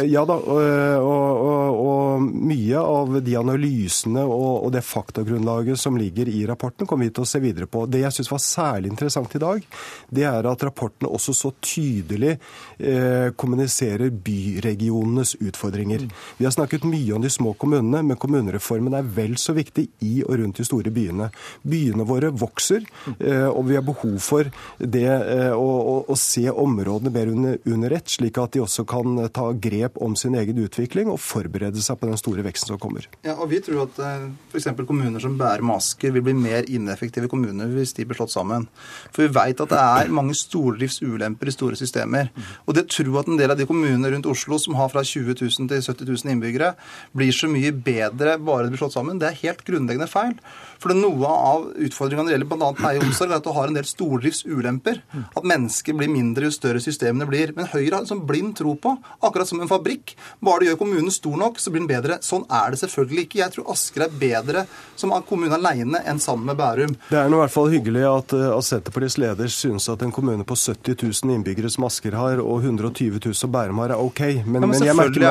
ja, 0.05 0.23
da, 0.27 0.35
og, 0.35 0.61
og, 1.05 1.45
og, 1.45 1.79
og, 1.85 2.25
mye 2.45 2.81
av 2.81 3.19
de 3.25 3.35
analysene 3.39 4.23
og, 4.25 4.71
det 4.75 4.81
faktagrunnlaget 4.85 5.79
som 5.79 5.97
ligger 5.97 6.29
i 6.31 6.43
rapporten, 6.49 6.87
kommer 6.89 7.07
vi 7.07 7.13
til 7.15 7.25
å 7.25 7.29
se 7.29 7.39
videre 7.43 7.69
på. 7.69 7.85
Det 7.89 8.01
jeg 8.01 8.17
syns 8.17 8.31
var 8.31 8.41
særlig 8.43 8.91
interessant 8.91 9.35
i 9.37 9.41
dag, 9.41 9.67
det 10.09 10.25
er 10.29 10.47
at 10.49 10.65
rapportene 10.65 11.11
også 11.11 11.35
så 11.35 11.51
tydelig 11.63 12.35
eh, 12.35 13.31
kommuniserer 13.37 14.11
byregionenes 14.25 15.35
utfordringer. 15.41 16.07
Vi 16.37 16.47
har 16.47 16.53
snakket 16.55 16.87
mye 16.87 17.15
om 17.15 17.23
de 17.23 17.31
små 17.31 17.53
kommunene, 17.59 18.03
men 18.05 18.19
kommunereformen 18.19 18.95
er 18.97 19.07
vel 19.15 19.35
så 19.41 19.55
viktig 19.57 19.87
i 20.05 20.13
og 20.25 20.37
rundt 20.39 20.59
de 20.61 20.67
store 20.67 20.93
byene. 20.93 21.29
Byene 21.65 22.05
våre 22.07 22.31
vokser, 22.35 22.85
eh, 23.17 23.47
og 23.47 23.65
vi 23.69 23.77
har 23.77 23.85
behov 23.85 24.17
for 24.23 24.49
det 24.79 25.07
eh, 25.07 25.51
å, 25.53 25.65
å, 25.65 25.95
å, 26.11 26.17
se 26.19 26.47
områdene 26.49 27.13
mer 27.13 27.31
under, 27.31 27.57
under 27.69 27.95
ett, 27.97 28.09
slik 28.17 28.39
at 28.41 28.55
de 28.55 28.63
også 28.63 28.85
kan 28.89 29.19
ta 29.35 29.49
grep 29.51 29.99
om 30.01 30.15
sin 30.19 30.37
egen 30.39 30.59
utvikling 30.63 31.11
og 31.11 31.21
forberede 31.23 31.83
seg 31.83 31.99
på 31.99 32.09
den 32.09 32.19
store 32.19 32.45
veksten 32.45 32.73
som 32.73 32.81
kommer. 32.81 33.07
Ja, 33.25 33.37
og 33.37 33.49
Vi 33.51 33.61
tror 33.65 33.85
at 33.85 33.99
eh, 34.01 34.27
f.eks. 34.51 34.71
kommuner 34.85 35.23
som 35.23 35.37
bærer 35.39 35.65
masker, 35.65 36.13
vil 36.15 36.25
bli 36.25 36.35
mer 36.37 36.67
ineffektive 36.71 37.29
kommuner 37.31 37.71
hvis 37.75 37.95
de 37.97 38.07
blir 38.07 38.19
slått 38.19 38.33
sammen. 38.35 38.67
For 39.11 39.25
vi 39.25 39.33
vet 39.35 39.63
at 39.63 39.74
det 39.75 39.83
er 39.83 40.13
mange 40.13 40.35
stordriftsulemper 40.37 41.51
i 41.51 41.55
store 41.55 41.79
systemer. 41.79 42.31
Og 42.65 42.75
det 42.77 42.87
tror 42.91 43.05
tro 43.05 43.19
at 43.19 43.29
en 43.29 43.39
del 43.39 43.51
av 43.53 43.59
de 43.59 43.67
kommunene 43.69 44.11
rundt 44.13 44.29
Oslo 44.29 44.59
som 44.61 44.77
har 44.79 44.91
fra 44.93 45.03
20 45.05 45.35
000 45.35 45.69
til 45.71 45.83
70 45.83 46.07
000 46.09 46.33
innbyggere, 46.33 46.73
blir 47.15 47.35
så 47.35 47.49
mye 47.51 47.73
bedre 47.75 48.37
bare 48.41 48.65
de 48.65 48.73
blir 48.73 48.81
slått 48.81 48.95
sammen, 48.95 49.19
det 49.19 49.29
er 49.29 49.41
helt 49.43 49.65
grunnleggende 49.67 50.09
feil. 50.09 50.35
For 50.81 50.93
noe 50.95 51.29
av 51.31 51.67
utfordringene 51.85 52.25
når 52.25 52.31
det 52.31 52.35
gjelder 52.35 52.49
bl.a. 52.51 52.71
pleie 52.77 52.99
og 52.99 53.07
omsorg, 53.07 53.31
er 53.31 53.39
at 53.39 53.45
du 53.45 53.51
har 53.55 53.71
en 53.71 53.77
del 53.77 53.87
stordriftsulemper. 53.89 55.01
At 55.35 55.47
mennesker 55.47 55.97
blir 55.97 56.11
mindre 56.11 56.49
jo 56.49 56.53
større 56.53 56.81
systemene 56.83 57.27
blir. 57.29 57.53
Men 57.57 57.69
Høyre 57.71 57.97
har 57.97 58.03
en 58.03 58.09
sånn 58.09 58.25
blind 58.27 58.55
tro 58.59 58.75
på, 58.79 58.95
akkurat 59.25 59.49
som 59.49 59.61
en 59.63 59.71
fabrikk. 59.71 60.15
Bare 60.45 60.63
du 60.63 60.69
gjør 60.69 60.79
kommunen 60.83 61.13
stor 61.13 61.37
nok, 61.39 61.61
så 61.61 61.73
blir 61.73 61.83
den 61.83 61.91
bedre. 61.91 62.19
Sånn 62.25 62.45
er 62.53 62.73
det 62.73 62.81
selvfølgelig 62.83 63.25
ikke. 63.27 63.41
Jeg 63.41 63.55
tror 63.55 63.71
Asker 63.75 64.05
er 64.05 64.19
bedre 64.25 64.65
som 64.99 65.13
kommune 65.25 65.57
alene 65.57 66.01
enn 66.05 66.21
sammen 66.21 66.51
med 66.51 66.59
Bærum. 66.59 66.95
Det 67.09 67.19
er 67.19 67.31
nå 67.31 67.39
i 67.39 67.43
hvert 67.43 67.55
fall 67.55 67.71
hyggelig 67.73 68.05
at, 68.09 68.35
eh, 68.37 68.51
at 68.51 68.67
Senterpartiets 68.67 69.17
leder 69.21 69.51
synes 69.65 69.89
at 69.89 70.01
en 70.05 70.13
kommune 70.15 70.45
på 70.47 70.55
70 70.55 70.97
000 71.23 71.35
innbyggere 71.35 71.69
som 71.73 71.87
Asker 71.89 72.17
har, 72.17 72.41
og 72.43 72.63
120 72.63 73.19
000 73.19 73.37
som 73.37 73.51
Bærum 73.51 73.81
har, 73.83 73.95
er 73.95 74.01
OK. 74.01 74.21
Men, 74.45 74.61
ja, 74.61 74.67
men, 74.67 74.79
men 74.79 74.97
merker, 75.01 75.25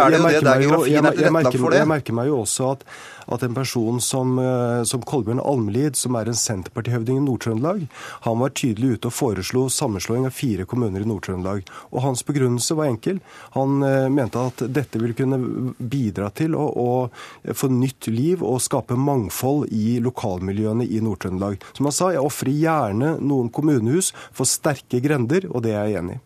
meg 0.51 0.66
jo, 0.66 0.85
jeg 0.87 1.90
merker 1.90 2.16
meg 2.16 2.33
jo 2.33 2.40
også 2.44 2.73
at 2.75 2.88
at 3.27 3.42
en 3.42 3.55
person 3.55 4.01
som, 4.01 4.38
eh, 4.38 4.83
som 4.85 5.03
Kolbjørn 5.03 5.40
Almlid, 5.40 5.97
som 5.97 6.16
er 6.16 6.29
en 6.29 6.38
Senterpartihøvding 6.38 7.18
i 7.18 7.25
Nord-Trøndelag, 7.25 7.87
han 8.27 8.38
var 8.40 8.55
tydelig 8.57 8.99
ute 8.99 9.11
og 9.11 9.16
foreslo 9.16 9.66
sammenslåing 9.73 10.27
av 10.29 10.37
fire 10.37 10.66
kommuner 10.68 11.01
i 11.01 11.09
Nord-Trøndelag. 11.09 11.64
Og 11.92 12.03
hans 12.05 12.25
begrunnelse 12.27 12.77
var 12.77 12.90
enkel. 12.90 13.20
Han 13.57 13.83
eh, 13.83 14.09
mente 14.12 14.40
at 14.40 14.64
dette 14.68 15.01
ville 15.01 15.16
kunne 15.16 15.40
bidra 15.79 16.31
til 16.37 16.57
å, 16.59 16.66
å 16.68 17.55
få 17.55 17.70
nytt 17.73 18.09
liv 18.12 18.44
og 18.44 18.62
skape 18.64 18.99
mangfold 18.99 19.68
i 19.73 19.99
lokalmiljøene 20.05 20.87
i 20.87 21.01
Nord-Trøndelag. 21.05 21.61
Som 21.75 21.88
han 21.88 21.97
sa, 21.97 22.12
jeg 22.12 22.25
ofrer 22.25 22.53
gjerne 22.55 23.16
noen 23.25 23.51
kommunehus 23.55 24.12
for 24.33 24.48
sterke 24.48 25.00
grender, 25.05 25.48
og 25.50 25.64
det 25.66 25.74
er 25.74 25.90
jeg 25.90 26.03
enig 26.03 26.18
i. 26.18 26.22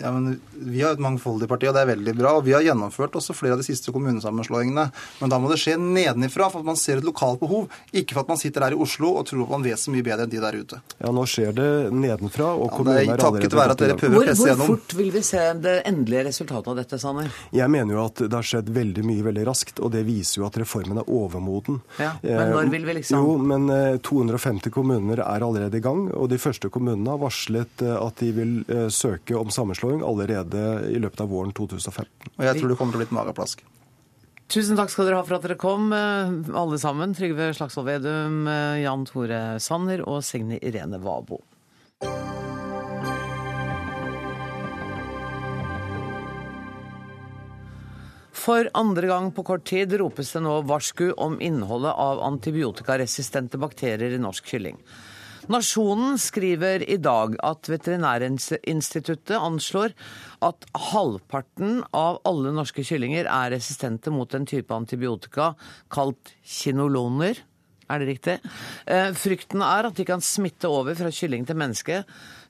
Ja, 0.00 0.12
men 0.12 0.40
Vi 0.56 0.82
har 0.82 0.96
et 0.96 1.02
mangfoldig 1.02 1.48
parti, 1.48 1.68
og 1.68 1.74
det 1.76 1.82
er 1.84 1.90
veldig 1.94 2.14
bra. 2.16 2.36
og 2.36 2.44
Vi 2.44 2.52
har 2.52 2.64
gjennomført 2.64 3.16
også 3.16 3.34
flere 3.36 3.56
av 3.56 3.60
de 3.60 3.66
siste 3.66 3.92
kommunesammenslåingene. 3.92 4.90
Men 5.20 5.30
da 5.30 5.38
må 5.38 5.50
det 5.50 5.58
skje 5.60 5.76
nedenifra, 5.80 6.50
for 6.50 6.60
at 6.60 6.68
man 6.68 6.76
ser 6.80 6.98
et 6.98 7.04
lokalt 7.06 7.40
behov. 7.40 7.68
Ikke 7.92 8.16
for 8.16 8.24
at 8.24 8.28
man 8.32 8.40
sitter 8.40 8.64
her 8.64 8.76
i 8.76 8.80
Oslo 8.80 9.12
og 9.20 9.26
tror 9.28 9.44
at 9.44 9.54
man 9.56 9.66
vet 9.66 9.80
så 9.80 9.92
mye 9.92 10.04
bedre 10.06 10.26
enn 10.26 10.32
de 10.32 10.40
der 10.42 10.56
ute. 10.56 10.80
Ja, 10.98 11.12
nå 11.12 11.26
skjer 11.28 11.52
det 11.56 11.68
nedenfra, 11.92 12.52
og 12.56 12.70
ja, 12.70 12.76
kommunene 12.76 13.16
er 13.16 13.22
takket 13.22 13.56
være 13.56 13.76
at 13.76 13.84
dere 13.84 13.98
prøver 14.00 14.18
å 14.20 14.24
presse 14.24 14.48
gjennom. 14.50 14.70
Hvor 14.70 14.80
fort 14.80 14.96
vil 14.98 15.12
vi 15.14 15.22
se 15.26 15.44
det 15.66 15.76
endelige 15.88 16.26
resultatet 16.30 16.72
av 16.72 16.80
dette, 16.80 17.00
Sanner? 17.02 17.30
Jeg 17.56 17.72
mener 17.72 17.96
jo 17.96 18.04
at 18.04 18.24
det 18.24 18.32
har 18.32 18.48
skjedd 18.52 18.72
veldig 18.76 19.04
mye 19.06 19.26
veldig 19.28 19.46
raskt, 19.48 19.80
og 19.80 19.92
det 19.94 20.04
viser 20.08 20.40
jo 20.42 20.48
at 20.48 20.58
reformen 20.60 21.00
er 21.02 21.10
overmoden. 21.12 21.80
Ja, 22.00 22.14
Men 22.22 22.52
når 22.54 22.72
vil 22.72 22.86
vi 22.88 22.98
liksom 23.00 23.20
Jo, 23.20 23.36
men 23.38 23.68
250 24.02 24.66
eh, 24.70 24.74
kommuner 24.74 25.22
er 25.24 25.44
allerede 25.44 25.78
i 25.78 25.84
gang, 25.84 26.06
og 26.12 26.30
de 26.32 26.40
første 26.40 26.70
kommunene 26.72 27.14
har 27.14 27.22
varslet 27.22 27.84
eh, 27.84 27.96
at 27.96 28.22
de 28.22 28.32
vil 28.36 28.56
eh, 28.72 28.86
søke 28.92 29.36
om 29.38 29.52
sammenslåing 29.52 29.85
sammenslåing 29.86 30.02
allerede 30.02 30.90
i 30.90 30.98
løpet 30.98 31.20
av 31.20 31.28
våren 31.28 31.52
2015. 31.52 32.06
Og 32.36 32.44
jeg 32.44 32.58
tror 32.58 32.68
det 32.68 32.76
kommer 32.76 32.92
til 32.92 33.00
å 33.00 33.04
bli 33.04 33.08
et 33.08 33.16
mageplask. 33.16 33.64
Tusen 34.48 34.76
takk 34.76 34.90
skal 34.90 35.06
dere 35.06 35.16
ha 35.18 35.24
for 35.24 35.36
at 35.36 35.42
dere 35.42 35.56
kom, 35.56 35.92
eh, 35.92 36.54
alle 36.54 36.78
sammen. 36.78 37.14
Trygve 37.14 37.52
Slagsvold 37.52 37.86
Vedum, 37.86 38.46
eh, 38.46 38.82
Jan 38.82 39.04
Tore 39.04 39.58
Sanner 39.58 40.06
og 40.06 40.22
Signe 40.22 40.58
Irene 40.62 41.00
Vabo. 41.00 41.42
For 48.32 48.68
andre 48.74 49.08
gang 49.08 49.32
på 49.32 49.42
kort 49.42 49.64
tid 49.64 49.92
ropes 49.98 50.30
det 50.32 50.40
nå 50.40 50.62
varsku 50.62 51.12
om 51.16 51.40
innholdet 51.40 51.90
av 51.90 52.22
antibiotikaresistente 52.22 53.58
bakterier 53.58 54.14
i 54.14 54.18
norsk 54.18 54.46
kylling. 54.46 54.78
Nasjonen 55.46 56.16
skriver 56.18 56.82
i 56.90 56.96
dag 56.98 57.36
at 57.46 57.68
Veterinærinstituttet 57.70 59.36
anslår 59.38 59.92
at 60.42 60.66
halvparten 60.90 61.84
av 61.94 62.18
alle 62.26 62.50
norske 62.56 62.82
kyllinger 62.86 63.28
er 63.30 63.52
resistente 63.54 64.10
mot 64.10 64.34
en 64.34 64.48
type 64.48 64.74
antibiotika 64.74 65.52
kalt 65.92 66.34
kinoloner. 66.42 67.38
Er 67.86 68.02
det 68.02 68.08
riktig? 68.10 68.34
Eh, 68.90 69.12
frykten 69.14 69.62
er 69.62 69.86
at 69.86 69.94
de 69.94 70.08
kan 70.08 70.24
smitte 70.24 70.66
over 70.66 70.98
fra 70.98 71.14
kylling 71.14 71.46
til 71.46 71.60
menneske, 71.62 72.00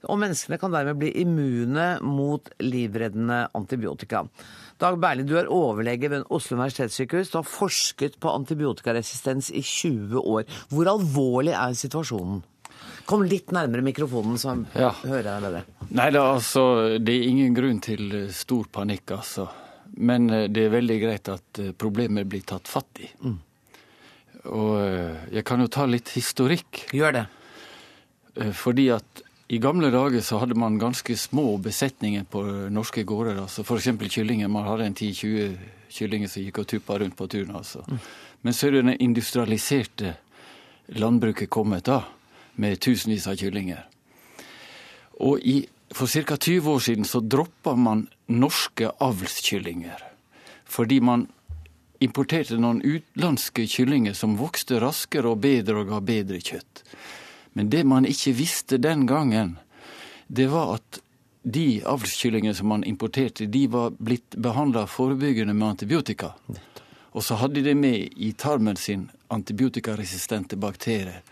og 0.08 0.22
menneskene 0.22 0.56
kan 0.56 0.72
dermed 0.72 0.96
bli 0.96 1.12
immune 1.20 1.90
mot 2.00 2.48
livreddende 2.64 3.42
antibiotika. 3.60 4.24
Dag 4.80 4.96
Berli, 5.00 5.28
du 5.28 5.36
er 5.36 5.52
overlege 5.52 6.08
ved 6.08 6.24
Oslo 6.32 6.56
universitetssykehus. 6.56 7.28
Du 7.28 7.42
har 7.42 7.48
forsket 7.48 8.16
på 8.20 8.32
antibiotikaresistens 8.32 9.52
i 9.52 9.60
20 9.60 10.24
år. 10.24 10.48
Hvor 10.72 10.96
alvorlig 10.96 11.52
er 11.52 11.76
situasjonen? 11.76 12.40
Kom 13.06 13.22
litt 13.26 13.52
nærmere 13.54 13.84
mikrofonen, 13.86 14.38
så 14.38 14.56
ja. 14.74 14.90
hører 15.04 15.28
jeg 15.30 15.44
bedre. 15.44 15.62
Nei 15.94 16.08
da, 16.14 16.24
altså. 16.34 16.64
Det 16.98 17.14
er 17.14 17.28
ingen 17.30 17.54
grunn 17.54 17.78
til 17.84 18.08
eh, 18.24 18.30
stor 18.34 18.66
panikk, 18.72 19.14
altså. 19.18 19.46
Men 20.02 20.26
eh, 20.30 20.48
det 20.50 20.66
er 20.66 20.74
veldig 20.74 20.96
greit 21.02 21.30
at 21.30 21.60
eh, 21.62 21.70
problemet 21.78 22.26
blir 22.30 22.42
tatt 22.46 22.70
fatt 22.70 23.02
i. 23.04 23.10
Mm. 23.22 23.36
Og 24.46 24.74
jeg 25.34 25.42
kan 25.46 25.62
jo 25.62 25.70
ta 25.74 25.86
litt 25.90 26.12
historikk. 26.14 26.84
Gjør 26.94 27.16
det. 27.16 27.24
Fordi 28.54 28.84
at 28.94 29.22
i 29.50 29.58
gamle 29.62 29.88
dager 29.90 30.22
så 30.22 30.38
hadde 30.38 30.54
man 30.58 30.76
ganske 30.78 31.16
små 31.18 31.56
besetninger 31.62 32.28
på 32.30 32.42
norske 32.70 33.02
gårder. 33.02 33.40
altså 33.42 33.64
F.eks. 33.64 33.88
kyllinger. 34.06 34.46
Man 34.46 34.68
hadde 34.68 34.86
en 34.86 34.94
10-20 34.94 35.56
kyllinger 35.98 36.30
som 36.30 36.44
gikk 36.44 36.60
og 36.62 36.68
tuppa 36.70 37.00
rundt 37.02 37.16
på 37.18 37.26
tunet. 37.26 37.56
altså. 37.56 37.82
Mm. 37.90 37.98
Men 38.42 38.54
så 38.54 38.68
er 38.68 38.76
det 38.76 38.84
det 38.86 38.96
industrialiserte 39.02 40.14
landbruket 40.94 41.50
kommet 41.50 41.88
da 41.90 42.04
med 42.56 42.80
tusenvis 42.80 43.26
av 43.30 43.38
kyllinger. 43.40 43.86
Og 45.24 45.40
i, 45.40 45.60
for 45.94 46.10
ca. 46.10 46.36
20 46.36 46.70
år 46.72 46.84
siden 46.88 47.08
så 47.08 47.20
droppa 47.20 47.76
man 47.76 48.06
norske 48.26 48.90
avlskyllinger. 49.00 50.02
Fordi 50.64 51.00
man 51.00 51.26
importerte 52.04 52.58
noen 52.60 52.82
utenlandske 52.84 53.64
kyllinger 53.70 54.16
som 54.16 54.36
vokste 54.36 54.80
raskere 54.82 55.32
og 55.32 55.40
bedre 55.44 55.80
og 55.80 55.92
ga 55.92 56.00
bedre 56.04 56.40
kjøtt. 56.42 56.82
Men 57.56 57.70
det 57.72 57.86
man 57.88 58.04
ikke 58.04 58.34
visste 58.36 58.76
den 58.82 59.06
gangen, 59.08 59.56
det 60.28 60.50
var 60.52 60.76
at 60.76 61.00
de 61.46 61.80
avlskyllingene 61.86 62.56
som 62.58 62.68
man 62.68 62.84
importerte, 62.84 63.46
de 63.46 63.66
var 63.70 63.94
blitt 63.98 64.34
behandla 64.36 64.86
forebyggende 64.90 65.54
med 65.54 65.68
antibiotika. 65.68 66.32
Og 67.14 67.24
så 67.24 67.38
hadde 67.40 67.62
de 67.62 67.74
med 67.74 68.18
i 68.18 68.32
tarmen 68.36 68.76
sin 68.76 69.06
antibiotikaresistente 69.32 70.56
bakterier. 70.56 71.22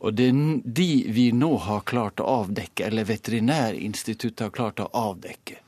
Og 0.00 0.14
det 0.16 0.30
er 0.30 0.38
de 0.64 0.90
vi 1.12 1.26
nå 1.36 1.50
har 1.66 1.84
klart 1.88 2.22
å 2.22 2.28
avdekke, 2.44 2.86
eller 2.88 3.08
Veterinærinstituttet 3.08 4.46
har 4.46 4.54
klart 4.54 4.80
å 4.80 4.88
avdekke. 4.96 5.58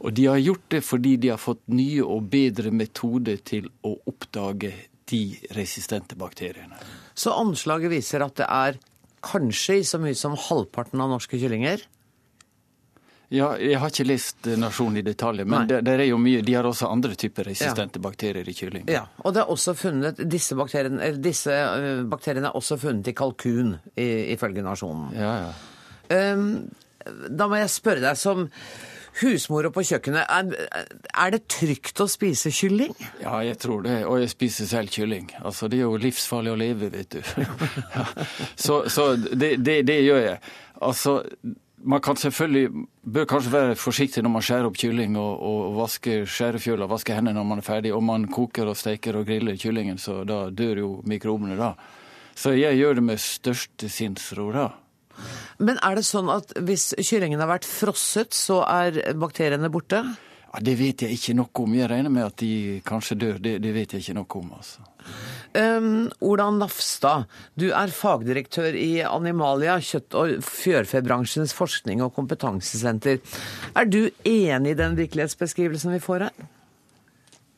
Og 0.00 0.14
de 0.16 0.26
har 0.28 0.40
gjort 0.40 0.66
det 0.72 0.80
fordi 0.84 1.16
de 1.20 1.32
har 1.32 1.40
fått 1.40 1.62
nye 1.72 2.04
og 2.04 2.28
bedre 2.32 2.72
metoder 2.72 3.40
til 3.44 3.68
å 3.84 3.96
oppdage 4.08 4.72
de 5.10 5.22
resistente 5.56 6.16
bakteriene. 6.16 6.76
Så 7.14 7.34
anslaget 7.36 7.92
viser 7.92 8.24
at 8.24 8.36
det 8.40 8.48
er 8.48 8.78
kanskje 9.24 9.80
i 9.80 9.88
så 9.88 10.00
mye 10.00 10.16
som 10.16 10.38
halvparten 10.38 11.02
av 11.02 11.10
norske 11.12 11.40
kyllinger 11.40 11.82
ja, 13.30 13.52
Jeg 13.62 13.78
har 13.78 13.92
ikke 13.92 14.06
lest 14.08 14.48
Nasjonen 14.58 15.00
i 15.00 15.04
detalj, 15.06 15.44
men 15.46 15.68
det, 15.70 15.80
det, 15.86 15.94
er 15.94 16.08
jo 16.08 16.18
mye, 16.18 16.42
de 16.42 16.54
har 16.58 16.66
også 16.66 16.90
andre 16.90 17.14
typer 17.14 17.46
resistente 17.46 18.00
ja. 18.00 18.04
bakterier 18.08 18.48
i 18.48 18.54
kylling. 18.56 18.88
Ja, 18.90 19.04
og 19.22 19.36
det 19.36 19.44
er 19.44 19.52
også 19.54 19.76
funnet, 19.78 20.18
disse 20.30 20.58
bakteriene, 20.58 21.12
disse 21.22 21.54
eh, 21.54 22.02
bakteriene 22.10 22.50
er 22.50 22.58
også 22.58 22.80
funnet 22.82 23.12
i 23.12 23.14
kalkun, 23.14 23.76
ifølge 23.96 24.66
Nasjonen. 24.66 25.12
Ja, 25.14 25.34
ja. 25.46 25.52
Um, 26.10 26.48
da 27.30 27.46
må 27.46 27.60
jeg 27.60 27.70
spørre 27.70 28.02
deg 28.02 28.18
som 28.18 28.48
husmor 29.20 29.68
på 29.74 29.84
kjøkkenet, 29.86 30.26
er, 30.26 30.90
er, 31.10 31.32
det 31.34 31.42
trygt 31.50 32.02
å 32.02 32.06
spise 32.10 32.52
kylling? 32.54 32.94
Ja, 33.22 33.40
jeg 33.44 33.58
tror 33.62 33.82
det. 33.86 34.00
Og 34.08 34.20
jeg 34.22 34.30
spiser 34.32 34.68
selv 34.70 34.92
kylling. 34.94 35.30
Altså, 35.42 35.68
det 35.70 35.80
er 35.80 35.86
jo 35.88 35.98
livsfarlig 36.00 36.52
å 36.52 36.58
leve, 36.60 36.90
vet 36.92 37.16
du. 37.16 37.20
så, 38.64 38.82
så 38.90 39.12
det, 39.16 39.56
det, 39.64 39.80
det, 39.88 39.98
gjør 40.06 40.22
jeg. 40.24 40.38
Altså, 40.86 41.16
man 41.82 42.00
kan 42.04 42.16
selvfølgelig 42.16 42.86
bør 43.02 43.24
kanskje 43.28 43.52
være 43.52 43.76
forsiktig 43.78 44.22
når 44.22 44.32
man 44.34 44.44
skjærer 44.44 44.68
opp 44.68 44.76
kylling 44.80 45.16
og, 45.18 45.40
og 45.40 45.78
vasker 45.78 46.26
skjærefjøla, 46.28 46.88
vasker 46.90 47.16
hendene 47.16 47.38
når 47.38 47.48
man 47.48 47.62
er 47.62 47.66
ferdig. 47.66 47.94
Og 47.96 48.04
man 48.04 48.28
koker 48.32 48.68
og 48.70 48.76
steker 48.76 49.16
og 49.18 49.26
griller 49.28 49.58
kyllingen, 49.60 49.98
så 49.98 50.20
da 50.28 50.42
dør 50.50 50.82
jo 50.84 50.90
mikrobene 51.08 51.58
da. 51.60 51.74
Så 52.36 52.54
jeg 52.56 52.78
gjør 52.78 53.00
det 53.00 53.06
med 53.08 53.22
største 53.22 53.90
sinnsro 53.92 54.50
da. 54.54 54.70
Men 55.60 55.80
er 55.84 55.98
det 55.98 56.06
sånn 56.08 56.30
at 56.32 56.54
hvis 56.64 56.92
kyllingen 56.96 57.42
har 57.42 57.50
vært 57.50 57.68
frosset, 57.68 58.32
så 58.36 58.62
er 58.64 59.02
bakteriene 59.20 59.72
borte? 59.72 60.04
Ja, 60.50 60.60
Det 60.66 60.74
vet 60.78 61.02
jeg 61.04 61.14
ikke 61.14 61.34
noe 61.38 61.62
om. 61.62 61.74
Jeg 61.78 61.90
regner 61.90 62.10
med 62.10 62.26
at 62.26 62.36
de 62.42 62.80
kanskje 62.86 63.16
dør. 63.18 63.36
Det, 63.38 63.58
det 63.62 63.74
vet 63.74 63.92
jeg 63.94 64.02
ikke 64.02 64.16
noe 64.18 64.38
om. 64.40 64.48
altså. 64.56 64.86
Um, 65.54 66.08
Ola 66.26 66.48
Nafstad, 66.54 67.26
du 67.58 67.70
er 67.70 67.90
fagdirektør 67.94 68.74
i 68.78 69.00
Animalia, 69.06 69.78
kjøtt- 69.82 70.16
og 70.18 70.42
fjørfebransjens 70.46 71.54
forskning 71.56 72.02
og 72.02 72.14
kompetansesenter. 72.18 73.20
Er 73.74 73.86
du 73.86 74.10
enig 74.26 74.74
i 74.74 74.78
den 74.78 74.98
virkelighetsbeskrivelsen 74.98 75.94
vi 75.94 76.02
får 76.02 76.26
her? 76.28 76.48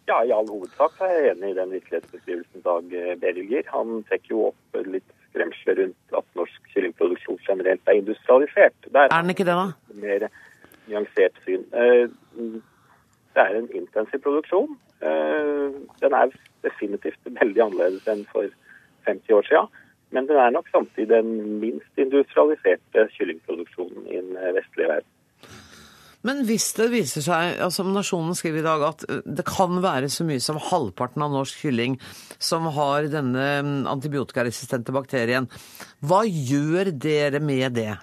Ja, 0.09 0.21
i 0.27 0.33
all 0.35 0.49
hovedsak 0.51 1.01
er 1.01 1.13
jeg 1.17 1.35
enig 1.37 1.53
i 1.53 1.59
den 1.59 1.75
virkelighetsbeskrivelsen 1.79 2.65
Dag 2.65 2.97
Berger. 3.23 3.69
Han 3.73 4.03
trekker 4.09 4.35
jo 4.37 4.49
opp 4.51 4.81
litt 4.85 5.09
skremsler 5.31 5.79
rundt 5.81 6.17
at 6.19 6.27
norsk 6.37 6.73
kyllingproduksjon 6.75 7.41
generelt 7.47 7.89
er 7.89 8.01
industrialisert. 8.03 8.77
Der 8.93 9.09
er 9.09 9.23
den 9.23 9.33
ikke 9.33 9.49
det, 9.49 9.57
da? 9.57 9.71
Mer 10.03 10.29
nyansert 10.91 11.41
syn. 11.47 11.65
Eh, 11.73 12.11
det 13.35 13.45
er 13.45 13.59
en 13.59 13.71
intensiv 13.77 14.21
produksjon. 14.25 14.75
Eh, 15.03 15.79
den 16.03 16.19
er 16.19 16.35
definitivt 16.67 17.33
veldig 17.41 17.65
annerledes 17.67 18.09
enn 18.13 18.27
for 18.33 18.51
50 19.09 19.39
år 19.39 19.49
siden. 19.49 19.73
Men 20.13 20.29
den 20.29 20.37
er 20.37 20.53
nok 20.53 20.69
samtidig 20.69 21.09
den 21.09 21.59
minst 21.63 21.99
industrialiserte 21.99 23.09
kyllingproduksjonen 23.17 24.07
i 24.07 24.21
den 24.21 24.37
vestlige 24.59 24.91
verden. 24.93 25.11
Men 26.27 26.45
hvis 26.47 26.69
det 26.79 26.87
viser 26.93 27.25
seg, 27.25 27.57
altså 27.65 27.83
Nasjonen 27.87 28.37
skriver 28.39 28.61
i 28.61 28.67
dag 28.67 28.85
at 28.87 29.05
eh, 29.09 29.25
det 29.27 29.47
kan 29.49 29.81
være 29.83 30.11
så 30.13 30.27
mye 30.29 30.43
som 30.43 30.61
halvparten 30.71 31.25
av 31.25 31.35
norsk 31.35 31.65
kylling 31.65 31.99
som 32.39 32.69
har 32.77 33.11
denne 33.11 33.49
mm, 33.67 33.75
antibiotikaresistente 33.91 34.95
bakterien, 34.95 35.51
hva 36.07 36.23
gjør 36.27 36.93
dere 36.95 37.43
med 37.43 37.75
det? 37.81 37.97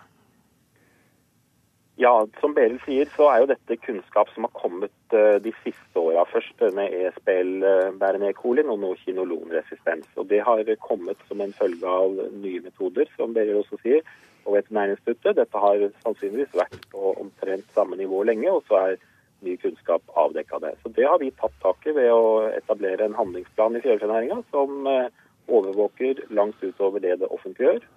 Ja, 1.99 2.13
som 2.39 2.53
Beril 2.55 2.77
sier, 2.85 3.09
så 3.11 3.25
er 3.27 3.41
jo 3.41 3.49
dette 3.49 3.75
kunnskap 3.83 4.29
som 4.31 4.45
har 4.45 4.53
kommet 4.55 5.15
eh, 5.15 5.35
de 5.43 5.51
siste 5.65 5.99
åra. 5.99 6.21
Først 6.31 6.61
denne 6.61 6.85
ESBL-bærende 6.95 8.29
E. 8.31 8.37
coli, 8.37 8.63
og 8.63 8.79
nå 8.79 8.93
kinolonresistens. 9.01 10.07
Og 10.15 10.29
Det 10.31 10.39
har 10.47 10.63
kommet 10.85 11.19
som 11.27 11.43
en 11.43 11.51
følge 11.57 11.83
av 11.83 12.15
nye 12.39 12.63
metoder, 12.63 13.11
som 13.17 13.35
Beril 13.35 13.59
også 13.59 13.81
sier, 13.83 14.07
på 14.45 14.55
Veterinærinstituttet. 14.55 15.41
Dette 15.41 15.65
har 15.65 15.83
sannsynligvis 16.05 16.55
vært 16.61 16.87
på 16.95 17.11
omtrent 17.19 17.67
samme 17.75 17.99
nivå 17.99 18.23
lenge, 18.31 18.47
og 18.47 18.63
så 18.71 18.79
er 18.85 18.97
ny 19.43 19.59
kunnskap 19.59 20.15
avdekka 20.23 20.63
det. 20.63 20.77
Så 20.79 20.95
Det 20.95 21.03
har 21.03 21.19
vi 21.19 21.35
tatt 21.35 21.59
tak 21.59 21.83
i 21.83 21.99
ved 21.99 22.13
å 22.15 22.47
etablere 22.47 23.11
en 23.11 23.19
handlingsplan 23.19 23.75
i 23.75 23.83
fjørfenæringa 23.83 24.39
som 24.55 24.87
eh, 24.87 25.11
overvåker 25.51 26.29
langt 26.31 26.63
utover 26.63 27.03
det 27.03 27.19
det 27.19 27.27
offentlige 27.27 27.73
gjør. 27.75 27.87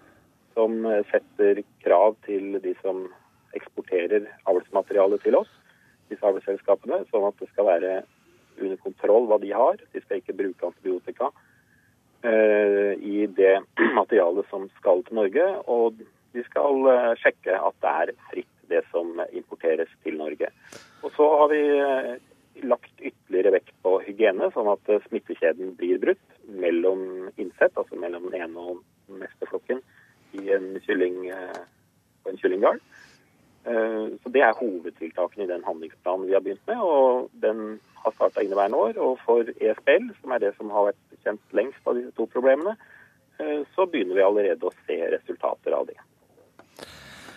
Som 0.59 0.87
eh, 0.91 1.05
setter 1.15 1.63
krav 1.87 2.19
til 2.27 2.59
de 2.67 2.75
som 2.83 3.07
eksporterer 3.59 4.27
avlsmateriale 4.49 5.19
til 5.23 5.37
oss, 5.39 5.51
disse 6.13 6.27
avlsselskapene, 6.27 7.03
sånn 7.11 7.29
at 7.29 7.39
det 7.41 7.49
skal 7.53 7.69
være 7.69 7.95
under 8.61 8.79
kontroll 8.83 9.29
hva 9.29 9.39
de 9.43 9.53
har. 9.55 9.81
De 9.93 10.03
skal 10.03 10.21
ikke 10.21 10.37
bruke 10.39 10.69
antibiotika 10.69 11.31
uh, 11.33 12.93
i 12.97 13.27
det 13.39 13.55
materialet 14.01 14.49
som 14.51 14.69
skal 14.79 15.05
til 15.07 15.21
Norge. 15.23 15.47
Og 15.73 16.03
de 16.35 16.45
skal 16.49 16.89
uh, 16.89 17.13
sjekke 17.21 17.57
at 17.57 17.79
det 17.85 17.95
er 18.03 18.15
fritt, 18.31 18.51
det 18.73 18.85
som 18.93 19.19
importeres 19.37 19.91
til 20.05 20.17
Norge. 20.21 20.49
Og 21.03 21.11
så 21.17 21.29
har 21.41 21.51
vi 21.53 21.63
uh, 21.81 22.13
lagt 22.69 22.95
ytterligere 23.01 23.57
vekt 23.57 23.75
på 23.85 23.97
hygiene, 24.05 24.51
sånn 24.55 24.71
at 24.71 24.91
smittekjeden 25.09 25.75
blir 25.79 26.01
brutt 26.03 26.41
mellom 26.53 27.31
innsett, 27.41 27.73
altså 27.81 27.97
mellom 27.99 28.29
den 28.29 28.45
ene 28.45 28.67
og 28.73 28.83
den 29.09 29.23
neste 29.25 29.49
flokken 29.49 29.81
i 30.37 30.53
en 30.53 30.75
kylling, 30.85 31.17
på 32.23 32.31
en 32.31 32.39
kyllinggard. 32.41 32.85
Eh, 33.67 34.19
Så 34.23 34.29
Det 34.33 34.43
er 34.43 34.59
hovedtiltakene 34.59 35.45
i 35.45 35.53
den 35.53 35.65
handlingsplanen 35.65 36.27
vi 36.27 36.33
har 36.35 36.41
begynt 36.41 36.67
med. 36.67 36.77
og 36.77 37.31
Den 37.33 37.81
har 37.95 38.13
starta 38.13 38.41
inneværende 38.43 38.77
år. 38.77 38.99
Og 38.99 39.19
for 39.25 39.43
ESBL, 39.43 40.11
som 40.21 40.31
er 40.31 40.39
det 40.39 40.57
som 40.57 40.71
har 40.71 40.91
vært 40.91 41.03
kjent 41.25 41.53
lengst 41.53 41.87
av 41.87 41.95
disse 41.95 42.11
to 42.17 42.27
problemene, 42.27 42.77
eh, 43.41 43.63
så 43.75 43.87
begynner 43.87 44.15
vi 44.15 44.27
allerede 44.27 44.67
å 44.67 44.75
se 44.87 44.99
resultater 45.17 45.73
av 45.73 45.87
det. 45.87 45.99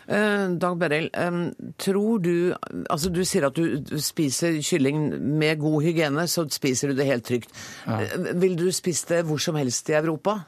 Eh, 0.08 0.50
Dag 0.62 0.78
Berrell, 0.78 1.10
eh, 1.14 1.52
tror 1.78 2.20
du 2.22 2.54
Altså 2.90 3.10
du 3.10 3.24
sier 3.26 3.46
at 3.48 3.56
du 3.56 3.78
du 3.78 3.98
spiser 3.98 4.62
kylling 4.62 5.20
med 5.40 5.60
god 5.60 5.82
hygiene, 5.84 6.28
så 6.28 6.46
spiser 6.50 6.88
du 6.88 6.94
det 6.94 7.06
helt 7.06 7.26
trygt. 7.26 7.50
Ja. 7.88 8.34
Vil 8.34 8.56
du 8.56 8.72
spise 8.72 9.08
det 9.08 9.26
hvor 9.26 9.38
som 9.38 9.56
helst 9.56 9.90
i 9.90 9.94
Europa? 9.94 10.46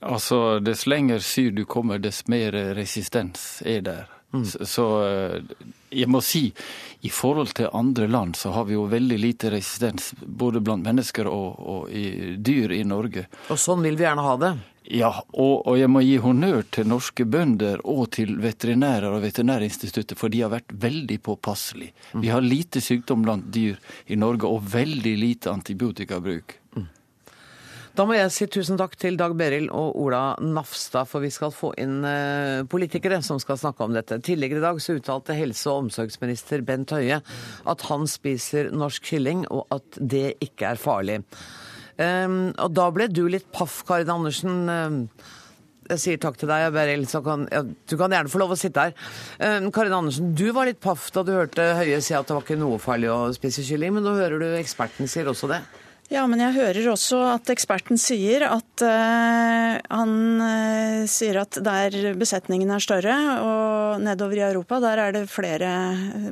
Altså, 0.00 0.60
Dess 0.64 0.86
lenger 0.86 1.18
syd 1.18 1.56
du 1.56 1.64
kommer, 1.64 1.98
dess 1.98 2.28
mer 2.28 2.52
resistens 2.74 3.62
er 3.66 3.80
der. 3.80 4.19
Så, 4.30 4.66
så 4.66 4.86
eh, 5.04 5.64
jeg 5.90 6.08
må 6.10 6.20
si, 6.22 6.46
i 7.00 7.10
forhold 7.10 7.54
til 7.58 7.70
andre 7.74 8.06
land, 8.10 8.36
så 8.38 8.52
har 8.54 8.68
vi 8.68 8.76
jo 8.76 8.86
veldig 8.90 9.18
lite 9.18 9.50
resistens 9.50 10.12
både 10.20 10.62
blant 10.62 10.86
mennesker 10.86 11.26
og, 11.30 11.58
og 11.58 11.90
i 11.90 12.36
dyr 12.38 12.76
i 12.76 12.84
Norge. 12.86 13.26
Og 13.50 13.58
sånn 13.58 13.82
vil 13.86 13.98
vi 13.98 14.06
gjerne 14.06 14.26
ha 14.26 14.36
det. 14.40 14.52
Ja, 14.90 15.10
og, 15.30 15.66
og 15.68 15.76
jeg 15.78 15.90
må 15.92 16.00
gi 16.02 16.16
honnør 16.22 16.64
til 16.74 16.88
norske 16.90 17.26
bønder 17.28 17.82
og 17.88 18.08
til 18.16 18.32
veterinærer 18.42 19.12
og 19.12 19.22
Veterinærinstituttet, 19.22 20.16
for 20.18 20.32
de 20.32 20.40
har 20.42 20.50
vært 20.50 20.72
veldig 20.82 21.20
påpasselige. 21.26 21.94
Vi 22.18 22.32
har 22.32 22.42
lite 22.42 22.82
sykdom 22.82 23.22
blant 23.26 23.50
dyr 23.54 23.78
i 24.10 24.18
Norge 24.18 24.50
og 24.50 24.66
veldig 24.72 25.14
lite 25.20 25.52
antibiotikabruk. 25.52 26.56
Da 27.90 28.04
må 28.06 28.14
jeg 28.14 28.30
si 28.30 28.46
tusen 28.46 28.78
takk 28.78 28.92
til 29.00 29.16
Dag 29.18 29.32
Berild 29.38 29.72
og 29.74 29.96
Ola 29.98 30.36
Nafstad, 30.38 31.08
for 31.10 31.24
vi 31.24 31.30
skal 31.34 31.50
få 31.50 31.72
inn 31.80 32.04
eh, 32.06 32.62
politikere 32.70 33.18
som 33.26 33.40
skal 33.42 33.58
snakke 33.58 33.82
om 33.82 33.96
dette. 33.96 34.20
Tidligere 34.22 34.60
i 34.60 34.62
dag 34.62 34.78
så 34.82 34.94
uttalte 34.94 35.34
helse- 35.34 35.66
og 35.72 35.86
omsorgsminister 35.86 36.62
Bent 36.66 36.94
Høie 36.94 37.18
at 37.18 37.84
han 37.88 38.06
spiser 38.10 38.70
norsk 38.70 39.10
kylling, 39.10 39.42
og 39.50 39.66
at 39.74 39.98
det 39.98 40.36
ikke 40.46 40.70
er 40.70 40.80
farlig. 40.80 41.18
Um, 42.00 42.54
og 42.54 42.70
da 42.78 42.86
ble 42.94 43.10
du 43.12 43.26
litt 43.28 43.50
paff, 43.52 43.82
Karin 43.88 44.14
Andersen. 44.14 44.62
Um, 44.70 45.02
jeg 45.90 46.00
sier 46.04 46.22
takk 46.22 46.38
til 46.38 46.48
deg, 46.48 46.70
Beryl, 46.72 47.04
så 47.10 47.20
kan, 47.26 47.48
ja, 47.50 47.64
du 47.66 47.96
kan 47.98 48.14
gjerne 48.14 48.30
få 48.30 48.40
lov 48.40 48.54
å 48.54 48.58
sitte 48.60 48.86
her. 48.86 48.96
Eh, 49.42 49.66
Karin 49.74 49.98
Andersen, 49.98 50.30
du 50.38 50.46
var 50.54 50.70
litt 50.70 50.78
paff 50.80 51.10
da 51.12 51.26
du 51.26 51.34
hørte 51.34 51.72
Høie 51.82 51.98
si 51.98 52.14
at 52.14 52.30
det 52.30 52.38
var 52.38 52.46
ikke 52.46 52.60
noe 52.62 52.78
farlig 52.80 53.10
å 53.10 53.24
spise 53.34 53.66
kylling, 53.66 53.98
men 53.98 54.06
nå 54.06 54.14
hører 54.14 54.38
du 54.38 54.52
eksperten 54.54 55.10
sier 55.10 55.28
også 55.28 55.50
det. 55.50 55.64
Ja, 56.10 56.24
men 56.26 56.40
jeg 56.42 56.56
hører 56.56 56.88
også 56.90 57.20
at 57.36 57.50
eksperten 57.52 57.98
sier 58.00 58.42
at 58.48 58.82
uh, 58.82 59.76
han 59.78 60.14
uh, 60.42 61.04
sier 61.06 61.38
at 61.44 61.60
der 61.62 61.94
besetningen 62.18 62.72
er 62.74 62.82
større 62.82 63.14
og 63.44 64.02
nedover 64.02 64.40
i 64.40 64.42
Europa, 64.48 64.80
der 64.82 65.04
er 65.04 65.14
det 65.14 65.28
flere 65.30 65.70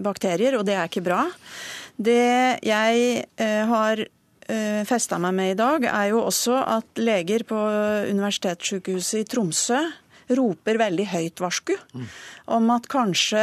bakterier, 0.02 0.58
og 0.58 0.66
det 0.66 0.74
er 0.74 0.90
ikke 0.90 1.04
bra. 1.06 1.20
Det 1.94 2.58
jeg 2.66 3.22
uh, 3.38 3.64
har 3.70 4.06
festa 4.88 5.18
meg 5.20 5.34
med 5.36 5.50
i 5.52 5.56
dag, 5.58 5.84
er 5.92 6.06
jo 6.08 6.22
også 6.24 6.54
at 6.72 6.98
leger 7.04 7.42
på 7.44 7.58
Universitetssykehuset 8.08 9.20
i 9.20 9.26
Tromsø 9.28 9.82
roper 10.36 10.78
veldig 10.80 11.06
høyt 11.12 11.42
varsku 11.42 11.74
om 12.48 12.70
at 12.72 12.86
kanskje, 12.88 13.40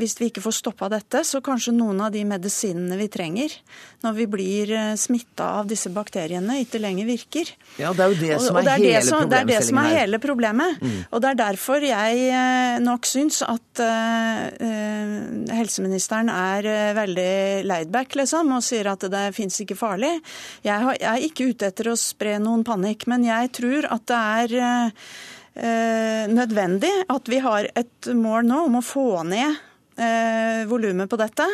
hvis 0.00 0.16
vi 0.18 0.28
ikke 0.30 0.42
får 0.42 0.56
stoppa 0.58 0.88
dette, 0.90 1.22
så 1.26 1.38
kanskje 1.44 1.74
noen 1.76 2.00
av 2.02 2.10
de 2.14 2.24
medisinene 2.26 2.98
vi 2.98 3.06
trenger 3.12 3.54
når 4.02 4.16
vi 4.16 4.26
blir 4.26 4.72
smitta 4.98 5.46
av 5.60 5.68
disse 5.70 5.92
bakteriene, 5.94 6.58
ikke 6.64 6.80
lenger 6.82 7.06
virker. 7.06 7.52
Ja, 7.78 7.92
det 7.94 8.02
er 8.02 8.14
jo 8.14 8.18
det 8.18 8.40
som 8.42 8.56
Og- 8.56 8.62
og 8.62 8.66
er, 8.66 8.66
det 8.66 8.72
er 8.72 8.98
hele 8.98 9.06
som, 9.06 9.28
det 9.30 9.38
er 9.38 9.44
det 9.46 9.60
som 9.64 9.78
er 9.78 9.90
hele 9.94 10.18
problemet. 10.18 10.80
Mm. 10.82 10.98
Og 11.12 11.22
det 11.22 11.30
er 11.30 11.38
derfor 11.38 11.86
jeg 11.86 12.26
eh, 12.34 12.78
nok 12.82 13.06
syns 13.06 13.42
at 13.46 13.78
eh, 13.78 14.42
eh, 14.58 15.54
helseministeren 15.54 16.28
er 16.32 16.66
veldig 16.98 17.12
veldig 17.12 17.66
laidback, 17.68 18.16
liksom, 18.16 18.52
og 18.56 18.64
sier 18.64 18.90
at 18.92 19.06
det 19.10 19.26
fins 19.36 19.60
ikke 19.62 19.78
farlig. 19.78 20.12
Jeg, 20.64 20.78
har, 20.84 20.96
jeg 20.98 21.10
er 21.12 21.28
ikke 21.28 21.50
ute 21.52 21.68
etter 21.70 21.92
å 21.92 21.98
spre 21.98 22.38
noen 22.42 22.64
panikk, 22.66 23.06
men 23.10 23.24
jeg 23.28 23.52
tror 23.58 23.88
at 23.92 24.06
det 24.10 24.18
er 24.18 24.56
eh, 24.58 24.86
eh, 24.86 25.41
nødvendig 25.52 26.90
at 27.12 27.28
vi 27.28 27.38
har 27.44 27.66
et 27.76 28.08
mål 28.16 28.46
nå 28.48 28.60
om 28.70 28.78
å 28.78 28.84
få 28.84 29.20
ned 29.28 29.58
eh, 30.00 30.64
volumet 30.66 31.10
på 31.10 31.18
dette. 31.20 31.46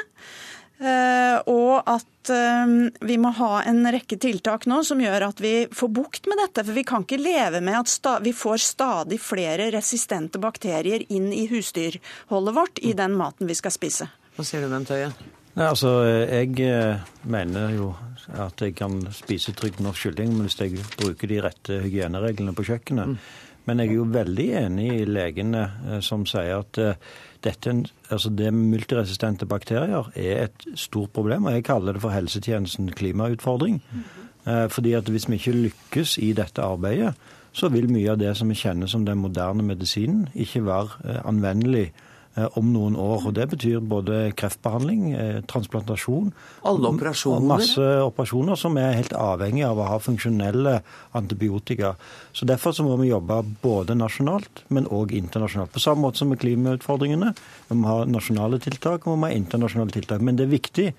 Eh, 0.79 1.39
og 1.51 1.89
at 1.91 2.31
eh, 2.31 2.75
vi 3.01 3.17
må 3.19 3.33
ha 3.35 3.63
en 3.67 3.81
rekke 3.91 4.19
tiltak 4.23 4.69
nå 4.71 4.85
som 4.87 5.01
gjør 5.03 5.27
at 5.33 5.41
vi 5.43 5.55
får 5.75 5.91
bukt 5.95 6.29
med 6.31 6.39
dette. 6.39 6.63
For 6.63 6.77
vi 6.77 6.87
kan 6.87 7.07
ikke 7.07 7.19
leve 7.21 7.63
med 7.65 7.81
at 7.81 8.23
vi 8.23 8.35
får 8.37 8.63
stadig 8.63 9.19
flere 9.23 9.73
resistente 9.75 10.39
bakterier 10.43 11.03
inn 11.09 11.33
i 11.35 11.49
husdyrholdet 11.51 12.55
vårt 12.61 12.79
i 12.79 12.95
den 12.95 13.19
maten 13.19 13.51
vi 13.51 13.59
skal 13.59 13.75
spise. 13.75 14.11
Hva 14.37 14.47
sier 14.47 14.63
du, 14.63 14.71
Bent 14.71 14.95
Høie? 14.95 15.11
Nei, 15.59 15.67
altså, 15.67 15.91
Jeg 16.07 16.55
eh, 16.63 17.03
mener 17.27 17.75
jo 17.75 17.91
at 18.39 18.61
jeg 18.63 18.77
kan 18.79 19.01
spise 19.17 19.55
trygg 19.57 19.81
norsk 19.83 20.11
kylling 20.11 20.35
men 20.37 20.47
hvis 20.47 20.61
jeg 20.61 20.83
bruker 21.01 21.31
de 21.31 21.43
rette 21.43 21.83
hygienereglene 21.83 22.55
på 22.55 22.67
kjøkkenet. 22.69 23.19
Men 23.69 23.83
jeg 23.83 23.93
er 23.93 23.99
jo 23.99 24.07
veldig 24.09 24.47
enig 24.63 24.87
i 24.95 25.09
legene 25.09 25.65
eh, 25.69 25.99
som 26.05 26.25
sier 26.29 26.63
at 26.63 26.81
eh, 26.81 27.09
dette, 27.45 27.75
altså 28.09 28.33
det 28.35 28.49
multiresistente 28.57 29.47
bakterier 29.47 30.09
er 30.17 30.47
et 30.47 30.69
stort 30.79 31.13
problem. 31.17 31.47
Og 31.47 31.59
jeg 31.59 31.67
kaller 31.69 31.95
det 31.95 32.03
for 32.03 32.15
helsetjenesten 32.17 32.89
klimautfordring. 32.97 33.83
Eh, 34.49 34.67
Fordi 34.73 34.95
at 34.97 35.11
hvis 35.13 35.29
vi 35.29 35.37
ikke 35.37 35.59
lykkes 35.59 36.17
i 36.25 36.33
dette 36.39 36.65
arbeidet, 36.65 37.13
så 37.53 37.69
vil 37.73 37.91
mye 37.93 38.13
av 38.13 38.21
det 38.21 38.33
som 38.39 38.49
vi 38.49 38.57
kjenner 38.57 38.89
som 38.89 39.05
den 39.05 39.21
moderne 39.21 39.65
medisinen, 39.67 40.29
ikke 40.35 40.65
være 40.67 41.21
anvendelig 41.27 41.91
om 42.59 42.73
noen 42.73 42.97
år. 42.97 43.27
Og 43.27 43.35
Det 43.35 43.49
betyr 43.51 43.81
både 43.81 44.33
kreftbehandling, 44.39 45.13
eh, 45.13 45.41
transplantasjon 45.51 46.33
Alle 46.65 46.89
og 46.89 47.43
masse 47.43 47.81
operasjoner 47.81 48.57
som 48.57 48.77
er 48.77 48.97
helt 48.97 49.13
avhengig 49.13 49.65
av 49.67 49.79
å 49.79 49.89
ha 49.89 49.99
funksjonelle 49.99 50.83
antibiotika. 51.15 51.97
Så 52.33 52.47
Derfor 52.47 52.73
så 52.73 52.85
må 52.85 52.97
vi 53.01 53.11
jobbe 53.11 53.43
både 53.63 53.97
nasjonalt, 53.97 54.65
men 54.69 54.87
òg 54.87 55.13
internasjonalt. 55.13 55.73
På 55.73 55.81
samme 55.81 56.03
måte 56.03 56.19
som 56.19 56.29
med 56.29 56.41
klimautfordringene. 56.41 57.35
Vi 57.69 57.77
må 57.77 57.87
ha 57.87 58.05
nasjonale 58.05 58.59
tiltak 58.59 59.07
og 59.07 59.17
vi 59.17 59.21
må 59.21 59.29
ha 59.29 59.35
internasjonale 59.35 59.91
tiltak. 59.91 60.21
Men 60.21 60.37
det 60.37 60.47
er 60.47 60.59
viktig 60.59 60.95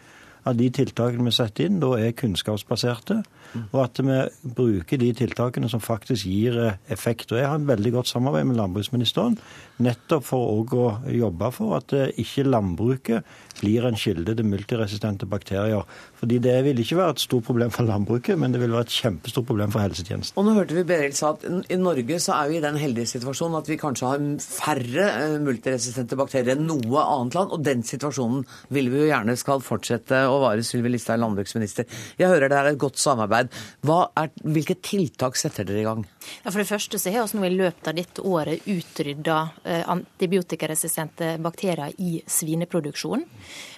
at 0.45 0.57
de 0.57 0.69
tiltakene 0.69 1.25
vi 1.25 1.31
setter 1.35 1.65
inn, 1.65 1.79
da 1.79 1.93
er 1.99 2.15
kunnskapsbaserte. 2.17 3.23
Og 3.71 3.79
at 3.83 4.01
vi 4.03 4.17
bruker 4.55 5.01
de 5.01 5.09
tiltakene 5.17 5.69
som 5.71 5.81
faktisk 5.83 6.27
gir 6.29 6.57
eh, 6.61 6.79
effekt. 6.93 7.31
Og 7.31 7.39
Jeg 7.39 7.49
har 7.49 7.59
en 7.59 7.67
veldig 7.69 7.93
godt 7.97 8.11
samarbeid 8.11 8.49
med 8.49 8.59
landbruksministeren, 8.59 9.37
nettopp 9.79 10.25
for 10.27 10.53
å 10.53 10.89
jobbe 11.13 11.51
for 11.55 11.77
at 11.79 11.95
eh, 11.97 12.11
ikke 12.21 12.47
landbruket 12.47 13.37
blir 13.59 13.85
en 13.87 13.97
kilde 13.99 14.35
til 14.37 14.47
multiresistente 14.47 15.27
bakterier. 15.29 15.83
Fordi 16.19 16.39
Det 16.43 16.55
vil 16.65 16.79
ikke 16.79 16.97
være 16.99 17.15
et 17.15 17.23
stort 17.23 17.47
problem 17.47 17.71
for 17.71 17.87
landbruket, 17.87 18.37
men 18.39 18.53
det 18.53 18.61
vil 18.61 18.73
være 18.75 18.87
et 18.87 18.95
kjempestort 18.95 19.47
problem 19.47 19.71
for 19.71 19.83
helsetjenesten. 19.83 20.37
Og 20.39 20.45
nå 20.45 20.55
hørte 20.57 20.75
vi 20.77 20.85
Beryl 20.87 21.15
sa 21.15 21.33
at 21.35 21.45
i 21.47 21.79
Norge 21.79 22.19
så 22.23 22.35
er 22.37 22.51
vi 22.51 22.59
i 22.59 22.63
den 22.63 22.79
heldige 22.79 23.09
situasjonen 23.13 23.59
at 23.59 23.69
vi 23.71 23.79
kanskje 23.79 24.11
har 24.11 24.25
færre 24.43 25.07
eh, 25.09 25.37
multiresistente 25.43 26.17
bakterier 26.19 26.55
enn 26.55 26.67
noe 26.69 27.03
annet 27.03 27.39
land, 27.39 27.55
og 27.55 27.63
den 27.65 27.83
situasjonen 27.87 28.45
vil 28.75 28.91
vi 28.93 29.03
jo 29.03 29.09
gjerne 29.11 29.37
skal 29.39 29.63
fortsette 29.65 30.25
å 30.27 30.39
vare, 30.43 30.63
Sylvi 30.65 30.91
Listhaug, 30.93 31.21
landbruksminister. 31.23 31.87
Jeg 32.19 32.31
hører 32.31 32.51
det 32.51 32.59
er 32.59 32.71
et 32.73 32.81
godt 32.81 32.99
samarbeid. 33.01 33.38
Er, 33.39 34.31
hvilke 34.43 34.75
tiltak 34.83 35.37
setter 35.39 35.67
dere 35.67 35.83
i 35.83 35.87
gang? 35.87 36.03
Ja, 36.43 36.51
for 36.51 36.59
det 36.61 36.69
første 36.69 36.99
så 36.99 37.13
har 37.13 37.27
vi 37.29 37.39
nå 37.39 37.47
i 37.47 37.55
løpet 37.55 37.89
av 37.91 37.97
dette 37.97 38.25
året 38.25 38.67
utrydda 38.69 39.37
eh, 39.63 39.83
antibiotikaresistente 39.89 41.35
bakterier 41.43 41.95
i 41.97 42.19
svineproduksjonen. 42.27 43.25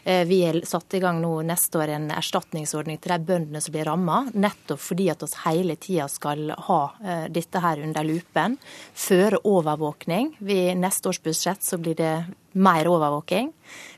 Eh, 0.03 0.23
vi 0.27 0.41
har 0.45 0.59
satt 0.67 0.97
i 0.97 1.01
gang 1.03 1.21
nå 1.21 1.33
neste 1.47 1.81
år 1.81 1.95
en 1.95 2.09
erstatningsordning 2.15 2.99
til 3.01 3.13
de 3.13 3.29
bøndene 3.31 3.61
som 3.61 3.75
blir 3.75 3.87
ramma, 3.89 4.23
nettopp 4.33 4.81
fordi 4.81 5.09
at 5.13 5.25
vi 5.25 5.31
hele 5.45 5.77
tida 5.81 6.07
skal 6.11 6.53
ha 6.69 6.81
eh, 7.03 7.25
dette 7.33 7.61
her 7.63 7.83
under 7.85 8.07
lupen. 8.07 8.57
Føre 8.97 9.41
overvåkning. 9.47 10.35
I 10.41 10.61
neste 10.77 11.11
års 11.11 11.21
budsjett 11.23 11.63
så 11.65 11.79
blir 11.81 11.97
det 11.99 12.15
mer 12.53 12.89
overvåking. 12.91 13.51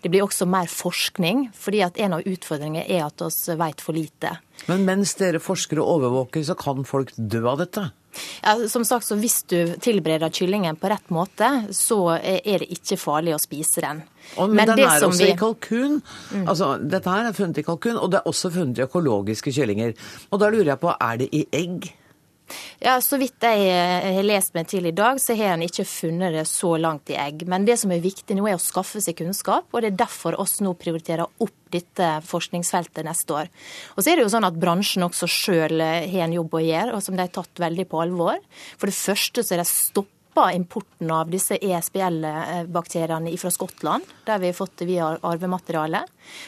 Det 0.03 0.11
blir 0.11 0.25
også 0.25 0.45
mer 0.49 0.69
forskning, 0.71 1.47
fordi 1.57 1.81
at 1.85 1.97
en 2.03 2.19
av 2.19 2.27
utfordringene 2.27 2.85
er 2.85 3.05
at 3.07 3.23
vi 3.23 3.57
vet 3.59 3.81
for 3.81 3.97
lite. 3.97 4.37
Men 4.69 4.85
mens 4.87 5.15
dere 5.19 5.41
forsker 5.43 5.81
og 5.81 5.97
overvåker, 5.97 6.43
så 6.45 6.55
kan 6.59 6.85
folk 6.87 7.13
dø 7.17 7.43
av 7.49 7.61
dette? 7.63 7.89
Ja, 8.43 8.55
som 8.69 8.83
sagt, 8.85 9.07
så 9.07 9.15
Hvis 9.17 9.43
du 9.49 9.73
tilbereder 9.81 10.29
kyllingen 10.29 10.75
på 10.77 10.89
rett 10.91 11.09
måte, 11.09 11.49
så 11.73 12.17
er 12.19 12.61
det 12.61 12.69
ikke 12.75 12.97
farlig 13.01 13.33
å 13.33 13.41
spise 13.41 13.81
den. 13.81 14.03
Og, 14.37 14.49
men, 14.49 14.61
men 14.61 14.75
den 14.75 14.85
er 14.85 15.01
også 15.01 15.25
vi... 15.25 15.31
i 15.33 15.39
kalkun. 15.39 15.99
Mm. 16.31 16.45
Altså, 16.45 16.75
dette 16.77 17.09
her 17.09 17.29
er 17.29 17.37
funnet 17.37 17.59
i 17.63 17.65
kalkun, 17.65 17.97
og 17.97 18.13
det 18.13 18.21
er 18.21 18.29
også 18.29 18.53
funnet 18.53 18.79
i 18.79 18.85
økologiske 18.85 19.53
kyllinger. 19.55 19.97
Og 20.29 20.41
da 20.43 20.51
lurer 20.53 20.75
jeg 20.75 20.81
på, 20.83 20.93
er 20.93 21.21
det 21.23 21.29
i 21.33 21.43
egg? 21.53 21.89
Ja, 22.83 22.97
Så 23.01 23.17
vidt 23.21 23.43
jeg 23.43 23.67
eh, 23.69 24.09
har 24.17 24.25
lest 24.25 24.53
meg 24.57 24.67
til 24.71 24.87
i 24.89 24.95
dag, 24.95 25.19
så 25.21 25.35
har 25.39 25.55
en 25.55 25.65
ikke 25.65 25.85
funnet 25.87 26.35
det 26.35 26.45
så 26.49 26.73
langt 26.81 27.11
i 27.13 27.17
egg. 27.19 27.45
Men 27.49 27.67
det 27.67 27.77
som 27.81 27.93
er 27.93 28.03
viktig 28.03 28.37
nå, 28.37 28.47
er 28.49 28.57
å 28.57 28.63
skaffe 28.63 29.01
seg 29.03 29.17
kunnskap, 29.19 29.69
og 29.71 29.83
det 29.83 29.93
er 29.93 30.01
derfor 30.03 30.39
oss 30.41 30.59
nå 30.63 30.75
prioriterer 30.79 31.27
opp 31.27 31.55
dette 31.73 32.09
forskningsfeltet 32.27 33.05
neste 33.07 33.37
år. 33.43 33.53
Og 33.95 34.03
så 34.03 34.11
er 34.11 34.19
det 34.19 34.27
jo 34.27 34.33
sånn 34.35 34.47
at 34.47 34.59
Bransjen 34.59 35.05
også 35.07 35.29
sjøl 35.31 35.81
eh, 35.81 36.09
har 36.11 36.27
en 36.27 36.35
jobb 36.39 36.59
å 36.59 36.65
gjøre, 36.65 36.97
og 36.97 37.05
som 37.05 37.17
de 37.17 37.25
har 37.25 37.33
tatt 37.33 37.63
veldig 37.63 37.87
på 37.89 38.03
alvor. 38.03 38.43
For 38.77 38.91
det 38.91 38.99
første 38.99 39.45
så 39.45 39.55
er 39.55 39.63
det 39.63 39.71
stopp 39.71 40.11
stoppa 40.33 40.51
importen 40.53 41.11
av 41.11 41.29
disse 41.29 41.57
ESBL-bakteriene 41.61 43.37
fra 43.37 43.51
Skottland, 43.51 44.03
der 44.25 44.39
vi 44.39 44.47
har 44.47 44.53
fått 44.53 44.77
det 44.77 44.85
via 44.85 45.17
arvemateriale. 45.21 46.03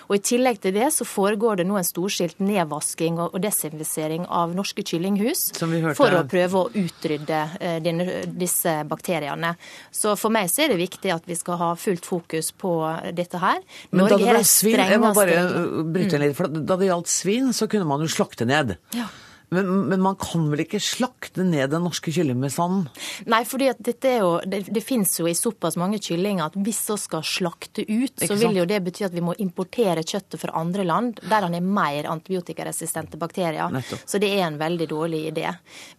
Og 0.07 0.15
I 0.15 0.21
tillegg 0.25 0.61
til 0.61 0.73
det 0.73 0.87
så 0.93 1.05
foregår 1.05 1.57
det 1.59 1.67
nå 1.67 1.77
en 1.77 1.85
storskilt 1.85 2.39
nedvasking 2.39 3.19
og 3.19 3.37
desinfisering 3.43 4.25
av 4.25 4.55
norske 4.55 4.81
kyllinghus 4.81 5.51
for 5.97 6.15
å 6.15 6.23
prøve 6.25 6.63
å 6.63 6.69
utrydde 6.73 7.41
eh, 7.59 8.25
disse 8.25 8.73
bakteriene. 8.89 9.53
Så 9.91 10.15
for 10.17 10.33
meg 10.33 10.49
så 10.49 10.65
er 10.65 10.73
det 10.73 10.79
viktig 10.81 11.13
at 11.13 11.27
vi 11.29 11.37
skal 11.37 11.59
ha 11.61 11.69
fullt 11.77 12.05
fokus 12.05 12.51
på 12.57 12.73
dette 13.13 13.37
her. 13.37 13.61
Men 13.91 14.07
Norge 14.07 14.23
da 14.23 14.39
det 14.39 14.49
svin, 14.49 14.81
jeg 14.81 15.03
må 15.03 15.13
bare 15.13 15.45
bryte 15.85 16.21
litt, 16.21 16.33
for 16.37 16.49
Da 16.49 16.79
det 16.79 16.89
gjaldt 16.89 17.11
svin, 17.11 17.53
så 17.53 17.69
kunne 17.69 17.85
man 17.85 18.01
jo 18.01 18.09
slakte 18.09 18.47
ned. 18.49 18.77
Ja. 18.97 19.11
Men, 19.49 19.89
men, 19.89 20.01
man 20.01 20.15
kan 20.19 20.47
vel 20.51 20.63
ikke 20.65 20.79
slakte 20.81 21.45
ned 21.45 21.69
den 21.73 21.85
norske 21.85 22.11
kyllingbestanden? 22.13 22.87
Nei, 23.31 23.41
for 23.47 23.61
det, 23.61 23.75
det, 23.85 24.61
det 24.73 24.83
finnes 24.83 25.13
jo 25.19 25.27
i 25.29 25.35
såpass 25.37 25.77
mange 25.79 25.99
kyllinger 26.01 26.49
at 26.49 26.57
hvis 26.57 26.81
vi 26.89 26.97
skal 27.01 27.23
slakte 27.25 27.85
ut, 27.85 28.23
så 28.25 28.37
vil 28.39 28.59
jo 28.59 28.65
det 28.69 28.81
bety 28.85 29.05
at 29.07 29.15
vi 29.15 29.23
må 29.25 29.35
importere 29.41 30.03
kjøttet 30.05 30.41
fra 30.41 30.55
andre 30.57 30.85
land 30.87 31.21
der 31.25 31.45
han 31.45 31.55
er 31.57 31.65
mer 31.65 32.09
antibiotikaresistente 32.09 33.19
bakterier. 33.21 33.69
Nettopp. 33.73 34.03
Så 34.09 34.21
det 34.21 34.31
er 34.33 34.45
en 34.47 34.59
veldig 34.59 34.89
dårlig 34.89 35.21
idé. 35.31 35.47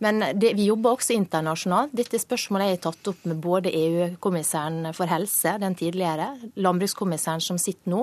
Men 0.02 0.22
det, 0.34 0.54
vi 0.58 0.68
jobber 0.70 0.96
også 0.96 1.14
internasjonalt. 1.16 1.94
Dette 1.96 2.20
spørsmålet 2.20 2.74
er 2.74 2.82
tatt 2.88 3.12
opp 3.12 3.24
med 3.28 3.40
både 3.42 3.72
EU-kommissæren 3.74 4.90
for 4.96 5.10
helse, 5.10 5.56
den 5.62 5.78
tidligere, 5.78 6.32
landbrukskommissæren 6.58 7.44
som 7.44 7.60
sitter 7.60 7.92
nå. 7.94 8.02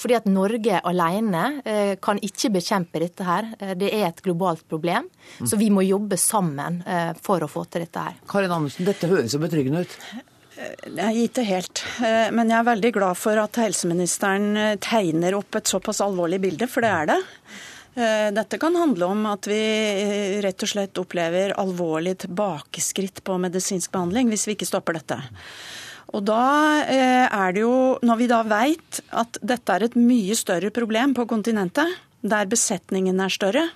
Fordi 0.00 0.18
at 0.18 0.30
Norge 0.30 0.80
alene 0.86 1.44
eh, 1.64 1.94
kan 2.02 2.20
ikke 2.22 2.52
bekjempe 2.58 3.02
dette 3.02 3.26
her. 3.26 3.50
Eh, 3.58 3.74
det 3.78 3.90
er 3.94 4.08
et 4.08 4.22
globalt 4.24 4.66
problem 4.70 4.83
problem. 4.84 5.08
Så 5.48 5.56
vi 5.56 5.70
må 5.70 5.82
jobbe 5.82 6.16
sammen 6.20 6.82
eh, 6.86 7.12
for 7.22 7.42
å 7.42 7.48
få 7.50 7.64
til 7.64 7.84
dette 7.86 8.04
her. 8.06 8.16
Karin 8.28 8.52
Andersen, 8.52 8.86
dette 8.86 9.08
høres 9.08 9.34
jo 9.34 9.40
betryggende 9.42 9.84
ut. 9.84 9.98
Jeg 10.54 11.28
ikke 11.28 11.44
helt. 11.48 11.82
Eh, 12.04 12.30
men 12.34 12.50
jeg 12.52 12.60
er 12.60 12.68
veldig 12.70 12.90
glad 12.94 13.18
for 13.18 13.40
at 13.40 13.60
helseministeren 13.60 14.50
eh, 14.56 14.74
tegner 14.82 15.38
opp 15.38 15.56
et 15.58 15.70
såpass 15.70 16.02
alvorlig 16.04 16.42
bilde, 16.44 16.68
for 16.70 16.84
det 16.84 16.92
er 16.92 17.14
det. 17.14 17.22
Dette 17.94 18.58
kan 18.58 18.74
handle 18.74 19.06
om 19.06 19.20
at 19.30 19.46
vi 19.46 19.58
rett 20.42 20.64
og 20.66 20.66
slett 20.66 20.98
opplever 20.98 21.52
alvorlig 21.62 22.16
tilbakeskritt 22.24 23.20
på 23.22 23.36
medisinsk 23.38 23.92
behandling 23.94 24.32
hvis 24.32 24.48
vi 24.48 24.56
ikke 24.56 24.66
stopper 24.66 24.96
dette. 24.98 25.20
Og 26.10 26.24
da 26.26 26.40
er 26.90 27.54
det 27.54 27.62
jo, 27.62 27.94
Når 28.02 28.18
vi 28.18 28.26
da 28.32 28.40
veit 28.50 28.98
at 29.14 29.38
dette 29.38 29.76
er 29.76 29.86
et 29.86 29.94
mye 29.94 30.34
større 30.34 30.72
problem 30.74 31.14
på 31.14 31.28
kontinentet, 31.30 31.94
der 32.26 32.50
besetningen 32.50 33.22
er 33.22 33.30
større, 33.30 33.68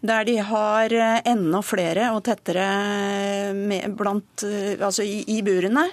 der 0.00 0.24
de 0.24 0.36
har 0.40 0.92
eh, 0.92 1.22
enda 1.28 1.62
flere 1.64 2.10
og 2.14 2.24
tettere 2.28 2.68
med, 3.56 3.96
blant, 3.98 4.46
eh, 4.46 4.76
altså 4.80 5.04
i, 5.04 5.22
i 5.36 5.40
burene, 5.44 5.86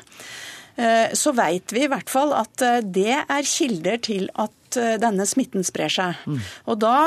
eh, 0.76 1.16
så 1.18 1.36
veit 1.36 1.76
vi 1.76 1.86
i 1.86 1.92
hvert 1.92 2.12
fall 2.12 2.36
at 2.38 2.64
det 2.84 3.18
er 3.20 3.52
kilder 3.58 4.00
til 4.12 4.32
at 4.36 4.54
denne 4.78 5.24
smitten 5.24 5.64
sprer 5.64 5.88
seg. 5.90 6.18
Mm. 6.28 6.40
Og 6.68 6.76
Da 6.84 6.98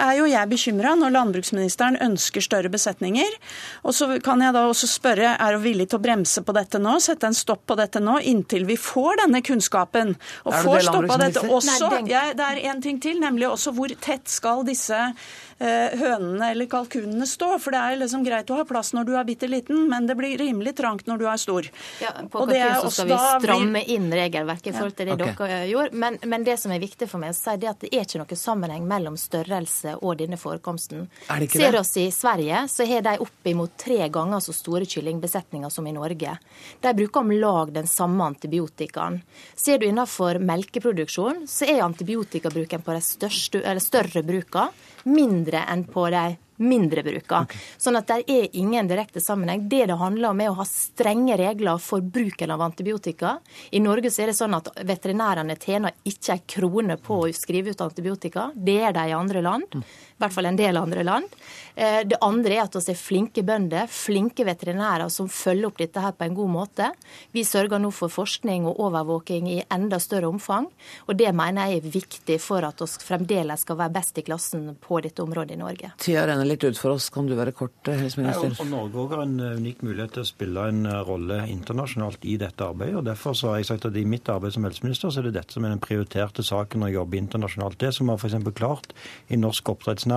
er 0.00 0.14
jo 0.16 0.24
jeg 0.26 0.48
bekymra 0.48 0.94
når 0.96 1.12
landbruksministeren 1.12 1.98
ønsker 2.00 2.40
større 2.42 2.70
besetninger. 2.72 3.36
Og 3.84 3.92
så 3.94 4.08
kan 4.24 4.40
jeg 4.40 4.56
da 4.56 4.62
også 4.64 4.88
spørre, 4.88 5.34
er 5.36 5.58
hun 5.58 5.62
villig 5.62 5.90
til 5.92 6.00
å 6.00 6.02
bremse 6.02 6.40
på 6.40 6.54
dette 6.56 6.80
nå, 6.80 6.96
sette 7.04 7.28
en 7.28 7.36
stopp 7.36 7.66
på 7.68 7.76
dette 7.78 8.00
nå, 8.00 8.16
inntil 8.32 8.64
vi 8.64 8.78
får 8.80 9.20
denne 9.26 9.44
kunnskapen? 9.44 10.16
Og 10.48 10.56
får 10.64 10.88
stoppa 10.88 11.20
dette 11.20 11.44
også. 11.44 11.92
Ja, 12.08 12.30
det 12.32 12.48
er 12.48 12.64
en 12.72 12.80
ting 12.82 12.98
til, 13.04 13.20
nemlig 13.20 13.50
også 13.52 13.76
hvor 13.76 13.92
tett 14.00 14.32
skal 14.32 14.64
disse 14.66 15.04
Eh, 15.51 15.51
hønene 15.62 16.50
eller 16.50 16.68
kalkunene 16.70 17.26
stå. 17.28 17.54
For 17.62 17.74
det 17.74 17.80
er 17.80 18.00
liksom 18.00 18.24
greit 18.26 18.50
å 18.50 18.58
ha 18.60 18.66
plass 18.68 18.92
når 18.96 19.08
du 19.08 19.12
er 19.18 19.26
bitte 19.28 19.48
liten, 19.50 19.84
men 19.90 20.08
det 20.08 20.16
blir 20.18 20.36
rimelig 20.40 20.74
trangt 20.78 21.08
når 21.10 21.22
du 21.22 21.26
er 21.30 21.40
stor. 21.40 21.68
Ja, 22.02 22.12
på 22.22 22.46
kalkun 22.46 22.80
så 22.82 22.92
skal 22.96 23.10
vi 23.10 23.18
stramme 23.44 23.84
inn 23.94 24.08
regelverket 24.12 24.72
i 24.72 24.76
forhold 24.76 24.96
til 24.98 25.10
det 25.10 25.16
ja. 25.16 25.30
okay. 25.32 25.52
dere 25.52 25.70
gjorde. 25.70 26.00
Men, 26.04 26.18
men, 26.26 26.46
det 26.46 26.56
som 26.60 26.74
er 26.74 26.82
viktig 26.82 27.08
for 27.10 27.22
meg 27.22 27.34
å 27.34 27.38
si, 27.38 27.56
det 27.60 27.68
er 27.68 27.74
at 27.74 27.84
det 27.84 27.92
er 27.92 28.06
ikke 28.06 28.22
noe 28.22 28.38
sammenheng 28.42 28.86
mellom 28.88 29.18
størrelse 29.20 29.96
og 30.00 30.18
denne 30.22 30.38
forekomsten. 30.40 31.06
Ser 31.52 31.78
oss 31.78 31.94
i 32.00 32.08
Sverige, 32.14 32.64
så 32.72 32.86
har 32.88 33.04
de 33.06 33.16
oppimot 33.22 33.76
tre 33.80 34.08
ganger 34.12 34.42
så 34.42 34.54
store 34.56 34.88
kyllingbesetninger 34.88 35.72
som 35.72 35.86
i 35.86 35.94
Norge. 35.94 36.36
De 36.82 36.94
bruker 36.98 37.22
om 37.22 37.34
lag 37.36 37.72
den 37.74 37.90
samme 37.90 38.26
antibiotikaen. 38.32 39.20
Ser 39.54 39.78
du 39.78 39.86
innenfor 39.88 40.40
melkeproduksjon, 40.42 41.44
så 41.48 41.68
er 41.70 41.84
antibiotikabruken 41.86 42.82
på 42.82 42.96
de 42.96 43.04
største, 43.06 43.62
større 43.82 44.24
brukene 44.26 44.90
mindre 45.04 45.64
enn 45.68 45.84
på 45.88 46.08
de 46.12 46.24
mindre 46.62 47.02
bruka. 47.02 47.42
Sånn 47.80 47.98
at 47.98 48.10
det 48.10 48.18
er 48.30 48.56
ingen 48.58 48.88
direkte 48.90 49.20
sammenheng. 49.22 49.66
Det 49.68 49.86
det 49.90 49.98
handler 49.98 50.30
om, 50.30 50.40
er 50.40 50.52
å 50.52 50.58
ha 50.60 50.66
strenge 50.68 51.36
regler 51.40 51.80
for 51.82 52.04
bruken 52.04 52.52
av 52.54 52.62
antibiotika. 52.62 53.36
I 53.70 53.82
Norge 53.82 54.12
så 54.12 54.24
er 54.24 54.32
det 54.32 54.38
sånn 54.38 54.56
at 54.58 54.70
veterinærene 54.86 55.58
tjener 55.60 55.96
ikke 56.08 56.36
ei 56.36 56.44
krone 56.54 56.98
på 57.02 57.22
å 57.24 57.32
skrive 57.36 57.74
ut 57.74 57.84
antibiotika. 57.84 58.50
Det 58.54 58.78
er 58.82 58.94
de 58.96 59.08
i 59.10 59.16
andre 59.16 59.42
land. 59.44 59.82
I 60.22 60.28
hvert 60.28 60.36
fall 60.36 60.46
en 60.52 60.58
del 60.58 60.76
andre 60.78 61.02
land. 61.02 61.32
Eh, 61.74 62.02
det 62.06 62.18
andre 62.20 62.58
er 62.58 62.66
at 62.66 62.76
vi 62.76 62.92
er 62.92 62.98
flinke 62.98 63.42
bønder, 63.46 63.88
flinke 63.90 64.44
veterinærer 64.46 65.08
som 65.10 65.26
følger 65.26 65.70
opp 65.70 65.80
dette 65.80 66.02
her 66.04 66.12
på 66.16 66.26
en 66.28 66.36
god 66.36 66.52
måte. 66.52 66.90
Vi 67.34 67.42
sørger 67.48 67.80
nå 67.82 67.90
for 67.96 68.12
forskning 68.12 68.68
og 68.68 68.78
overvåking 68.86 69.48
i 69.50 69.56
enda 69.72 69.98
større 70.02 70.28
omfang. 70.30 70.68
Og 71.08 71.18
det 71.18 71.32
mener 71.34 71.72
jeg 71.72 71.80
er 71.80 71.94
viktig 71.96 72.38
for 72.44 72.62
at 72.68 72.84
vi 72.84 72.88
fremdeles 73.02 73.64
skal 73.66 73.80
være 73.80 73.94
best 73.96 74.20
i 74.20 74.24
klassen 74.26 74.68
på 74.82 75.00
dette 75.02 75.24
området 75.24 75.56
i 75.56 75.60
Norge. 75.62 75.90
Tida 76.02 76.26
renner 76.28 76.46
litt 76.46 76.62
ut 76.62 76.78
for 76.78 76.94
oss. 76.94 77.08
Kan 77.10 77.26
du 77.26 77.34
være 77.38 77.56
kort, 77.56 77.74
eh, 77.88 77.98
helseminister? 78.04 78.52
Ja, 78.52 78.60
og 78.62 78.70
Norge 78.70 79.08
har 79.16 79.24
en 79.24 79.34
eh, 79.40 79.58
unik 79.58 79.82
mulighet 79.82 80.16
til 80.18 80.26
å 80.26 80.28
spille 80.28 80.68
en 80.70 80.86
rolle 81.08 81.40
internasjonalt 81.50 82.28
i 82.30 82.36
dette 82.36 82.62
arbeidet. 82.62 83.00
og 83.00 83.08
Derfor 83.10 83.34
så 83.34 83.50
har 83.50 83.62
jeg 83.62 83.72
sagt 83.72 83.90
at 83.90 83.96
i 83.98 84.06
mitt 84.06 84.30
arbeid 84.30 84.54
som 84.54 84.68
helseminister 84.68 85.10
så 85.10 85.18
er 85.18 85.30
det 85.30 85.38
dette 85.40 85.56
som 85.56 85.66
er 85.66 85.74
den 85.74 85.82
prioriterte 85.82 86.46
saken 86.46 86.84
når 86.84 86.92
jeg 86.92 87.00
jobber 87.00 87.22
internasjonalt. 87.24 87.80
Det 87.80 87.94
som 87.96 88.06
vi 88.06 88.14
har 88.14 88.22
f.eks. 88.22 88.54
klart 88.54 88.92
i 89.32 89.40
norsk 89.40 89.72
oppdrettsnæring, 89.72 90.11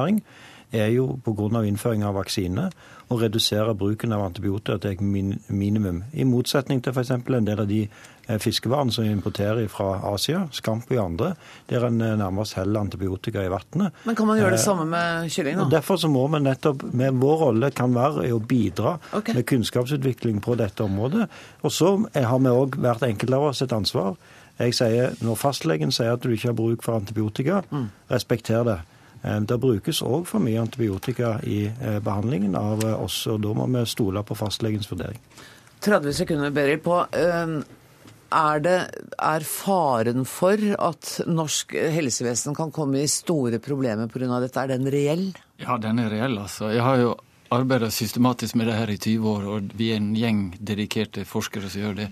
er 0.76 0.92
jo 0.94 1.20
pga. 1.24 1.64
innføring 1.64 2.04
av 2.04 2.16
vaksine 2.16 2.70
å 3.08 3.18
redusere 3.20 3.76
bruken 3.78 4.14
av 4.16 4.24
antibiotika 4.26 4.80
til 4.82 4.96
et 4.96 5.02
minimum. 5.50 6.04
I 6.14 6.26
motsetning 6.26 6.82
til 6.82 6.94
f.eks. 6.96 7.12
en 7.12 7.46
del 7.46 7.60
av 7.62 7.68
de 7.70 7.84
eh, 7.86 8.40
fiskevarene 8.42 8.92
som 8.92 9.06
vi 9.06 9.12
importerer 9.14 9.68
fra 9.70 10.00
Asia, 10.10 10.48
Scampi 10.52 10.98
og 10.98 11.04
andre, 11.04 11.34
der 11.70 11.86
en 11.86 12.02
eh, 12.02 12.16
nærmest 12.18 12.58
heller 12.58 12.82
antibiotika 12.82 13.44
i 13.46 13.52
vannet. 13.54 13.94
Men 14.06 14.18
kan 14.18 14.30
man 14.30 14.40
gjøre 14.40 14.56
det 14.56 14.62
eh, 14.62 14.66
samme 14.66 14.88
med 14.90 15.30
kylling? 15.30 15.60
da? 15.62 15.68
Derfor 15.76 16.02
så 16.02 16.10
må 16.10 16.26
vi 16.34 16.42
nettopp, 16.48 16.88
med 16.94 17.22
Vår 17.22 17.38
rolle 17.44 17.70
kan 17.76 17.94
være 17.94 18.26
å 18.34 18.42
bidra 18.42 18.98
okay. 19.14 19.38
med 19.38 19.46
kunnskapsutvikling 19.50 20.42
på 20.42 20.58
dette 20.58 20.84
området. 20.84 21.30
Og 21.62 21.74
så 21.74 21.94
har 22.16 22.42
vi 22.42 22.56
òg 22.56 22.80
hvert 22.82 23.06
enkelt 23.06 23.38
av 23.38 23.52
oss 23.52 23.62
et 23.62 23.76
ansvar. 23.76 24.18
Jeg 24.58 24.74
sier, 24.74 25.14
Når 25.22 25.38
fastlegen 25.38 25.92
sier 25.92 26.16
at 26.16 26.24
du 26.24 26.32
ikke 26.32 26.50
har 26.54 26.58
bruk 26.58 26.84
for 26.84 26.98
antibiotika, 26.98 27.62
mm. 27.70 27.88
respekter 28.10 28.66
det. 28.66 28.80
Eh, 29.26 29.40
det 29.42 29.58
brukes 29.62 30.02
òg 30.06 30.28
for 30.30 30.44
mye 30.44 30.62
antibiotika 30.62 31.40
i 31.44 31.66
eh, 31.68 31.98
behandlingen 32.04 32.58
av 32.60 32.84
eh, 32.86 32.98
oss, 33.02 33.24
og 33.32 33.42
da 33.46 33.56
må 33.58 33.68
vi 33.74 33.86
stole 33.90 34.24
på 34.26 34.38
fastlegens 34.38 34.90
vurdering. 34.92 35.22
30 35.86 36.14
sekunder, 36.18 36.54
Beryl, 36.54 36.80
på 36.82 36.98
er, 37.16 38.62
det, 38.64 38.78
er 39.22 39.46
faren 39.46 40.26
for 40.26 40.62
at 40.82 41.12
norsk 41.30 41.76
helsevesen 41.94 42.56
kan 42.58 42.72
komme 42.74 43.04
i 43.04 43.12
store 43.12 43.60
problemer 43.62 44.10
pga. 44.10 44.40
dette, 44.42 44.64
er 44.64 44.74
den 44.74 44.90
reell? 44.92 45.28
Ja, 45.62 45.78
den 45.78 46.02
er 46.02 46.10
reell, 46.10 46.40
altså. 46.42 46.72
Jeg 46.74 46.82
har 46.82 46.98
jo 47.04 47.14
arbeida 47.54 47.92
systematisk 47.94 48.58
med 48.58 48.72
det 48.72 48.80
her 48.80 48.90
i 48.90 48.98
20 48.98 49.30
år, 49.30 49.46
og 49.46 49.78
vi 49.78 49.92
er 49.94 50.02
en 50.02 50.16
gjeng 50.18 50.42
dedikerte 50.58 51.26
forskere 51.30 51.70
som 51.70 51.86
gjør 51.86 52.00
det. 52.02 52.10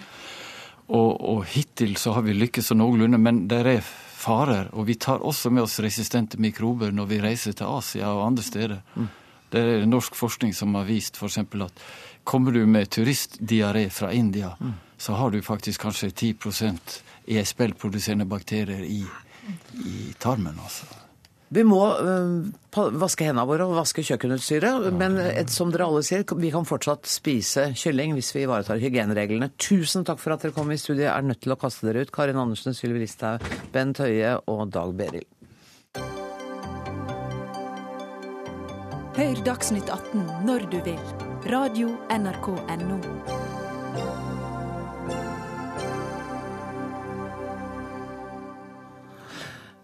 Og, 0.94 1.10
og 1.18 1.44
hittil 1.50 1.98
så 1.98 2.14
har 2.14 2.28
vi 2.28 2.38
lykkes 2.38 2.70
så 2.70 2.78
noenlunde, 2.78 3.18
men 3.18 3.46
det 3.50 3.64
er 3.64 3.72
farer. 4.24 4.70
Og 4.74 4.88
vi 4.88 4.96
tar 4.96 5.24
også 5.26 5.52
med 5.54 5.66
oss 5.68 5.80
resistente 5.84 6.40
mikrober 6.42 6.94
når 6.96 7.12
vi 7.12 7.20
reiser 7.24 7.58
til 7.58 7.70
Asia 7.70 8.14
og 8.14 8.26
andre 8.30 8.46
steder. 8.46 8.82
Mm. 8.96 9.12
Det 9.54 9.62
er 9.62 9.86
norsk 9.86 10.16
forskning 10.18 10.56
som 10.58 10.74
har 10.80 10.88
vist 10.90 11.20
f.eks. 11.20 11.38
at 11.38 11.84
kommer 12.24 12.56
du 12.56 12.64
med 12.66 12.90
turistdiaré 12.90 13.90
fra 13.90 14.12
India, 14.14 14.56
mm. 14.60 14.74
så 14.98 15.14
har 15.20 15.32
du 15.32 15.42
faktisk 15.42 15.82
kanskje 15.82 16.10
10% 16.10 17.00
ESBL-produserende 17.28 18.26
bakterier 18.26 18.84
i, 18.88 19.04
i 19.86 20.14
tarmen. 20.20 20.58
altså. 20.64 21.03
Vi 21.54 21.62
må 21.68 21.82
uh, 21.86 22.94
vaske 22.98 23.28
hendene 23.28 23.46
våre 23.46 23.68
og 23.68 23.76
vaske 23.78 24.02
kjøkkenutstyret. 24.06 24.88
Men 24.98 25.20
et, 25.22 25.52
som 25.54 25.70
dere 25.74 25.86
alle 25.86 26.02
sier, 26.06 26.26
vi 26.42 26.50
kan 26.54 26.66
fortsatt 26.66 27.06
spise 27.10 27.68
kylling 27.78 28.16
hvis 28.18 28.34
vi 28.34 28.48
ivaretar 28.48 28.82
hygienereglene. 28.82 29.52
Tusen 29.62 30.08
takk 30.08 30.22
for 30.24 30.34
at 30.34 30.46
dere 30.46 30.56
kom 30.56 30.74
i 30.74 30.80
studio. 30.82 31.06
Jeg 31.06 31.14
er 31.14 31.30
nødt 31.30 31.44
til 31.46 31.54
å 31.54 31.60
kaste 31.62 31.86
dere 31.90 32.06
ut. 32.06 32.14
Karin 32.16 32.42
Andersen, 32.42 32.74
Sylvi 32.78 33.04
Listhaug, 33.04 33.46
Bent 33.76 34.02
Høie 34.02 34.36
og 34.50 34.66
Dag 34.74 34.98
Beril. 34.98 35.28
Hør 39.14 39.46
Dagsnytt 39.46 39.94
18 39.94 40.26
når 40.50 40.66
du 40.74 40.80
vil. 40.90 41.02
Radio 41.54 41.94
NRK 42.10 42.48
Radio.nrk.no. 42.66 42.98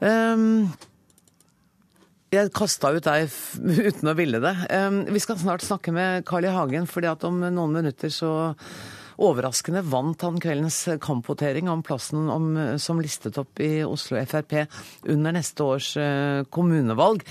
Um, 0.02 0.72
jeg 2.34 2.54
kasta 2.56 2.92
ut 2.94 3.06
deg 3.08 3.30
uten 3.90 4.12
å 4.12 4.16
ville 4.18 4.42
det. 4.44 4.56
Vi 5.10 5.22
skal 5.24 5.40
snart 5.42 5.66
snakke 5.66 5.94
med 5.96 6.26
Carl 6.30 6.48
I. 6.48 6.54
Hagen, 6.54 6.88
fordi 6.90 7.10
at 7.12 7.26
om 7.28 7.42
noen 7.42 7.76
minutter 7.82 8.14
så 8.14 8.32
overraskende 9.20 9.84
vant 9.88 10.24
han 10.26 10.40
kveldens 10.42 10.78
kampvotering 11.04 11.70
om 11.72 11.84
plassen 11.86 12.30
om, 12.32 12.50
som 12.82 13.02
listet 13.04 13.38
opp 13.42 13.60
i 13.64 13.84
Oslo 13.86 14.20
Frp 14.30 14.56
under 15.12 15.36
neste 15.36 15.66
års 15.66 15.92
eh, 16.00 16.44
kommunevalg. 16.54 17.26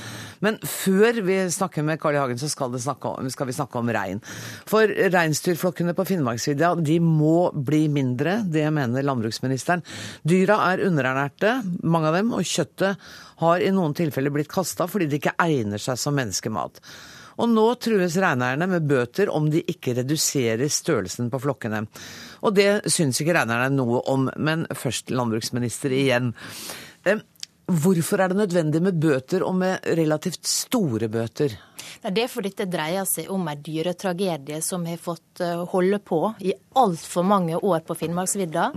Men 0.44 0.58
før 0.62 1.22
vi 1.26 1.38
snakker 1.52 1.86
med 1.86 2.00
Carl 2.02 2.18
I. 2.18 2.22
Hagen, 2.22 2.40
så 2.40 2.50
skal, 2.52 2.74
om, 2.76 3.30
skal 3.32 3.48
vi 3.48 3.56
snakke 3.56 3.80
om 3.80 3.92
rein. 3.94 4.22
For 4.68 4.88
reinsdyrflokkene 4.88 5.96
på 5.96 6.06
Finnmarksvidda 6.12 6.74
de 6.82 6.98
må 7.04 7.50
bli 7.52 7.86
mindre, 7.92 8.40
det 8.46 8.66
mener 8.74 9.06
landbruksministeren. 9.06 9.84
Dyra 10.28 10.60
er 10.72 10.84
underernærte, 10.88 11.58
mange 11.82 12.12
av 12.12 12.18
dem, 12.20 12.34
og 12.36 12.46
kjøttet 12.46 13.10
har 13.38 13.62
i 13.62 13.70
noen 13.74 13.94
tilfeller 13.96 14.34
blitt 14.34 14.50
kasta 14.50 14.88
fordi 14.90 15.06
det 15.08 15.22
ikke 15.22 15.38
egner 15.44 15.82
seg 15.82 16.00
som 16.00 16.16
menneskemat. 16.18 16.82
Og 17.38 17.50
nå 17.52 17.66
trues 17.78 18.16
reineierne 18.18 18.66
med 18.70 18.86
bøter 18.90 19.30
om 19.30 19.46
de 19.52 19.62
ikke 19.70 19.94
reduserer 20.00 20.70
størrelsen 20.72 21.30
på 21.30 21.40
flokkene. 21.42 21.84
Og 22.42 22.54
det 22.56 22.90
syns 22.90 23.20
ikke 23.22 23.36
reineierne 23.38 23.78
noe 23.78 24.02
om, 24.10 24.28
men 24.36 24.66
først 24.74 25.12
landbruksminister 25.14 25.94
igjen. 25.94 26.32
Hvorfor 27.68 28.22
er 28.24 28.32
det 28.32 28.38
nødvendig 28.38 28.80
med 28.80 28.96
bøter, 28.96 29.42
og 29.44 29.58
med 29.60 29.84
relativt 29.84 30.46
store 30.48 31.08
bøter? 31.12 31.52
Det 32.00 32.22
er 32.22 32.30
fordi 32.30 32.48
dette 32.52 32.66
dreier 32.72 33.04
seg 33.08 33.28
om 33.32 33.44
en 33.50 33.60
dyretragedie 33.64 34.60
som 34.64 34.86
har 34.88 34.96
fått 35.02 35.42
eh, 35.44 35.64
holde 35.72 35.98
på 36.00 36.20
i 36.40 36.54
altfor 36.80 37.26
mange 37.28 37.58
år 37.58 37.82
på 37.84 37.96
Finnmarksvidda. 37.98 38.70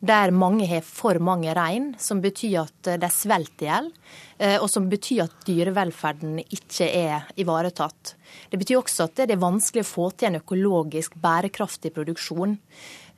Der 0.00 0.32
mange 0.32 0.68
har 0.70 0.80
for 0.86 1.20
mange 1.20 1.52
rein, 1.56 1.90
som 2.00 2.22
betyr 2.24 2.62
at 2.62 2.88
eh, 2.88 2.96
de 3.00 3.10
svelger 3.12 3.66
i 3.66 3.68
hjel. 3.68 3.90
Eh, 4.38 4.56
og 4.62 4.68
som 4.72 4.88
betyr 4.88 5.26
at 5.26 5.36
dyrevelferden 5.44 6.38
ikke 6.44 6.88
er 6.88 7.28
ivaretatt. 7.36 8.14
Det 8.48 8.60
betyr 8.60 8.80
også 8.80 9.10
at 9.10 9.26
det 9.26 9.36
er 9.36 9.44
vanskelig 9.44 9.84
å 9.84 9.90
få 9.90 10.08
til 10.16 10.30
en 10.30 10.40
økologisk 10.40 11.20
bærekraftig 11.20 11.92
produksjon. 11.96 12.56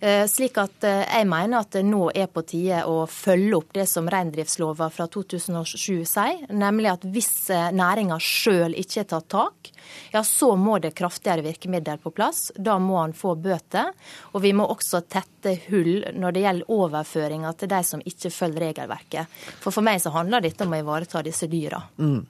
Eh, 0.01 0.26
slik 0.26 0.57
at 0.57 0.84
eh, 0.88 1.03
jeg 1.05 1.26
mener 1.28 1.61
at 1.61 1.74
det 1.74 1.82
nå 1.84 2.07
er 2.16 2.30
på 2.32 2.40
tide 2.48 2.78
å 2.88 3.03
følge 3.05 3.59
opp 3.59 3.74
det 3.76 3.84
som 3.90 4.07
reindriftslova 4.09 4.88
fra 4.94 5.05
2007 5.12 6.07
sier, 6.09 6.46
nemlig 6.48 6.88
at 6.94 7.05
hvis 7.05 7.34
eh, 7.53 7.66
næringa 7.76 8.16
sjøl 8.16 8.72
ikke 8.80 9.03
har 9.03 9.11
tatt 9.11 9.28
tak, 9.34 9.70
ja 10.14 10.22
så 10.24 10.55
må 10.57 10.78
det 10.80 10.94
kraftigere 10.96 11.44
virkemidler 11.44 12.01
på 12.01 12.14
plass. 12.16 12.48
Da 12.57 12.78
må 12.80 12.96
han 12.96 13.12
få 13.16 13.34
bøter. 13.36 13.92
Og 14.32 14.40
vi 14.46 14.55
må 14.57 14.64
også 14.72 15.03
tette 15.05 15.57
hull 15.68 16.07
når 16.16 16.32
det 16.32 16.46
gjelder 16.46 16.74
overføringer 16.80 17.61
til 17.61 17.72
de 17.74 17.84
som 17.84 18.05
ikke 18.07 18.32
følger 18.32 18.66
regelverket. 18.70 19.38
For 19.61 19.74
for 19.74 19.84
meg 19.84 20.01
så 20.01 20.14
handler 20.16 20.44
dette 20.44 20.64
om 20.64 20.72
å 20.72 20.80
ivareta 20.80 21.20
disse 21.26 21.48
dyra. 21.51 21.82
Mm. 22.01 22.20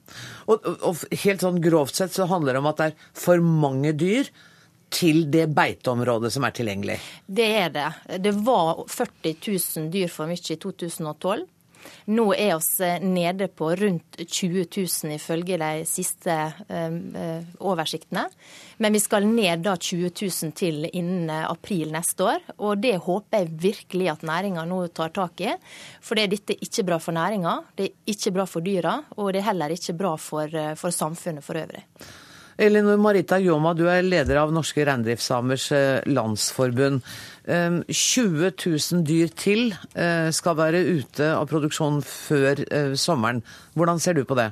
Og, 0.51 0.71
og 0.91 1.07
helt 1.23 1.47
sånn 1.47 1.63
grovt 1.63 2.03
sett 2.03 2.19
så 2.19 2.27
handler 2.31 2.57
det 2.57 2.65
om 2.65 2.71
at 2.73 2.83
det 2.83 2.91
er 2.91 3.11
for 3.29 3.43
mange 3.45 3.95
dyr 3.95 4.31
til 4.91 5.25
det 5.31 5.47
beiteområdet 5.55 6.33
som 6.35 6.45
er 6.47 6.55
tilgjengelig? 6.57 6.99
Det 7.27 7.49
er 7.63 7.73
det. 7.75 7.89
Det 8.27 8.35
var 8.45 8.85
40 8.89 9.37
000 9.39 9.89
dyr 9.95 10.13
for 10.13 10.31
mye 10.31 10.55
i 10.55 10.61
2012. 10.61 11.49
Nå 12.11 12.25
er 12.35 12.59
vi 12.59 12.85
eh, 12.85 13.01
nede 13.01 13.49
på 13.49 13.71
rundt 13.77 14.19
20 14.27 14.67
000 14.77 15.15
ifølge 15.15 15.59
de 15.61 15.85
siste 15.89 16.35
uh, 16.69 17.41
oversiktene. 17.61 18.27
Men 18.79 18.93
vi 18.93 19.01
skal 19.01 19.27
ned 19.29 19.65
da 19.65 19.77
20 19.77 20.11
000 20.11 20.55
til 20.57 20.89
innen 20.93 21.31
april 21.31 21.93
neste 21.95 22.27
år. 22.27 22.49
Og 22.59 22.81
det 22.83 22.97
håper 23.05 23.45
jeg 23.45 23.61
virkelig 23.67 24.11
at 24.13 24.27
næringa 24.27 24.65
nå 24.69 24.83
tar 24.97 25.15
tak 25.17 25.45
i. 25.45 25.55
For 26.05 26.17
det 26.19 26.27
er 26.27 26.35
dette 26.35 26.59
ikke 26.61 26.87
bra 26.91 27.01
for 27.03 27.17
næringa, 27.17 27.61
det 27.77 27.89
er 27.89 28.15
ikke 28.15 28.35
bra 28.37 28.49
for 28.49 28.65
dyra, 28.65 28.99
og 29.17 29.33
det 29.33 29.43
er 29.43 29.51
heller 29.53 29.73
ikke 29.75 29.97
bra 29.97 30.17
for, 30.21 30.61
for 30.81 30.95
samfunnet 30.95 31.45
for 31.45 31.61
øvrig. 31.61 31.85
Elinor 32.61 32.99
Marita 33.01 33.39
Jåma, 33.41 33.73
du 33.73 33.87
er 33.89 34.05
leder 34.05 34.37
av 34.37 34.51
Norske 34.53 34.85
reindriftssamers 34.85 35.71
eh, 35.73 36.01
landsforbund. 36.13 37.01
20 37.49 38.51
000 38.53 39.05
dyr 39.09 39.31
til 39.33 39.71
eh, 39.97 40.29
skal 40.29 40.59
være 40.59 40.83
ute 40.85 41.31
av 41.33 41.49
produksjon 41.49 42.03
før 42.05 42.61
eh, 42.69 42.91
sommeren. 43.01 43.41
Hvordan 43.73 44.03
ser 44.05 44.19
du 44.19 44.27
på 44.29 44.37
det? 44.37 44.51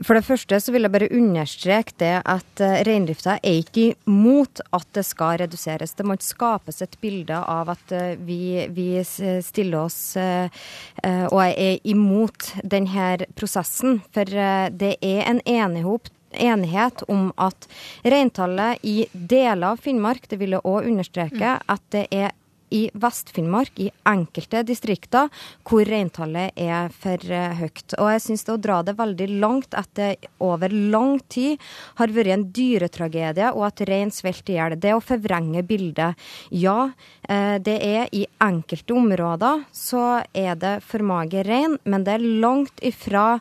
For 0.00 0.16
det 0.16 0.24
første 0.24 0.56
så 0.64 0.72
vil 0.72 0.86
jeg 0.86 0.94
bare 0.94 1.10
understreke 1.12 1.92
det 2.00 2.14
at 2.24 2.62
reindrifta 2.88 3.34
er 3.36 3.58
ikke 3.60 3.90
imot 4.08 4.62
at 4.72 4.86
det 4.96 5.04
skal 5.04 5.42
reduseres. 5.42 5.92
Det 5.98 6.06
må 6.08 6.16
ikke 6.16 6.28
skapes 6.30 6.80
et 6.80 6.96
bilde 7.02 7.36
av 7.36 7.68
at 7.74 7.92
vi, 8.24 8.64
vi 8.72 9.02
stiller 9.04 9.82
oss 9.82 10.14
og 10.16 11.42
er 11.42 11.82
imot 11.90 12.48
denne 12.64 13.26
prosessen. 13.36 14.00
For 14.14 14.30
det 14.72 14.94
er 15.02 15.26
en 15.26 15.42
enighet 15.44 16.08
enighet 16.32 17.02
om 17.08 17.30
at 17.40 17.68
reintallet 18.02 18.84
i 18.86 19.06
deler 19.12 19.72
av 19.72 19.80
Finnmark, 19.82 20.28
det 20.30 20.40
vil 20.40 20.56
jeg 20.56 20.66
òg 20.66 20.90
understreke, 20.90 21.56
mm. 21.58 21.66
at 21.74 21.88
det 21.94 22.06
er 22.10 22.30
i 22.70 22.90
Vest-Finnmark, 22.94 23.72
i 23.82 23.90
enkelte 24.06 24.62
distrikter, 24.66 25.28
hvor 25.66 25.84
reintallet 25.86 26.54
er 26.58 26.90
for 26.94 27.32
eh, 27.34 27.56
høyt. 27.58 27.96
Og 27.98 28.12
jeg 28.14 28.24
syns 28.24 28.46
det 28.46 28.54
å 28.54 28.60
dra 28.62 28.78
det 28.86 28.96
veldig 28.98 29.28
langt 29.42 29.74
at 29.78 29.90
det 29.98 30.30
over 30.42 30.70
lang 30.70 31.18
tid 31.32 31.58
har 31.98 32.14
vært 32.14 32.34
en 32.36 32.46
dyretragedie, 32.54 33.50
og 33.50 33.66
at 33.70 33.84
rein 33.90 34.14
svelter 34.14 34.54
i 34.54 34.60
hjel. 34.60 34.78
Det 34.80 34.94
å 34.94 35.02
forvrenge 35.02 35.64
bildet. 35.66 36.30
Ja, 36.54 36.92
eh, 37.28 37.56
det 37.58 37.78
er 37.86 38.06
i 38.14 38.26
enkelte 38.42 38.96
områder 38.96 39.66
så 39.74 40.22
er 40.30 40.54
det 40.60 40.78
for 40.86 41.02
mager 41.02 41.46
rein, 41.50 41.78
men 41.84 42.06
det 42.06 42.18
er 42.18 42.30
langt 42.46 42.86
ifra 42.86 43.40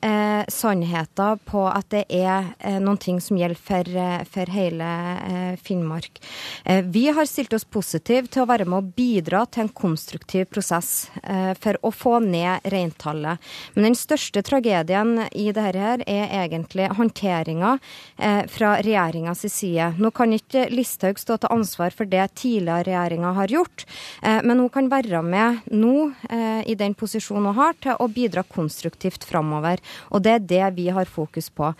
eh, 0.00 0.44
sannheten 0.48 1.38
på 1.44 1.64
at 1.68 1.88
det 1.92 2.04
er 2.08 2.50
eh, 2.58 2.78
noen 2.82 2.98
ting 3.00 3.20
som 3.22 3.38
gjelder 3.38 3.58
for, 3.60 3.90
eh, 4.02 4.22
for 4.28 4.52
hele 4.52 4.88
eh, 5.26 5.56
Finnmark. 5.60 6.20
Eh, 6.64 6.82
vi 6.84 7.06
har 7.14 7.28
stilt 7.28 7.54
oss 7.56 7.64
positive 7.64 8.30
til 8.30 8.44
å 8.44 8.48
være 8.50 8.66
med 8.68 8.78
å 8.78 8.92
bidra 8.96 9.44
til 9.46 9.66
en 9.66 9.72
konstruktiv 9.72 10.48
prosess 10.52 11.10
eh, 11.22 11.52
for 11.60 11.78
å 11.86 11.92
få 11.94 12.18
ned 12.24 12.66
reintallet. 12.72 13.40
Men 13.74 13.90
den 13.90 13.98
største 13.98 14.42
tragedien 14.46 15.26
i 15.30 15.50
dette 15.50 15.70
her 15.70 16.02
er 16.08 16.32
egentlig 16.40 16.88
håndteringa 16.96 17.76
fra 18.50 18.70
regjeringas 18.82 19.44
side. 19.52 19.90
Nå 20.00 20.10
kan 20.14 20.32
ikke 20.34 20.64
Listhaug 20.72 21.18
stå 21.20 21.36
til 21.40 21.52
ansvar 21.52 21.94
for 21.94 22.08
det 22.08 22.24
tidligere 22.40 22.86
regjeringa 22.88 23.32
har 23.36 23.52
gjort, 23.52 23.84
men 24.46 24.62
hun 24.62 24.70
kan 24.72 24.88
være 24.90 25.20
med 25.24 25.70
nå 25.70 26.10
i 26.66 26.76
den 26.78 26.96
posisjonen 26.98 27.50
hun 27.50 27.58
har, 27.60 27.76
til 27.82 28.00
å 28.00 28.08
bidra 28.10 28.44
konstruktivt 28.46 29.26
framover. 29.28 29.82
Og 30.10 30.24
det 30.24 30.36
er 30.36 30.46
det 30.52 30.70
vi 30.78 30.88
har 30.94 31.10
fokus 31.10 31.50
på. 31.50 31.72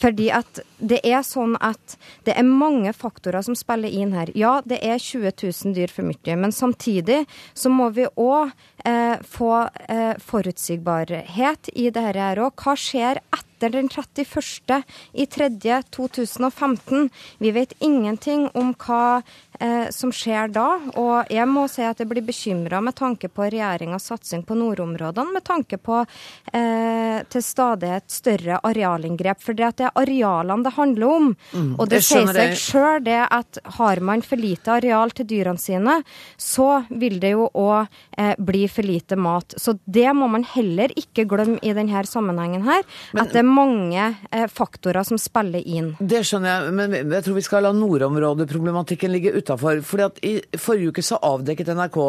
Fordi 0.00 0.30
at 0.34 0.62
det 0.78 1.00
er 1.04 1.22
sånn 1.26 1.56
at 1.60 1.96
det 2.26 2.36
er 2.38 2.46
mange 2.46 2.92
faktorer 2.96 3.44
som 3.44 3.58
spiller 3.58 3.92
inn 3.92 4.14
her. 4.16 4.32
Ja, 4.38 4.58
det 4.64 4.80
er 4.86 4.98
20 5.00 5.34
000 5.42 5.76
dyr 5.76 5.92
for 5.92 6.08
mye, 6.08 6.38
men 6.40 6.54
samtidig 6.54 7.24
så 7.54 7.72
må 7.72 7.90
vi 7.96 8.08
òg 8.16 8.50
eh, 8.84 9.20
få 9.20 9.52
eh, 9.88 10.16
forutsigbarhet 10.20 11.72
i 11.74 11.90
det 11.92 12.08
her 12.08 12.42
òg. 12.46 12.56
Hva 12.60 12.76
skjer 12.78 13.22
etter? 13.28 13.49
Etter 13.60 13.70
den 13.70 13.88
31. 13.88 14.82
i 15.12 15.26
3. 15.26 15.82
2015. 15.90 17.10
Vi 17.38 17.50
vet 17.50 17.72
ingenting 17.78 18.48
om 18.54 18.72
hva 18.74 19.22
eh, 19.60 19.88
som 19.90 20.12
skjer 20.12 20.50
da. 20.54 20.66
Og 21.00 21.30
jeg 21.30 21.46
må 21.50 21.66
si 21.70 21.84
at 21.84 22.00
jeg 22.00 22.08
blir 22.10 22.24
bekymra 22.24 22.80
med 22.84 22.96
tanke 22.98 23.28
på 23.28 23.48
regjeringas 23.52 24.08
satsing 24.10 24.44
på 24.46 24.56
nordområdene, 24.58 25.34
med 25.36 25.44
tanke 25.44 25.78
på 25.78 26.00
eh, 26.00 27.20
til 27.30 27.44
stadighet 27.44 28.08
større 28.10 28.60
arealinngrep. 28.66 29.42
For 29.44 29.56
det 29.56 29.72
er 29.84 29.92
arealene 29.94 30.64
det 30.66 30.74
handler 30.76 31.16
om. 31.18 31.30
Mm, 31.52 31.74
og 31.76 31.90
det 31.92 32.02
sier 32.06 32.32
seg 32.34 32.56
sjøl 32.60 33.04
det 33.04 33.20
at 33.28 33.60
har 33.76 34.00
man 34.04 34.24
for 34.24 34.40
lite 34.40 34.78
areal 34.80 35.12
til 35.14 35.28
dyrene 35.28 35.60
sine, 35.60 36.00
så 36.40 36.82
vil 36.88 37.20
det 37.22 37.34
jo 37.34 37.50
òg 37.60 37.90
eh, 38.16 38.34
bli 38.38 38.64
for 38.70 38.86
lite 38.86 39.18
mat. 39.20 39.54
Så 39.60 39.76
det 39.84 40.08
må 40.16 40.30
man 40.30 40.46
heller 40.48 40.92
ikke 40.96 41.26
glemme 41.28 41.60
i 41.62 41.74
denne 41.76 42.04
sammenhengen 42.06 42.64
her. 42.64 42.84
Men, 43.12 43.24
at 43.24 43.34
det 43.34 43.44
mange 43.50 44.04
eh, 44.30 44.46
faktorer 44.50 45.06
som 45.06 45.18
spiller 45.20 45.64
inn. 45.66 45.92
Det 46.00 46.22
skjønner 46.26 46.68
jeg, 46.68 46.74
men 46.78 46.96
jeg 47.00 47.26
tror 47.26 47.36
vi 47.38 47.44
skal 47.46 47.66
la 47.66 47.74
nordområdeproblematikken 47.76 49.12
ligge 49.12 49.34
utafor. 49.36 49.82
I 50.26 50.34
forrige 50.60 50.94
uke 50.94 51.04
så 51.04 51.20
avdekket 51.26 51.74
NRK 51.76 52.00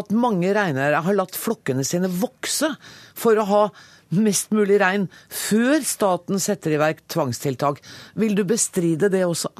at 0.00 0.14
mange 0.14 0.52
reineiere 0.56 1.02
har 1.06 1.18
latt 1.18 1.36
flokkene 1.38 1.84
sine 1.86 2.10
vokse 2.12 2.74
for 3.18 3.40
å 3.40 3.48
ha 3.50 3.64
mest 4.14 4.52
mulig 4.54 4.78
rein 4.82 5.08
før 5.32 5.80
staten 5.86 6.42
setter 6.42 6.74
i 6.74 6.80
verk 6.80 7.04
tvangstiltak. 7.10 7.80
Vil 8.20 8.36
du 8.38 8.44
bestride 8.48 9.10
det 9.12 9.24
også? 9.26 9.50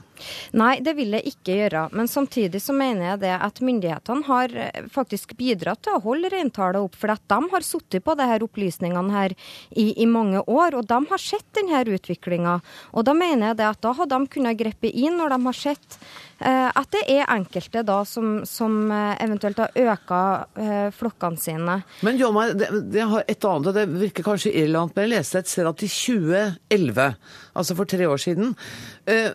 Nei, 0.56 0.78
det 0.84 0.94
vil 0.98 1.14
jeg 1.16 1.34
ikke 1.34 1.56
gjøre. 1.58 1.84
Men 1.96 2.10
samtidig 2.10 2.60
så 2.62 2.74
mener 2.76 3.12
jeg 3.12 3.22
det 3.24 3.32
at 3.36 3.60
myndighetene 3.64 4.26
har 4.28 4.54
eh, 4.54 4.88
faktisk 4.92 5.36
bidratt 5.38 5.84
til 5.84 5.96
å 5.96 6.02
holde 6.04 6.30
reintallet 6.32 6.82
opp. 6.84 6.98
For 6.98 7.14
at 7.14 7.24
de 7.30 7.40
har 7.52 7.66
sittet 7.66 8.04
på 8.04 8.16
disse 8.18 8.40
opplysningene 8.46 9.14
her 9.14 9.34
i, 9.70 9.90
i, 9.92 10.06
mange 10.06 10.42
år, 10.46 10.78
og 10.78 10.88
de 10.90 11.00
har 11.10 11.22
sett 11.22 11.46
denne 11.56 11.82
utviklinga. 11.94 12.58
Og 12.94 13.06
da 13.06 13.14
mener 13.16 13.50
jeg 13.52 13.60
det 13.60 13.70
at 13.70 13.82
da 13.84 13.94
har 13.98 14.10
de 14.10 14.20
kunnet 14.30 14.58
gripe 14.60 14.90
inn 14.90 15.18
når 15.18 15.34
de 15.34 15.40
har 15.48 15.58
sett 15.58 15.98
eh, 16.38 16.68
at 16.68 16.90
det 16.94 17.04
er 17.12 17.30
enkelte 17.32 17.84
da 17.86 18.00
som, 18.08 18.42
som 18.48 18.90
eh, 18.92 19.14
eventuelt 19.24 19.60
har 19.62 19.74
øka 19.74 20.20
eh, 20.60 20.88
flokkene 20.94 21.40
sine. 21.40 21.78
Men 22.06 22.20
Jomar, 22.20 22.54
det, 22.58 22.70
det 22.94 23.06
har 23.10 23.26
et 23.26 23.48
annet, 23.50 23.70
og 23.70 23.76
det 23.76 23.86
virker 24.04 24.26
kanskje 24.26 24.54
irrelevant, 24.54 24.94
men 24.94 25.08
jeg 25.08 25.14
leste 25.16 25.42
et 25.42 25.50
sted 25.50 25.68
at 25.68 25.84
i 25.84 25.90
2011, 25.90 27.08
altså 27.54 27.78
for 27.78 27.90
tre 27.90 28.08
år 28.10 28.22
siden, 28.22 28.54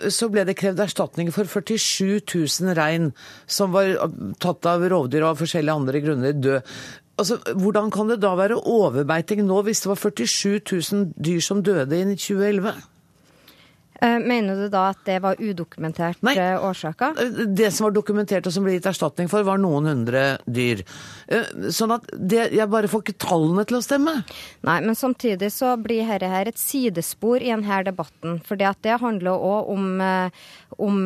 så 0.10 0.30
ble 0.34 0.46
det 0.48 0.58
krevd 0.58 0.80
erstatning 0.82 1.30
for 1.36 1.46
47 1.46 2.24
000 2.26 2.74
rein 2.78 3.12
som 3.46 3.76
var 3.76 3.92
tatt 4.42 4.66
av 4.66 4.86
rovdyr 4.90 5.22
og 5.22 5.34
av 5.34 5.44
forskjellige 5.44 5.76
andre 5.82 6.02
grunner 6.02 6.34
død. 6.34 6.74
Altså, 7.20 7.36
hvordan 7.60 7.92
kan 7.92 8.08
det 8.10 8.22
da 8.24 8.32
være 8.40 8.62
overbeiting 8.64 9.44
nå, 9.44 9.60
hvis 9.68 9.84
det 9.84 9.92
var 9.92 10.00
47 10.00 10.62
000 10.72 11.10
dyr 11.20 11.42
som 11.44 11.64
døde 11.66 12.00
i 12.00 12.16
2011? 12.16 12.74
Eh, 14.02 14.20
mener 14.20 14.56
du 14.56 14.70
da 14.72 14.86
at 14.94 15.02
det 15.04 15.18
var 15.20 15.40
udokumentert 15.40 16.22
Nei, 16.24 16.36
årsaker? 16.56 17.18
Eh, 17.20 17.42
det 17.52 17.72
som 17.76 17.90
var 17.90 17.96
dokumentert 17.98 18.48
og 18.48 18.56
som 18.56 18.64
ble 18.64 18.78
gitt 18.78 18.88
erstatning 18.88 19.28
for, 19.32 19.44
var 19.44 19.60
noen 19.60 19.90
hundre 19.92 20.24
dyr. 20.48 20.86
Eh, 21.28 21.50
sånn 21.76 21.92
at 21.98 22.08
det, 22.16 22.46
jeg 22.56 22.72
bare 22.72 22.88
får 22.92 23.04
ikke 23.04 23.18
tallene 23.26 23.66
til 23.68 23.80
å 23.80 23.84
stemme. 23.84 24.14
Nei, 24.68 24.78
men 24.86 24.96
samtidig 24.96 25.52
så 25.52 25.74
blir 25.82 26.08
dette 26.08 26.32
her 26.32 26.48
et 26.48 26.60
sidespor 26.60 27.44
i 27.44 27.52
denne 27.52 27.82
debatten. 27.90 28.40
For 28.48 28.60
det 28.60 28.96
handler 29.02 29.36
òg 29.36 29.68
om, 29.74 29.86
om 30.80 30.98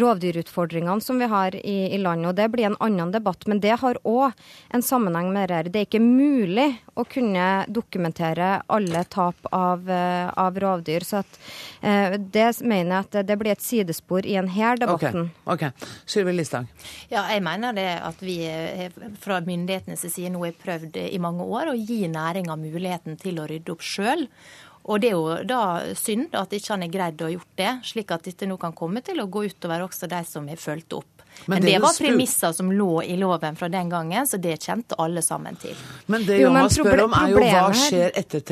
rovdyrutfordringene 0.00 1.02
som 1.02 1.18
vi 1.18 1.28
har 1.30 1.56
i, 1.58 1.76
i, 1.90 1.98
landet. 1.98 2.30
Og 2.30 2.38
det 2.38 2.48
blir 2.54 2.68
en 2.70 2.78
annen 2.84 3.10
debatt. 3.14 3.48
Men 3.50 3.60
det 3.64 3.80
har 3.82 3.98
òg 4.06 4.30
en 4.74 4.84
sammenheng 4.84 5.32
med 5.34 5.50
dette. 5.50 5.74
Det 5.74 5.82
er 5.82 5.88
ikke 5.88 6.04
mulig 6.04 6.70
å 6.94 7.06
kunne 7.08 7.48
dokumentere 7.66 8.60
alle 8.70 9.04
tap 9.10 9.50
av, 9.50 9.90
av 9.90 10.62
rovdyr. 10.62 11.02
så 11.02 11.24
at 11.24 11.40
det 11.82 12.48
mener 12.62 12.90
jeg 12.90 13.04
at 13.04 13.28
det 13.28 13.38
blir 13.40 13.54
et 13.54 13.64
sidespor 13.64 14.26
i 14.26 14.36
denne 14.38 14.74
debatten. 14.80 15.30
Ok, 15.44 15.54
okay. 15.54 15.88
Sylvi 16.06 16.34
Listhaug. 16.36 16.68
Ja, 17.12 17.26
jeg 17.32 17.42
mener 17.44 17.76
det 17.76 17.88
at 18.02 18.20
vi 18.24 18.38
fra 19.22 19.40
myndighetenes 19.44 20.06
side 20.08 20.32
nå 20.34 20.44
har 20.46 20.58
prøvd 20.60 21.00
i 21.04 21.22
mange 21.22 21.46
år 21.46 21.72
å 21.72 21.78
gi 21.78 22.04
næringa 22.10 22.56
muligheten 22.60 23.18
til 23.20 23.40
å 23.42 23.48
rydde 23.50 23.74
opp 23.74 23.84
sjøl. 23.84 24.28
Og 24.84 25.00
det 25.00 25.10
er 25.10 25.16
jo 25.16 25.36
da 25.48 25.62
synd 25.96 26.34
at 26.36 26.52
ikke 26.52 26.74
han 26.74 26.84
har 26.84 26.92
greid 26.92 27.24
å 27.24 27.32
gjort 27.32 27.52
det, 27.56 27.72
slik 27.88 28.12
at 28.12 28.26
dette 28.28 28.48
nå 28.48 28.58
kan 28.60 28.74
komme 28.76 29.00
til 29.04 29.22
å 29.22 29.30
gå 29.32 29.46
utover 29.48 29.86
også 29.86 30.10
de 30.12 30.20
som 30.28 30.48
har 30.50 30.60
fulgt 30.60 30.92
opp. 30.98 31.08
Men, 31.46 31.56
Men 31.56 31.62
det, 31.64 31.72
det 31.72 31.78
var 31.82 31.96
premisser 31.98 32.52
som 32.52 32.68
lå 32.72 33.02
i 33.02 33.16
loven 33.18 33.56
fra 33.56 33.68
den 33.68 33.88
gangen, 33.90 34.26
så 34.26 34.38
det 34.38 34.54
kjente 34.62 34.94
alle 35.02 35.22
sammen 35.22 35.56
til. 35.58 35.74
Men 36.06 36.22
det 36.28 36.36
Jonna 36.38 36.68
spør 36.70 37.06
om, 37.08 37.16
er 37.16 37.32
jo 37.32 37.40
hva 37.42 37.64
skjer 37.74 38.14
etter 38.20 38.44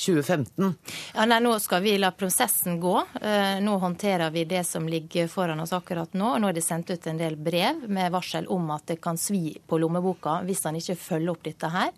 31.3.2015? 0.00 0.74
Ja, 1.14 1.26
nei, 1.26 1.40
Nå 1.40 1.58
skal 1.60 1.82
vi 1.82 1.98
la 1.98 2.10
prosessen 2.10 2.80
gå. 2.80 2.96
Eh, 3.22 3.60
nå 3.60 3.76
håndterer 3.78 4.30
vi 4.30 4.44
det 4.44 4.64
som 4.64 4.88
ligger 4.88 5.28
foran 5.28 5.60
oss 5.60 5.72
akkurat 5.72 6.12
nå. 6.12 6.38
Nå 6.38 6.48
er 6.48 6.56
det 6.56 6.64
sendt 6.64 6.90
ut 6.90 7.06
en 7.06 7.18
del 7.20 7.36
brev 7.36 7.84
med 7.88 8.12
varsel 8.12 8.48
om 8.48 8.70
at 8.74 8.86
det 8.90 9.00
kan 9.02 9.18
svi 9.18 9.56
på 9.66 9.78
lommeboka 9.78 10.40
hvis 10.46 10.64
han 10.64 10.78
ikke 10.80 10.96
følger 10.96 11.34
opp 11.34 11.44
dette 11.44 11.72
her. 11.72 11.92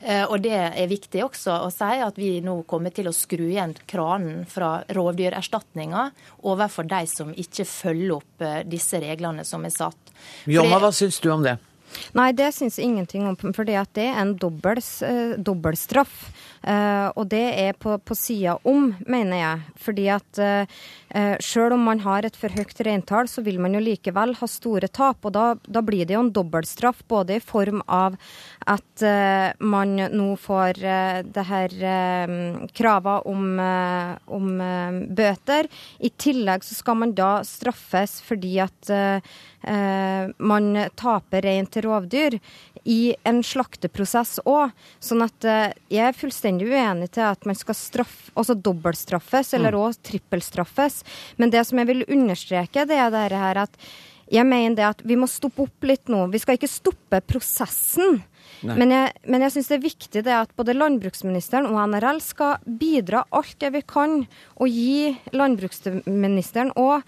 Eh, 0.00 0.24
og 0.24 0.40
det 0.44 0.56
er 0.56 0.88
viktig 0.90 1.24
også 1.24 1.58
å 1.64 1.70
si 1.72 2.00
at 2.04 2.18
vi 2.20 2.38
nå 2.44 2.60
kommer 2.68 2.94
til 2.94 3.08
å 3.08 3.14
skru 3.14 3.46
igjen 3.46 3.76
kranen 3.88 4.44
fra 4.48 4.82
rovdyrerstatninga 4.92 6.08
overfor 6.44 6.88
de 6.88 7.04
som 7.10 7.32
ikke 7.32 7.68
følger 7.68 8.16
opp 8.18 8.44
eh, 8.44 8.62
disse 8.68 9.00
reglene 9.04 9.46
som 9.48 9.64
er 9.64 9.74
satt. 9.74 10.12
Jomma, 10.48 10.80
hva 10.80 10.92
syns 10.94 11.20
du 11.20 11.30
om 11.32 11.44
det? 11.44 11.58
Nei, 12.14 12.30
det 12.36 12.52
syns 12.54 12.78
jeg 12.78 12.90
ingenting 12.90 13.26
om. 13.28 13.36
For 13.36 13.66
det 13.66 13.76
er 13.78 14.12
en 14.14 14.34
eh, 14.36 15.36
dobbeltstraff. 15.38 16.18
Uh, 16.64 17.10
og 17.20 17.26
det 17.28 17.42
er 17.60 17.74
på, 17.76 17.92
på 18.00 18.14
sida 18.16 18.54
om, 18.64 18.86
mener 19.04 19.36
jeg. 19.36 19.72
Fordi 19.84 20.06
at 20.14 20.40
uh, 20.40 20.84
sjøl 21.44 21.64
selv 21.64 21.78
om 21.78 21.84
man 21.86 22.00
har 22.04 22.26
et 22.26 22.36
for 22.36 22.52
høyt 22.52 22.80
reintall, 22.84 23.28
så 23.30 23.40
vil 23.44 23.56
man 23.62 23.72
jo 23.76 23.80
likevel 23.80 24.34
ha 24.36 24.46
store 24.48 24.88
tap. 24.92 25.24
Og 25.24 25.32
da, 25.32 25.44
da 25.64 25.80
blir 25.84 26.04
det 26.04 26.16
jo 26.16 26.24
en 26.24 26.32
dobbeltstraff, 26.34 27.00
både 27.08 27.38
i 27.38 27.44
form 27.44 27.80
av 27.88 28.18
at 28.64 29.02
man 29.60 29.90
nå 29.98 30.26
får 30.40 30.78
det 31.34 31.42
her 31.44 31.72
kravet 32.72 33.26
om, 33.28 33.58
om 34.38 34.46
bøter. 35.16 35.68
I 36.00 36.10
tillegg 36.16 36.64
så 36.64 36.76
skal 36.78 36.96
man 37.02 37.12
da 37.16 37.32
straffes 37.44 38.16
fordi 38.24 38.54
at 38.64 38.92
man 40.38 40.70
taper 40.96 41.44
rein 41.44 41.68
til 41.68 41.83
rovdyr 41.84 42.38
i 42.88 43.14
en 43.28 43.42
slakteprosess 43.44 44.40
òg. 44.48 44.72
Sånn 45.02 45.24
at 45.26 45.48
eh, 45.48 45.76
jeg 45.92 46.08
er 46.08 46.18
fullstendig 46.18 46.70
uenig 46.72 47.12
til 47.14 47.26
at 47.28 47.46
man 47.48 47.58
skal 47.58 47.78
straffe, 47.78 48.32
altså 48.34 48.56
dobbeltstraffes, 48.56 49.54
eller 49.58 49.78
òg 49.78 49.94
mm. 49.94 50.02
trippelstraffes. 50.10 51.02
Men 51.40 51.54
det 51.54 51.64
som 51.68 51.80
jeg 51.80 51.92
vil 51.92 52.04
understreke, 52.08 52.88
det 52.88 52.98
er 52.98 53.14
det 53.14 53.30
her 53.44 53.64
at 53.66 53.80
jeg 54.32 54.46
mener 54.48 54.76
det 54.78 54.86
at 54.86 55.02
vi 55.04 55.16
må 55.20 55.28
stoppe 55.28 55.66
opp 55.66 55.84
litt 55.86 56.08
nå. 56.12 56.24
Vi 56.32 56.40
skal 56.40 56.56
ikke 56.58 56.70
stoppe 56.70 57.20
prosessen. 57.28 58.22
Men 58.64 58.92
jeg, 58.92 59.12
men 59.28 59.44
jeg 59.44 59.52
syns 59.54 59.68
det 59.68 59.76
er 59.76 59.82
viktig 59.84 60.22
det 60.24 60.32
at 60.36 60.52
både 60.56 60.76
landbruksministeren 60.76 61.68
og 61.68 61.82
NRL 61.92 62.20
skal 62.24 62.62
bidra 62.64 63.24
alt 63.34 63.58
det 63.60 63.74
vi 63.74 63.82
kan, 63.84 64.22
og 64.56 64.72
gi 64.72 65.12
landbruksministeren 65.36 66.72
og 66.80 67.02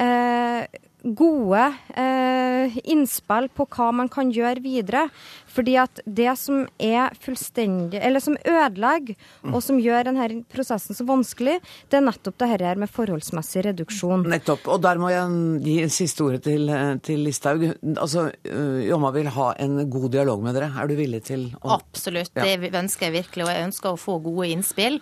eh, 0.00 0.64
gode 1.02 1.62
eh, 1.98 2.78
innspill 2.84 3.48
på 3.50 3.66
hva 3.74 3.90
man 3.94 4.10
kan 4.12 4.30
gjøre 4.32 4.62
videre. 4.62 5.08
Fordi 5.52 5.76
at 5.80 6.00
det 6.06 6.32
som 6.40 6.64
er 6.80 7.12
fullstendig, 7.20 8.00
eller 8.00 8.22
som 8.24 8.36
ødelegger, 8.38 9.18
og 9.50 9.60
som 9.64 9.80
gjør 9.82 10.08
denne 10.08 10.28
prosessen 10.52 10.96
så 10.96 11.04
vanskelig, 11.08 11.58
det 11.92 11.98
er 11.98 12.04
nettopp 12.06 12.38
det 12.40 12.48
her 12.52 12.80
med 12.80 12.90
forholdsmessig 12.92 13.66
reduksjon. 13.68 14.24
Nettopp. 14.32 14.68
Og 14.72 14.80
der 14.84 15.00
må 15.00 15.10
jeg 15.12 15.60
gi 15.66 15.76
siste 15.92 16.24
ordet 16.24 16.42
til, 16.46 16.72
til 17.04 17.24
Listhaug. 17.26 17.66
Altså, 17.92 18.30
øh, 18.48 18.80
Jomma 18.88 19.12
vil 19.14 19.28
ha 19.34 19.50
en 19.62 19.82
god 19.92 20.08
dialog 20.14 20.44
med 20.44 20.56
dere. 20.56 20.70
Er 20.72 20.88
du 20.88 20.96
villig 20.98 21.22
til 21.28 21.48
å 21.60 21.76
Absolutt, 21.76 22.32
ja. 22.38 22.56
det 22.56 22.72
ønsker 22.72 23.08
jeg 23.08 23.16
virkelig. 23.18 23.46
Og 23.46 23.52
jeg 23.52 23.68
ønsker 23.68 23.92
å 23.92 24.00
få 24.00 24.16
gode 24.24 24.48
innspill. 24.54 24.98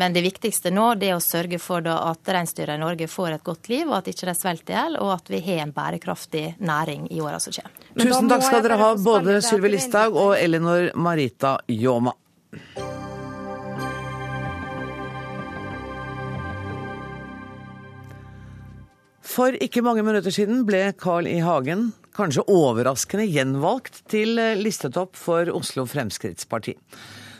Men 0.00 0.16
det 0.16 0.24
viktigste 0.26 0.72
nå 0.74 0.90
det 1.00 1.12
er 1.12 1.18
å 1.18 1.24
sørge 1.24 1.60
for 1.62 1.86
at 1.94 2.34
reinsdyra 2.36 2.76
i 2.76 2.82
Norge 2.82 3.08
får 3.10 3.38
et 3.38 3.46
godt 3.46 3.70
liv, 3.72 3.88
og 3.88 4.02
at 4.02 4.12
ikke 4.12 4.28
de 4.28 4.36
svelger 4.36 4.74
i 4.74 4.76
hjel, 4.76 5.00
og 5.00 5.14
at 5.16 5.32
vi 5.32 5.40
har 5.48 5.64
en 5.64 5.74
bærekraftig 5.74 6.44
næring 6.64 7.08
i 7.14 7.22
åra 7.24 7.40
som 7.40 7.54
kommer. 7.54 7.72
Tusen 7.94 8.28
takk 8.30 8.44
skal 8.44 8.64
dere 8.64 8.78
ha, 8.80 8.92
både 8.98 9.38
Sylvi 9.44 9.70
Listhaug 9.74 9.93
Listhaug 9.94 10.16
og 10.18 10.32
Elinor 10.34 10.88
Marita 10.98 11.52
Ljåma. 11.70 12.10
For 19.22 19.54
ikke 19.54 19.84
mange 19.86 20.02
minutter 20.02 20.34
siden 20.34 20.64
ble 20.66 20.80
Carl 20.98 21.28
I. 21.30 21.36
Hagen 21.46 21.92
kanskje 22.18 22.42
overraskende 22.50 23.28
gjenvalgt 23.30 24.02
til 24.10 24.34
listetopp 24.58 25.14
for 25.14 25.46
Oslo 25.54 25.86
Fremskrittsparti. 25.86 26.74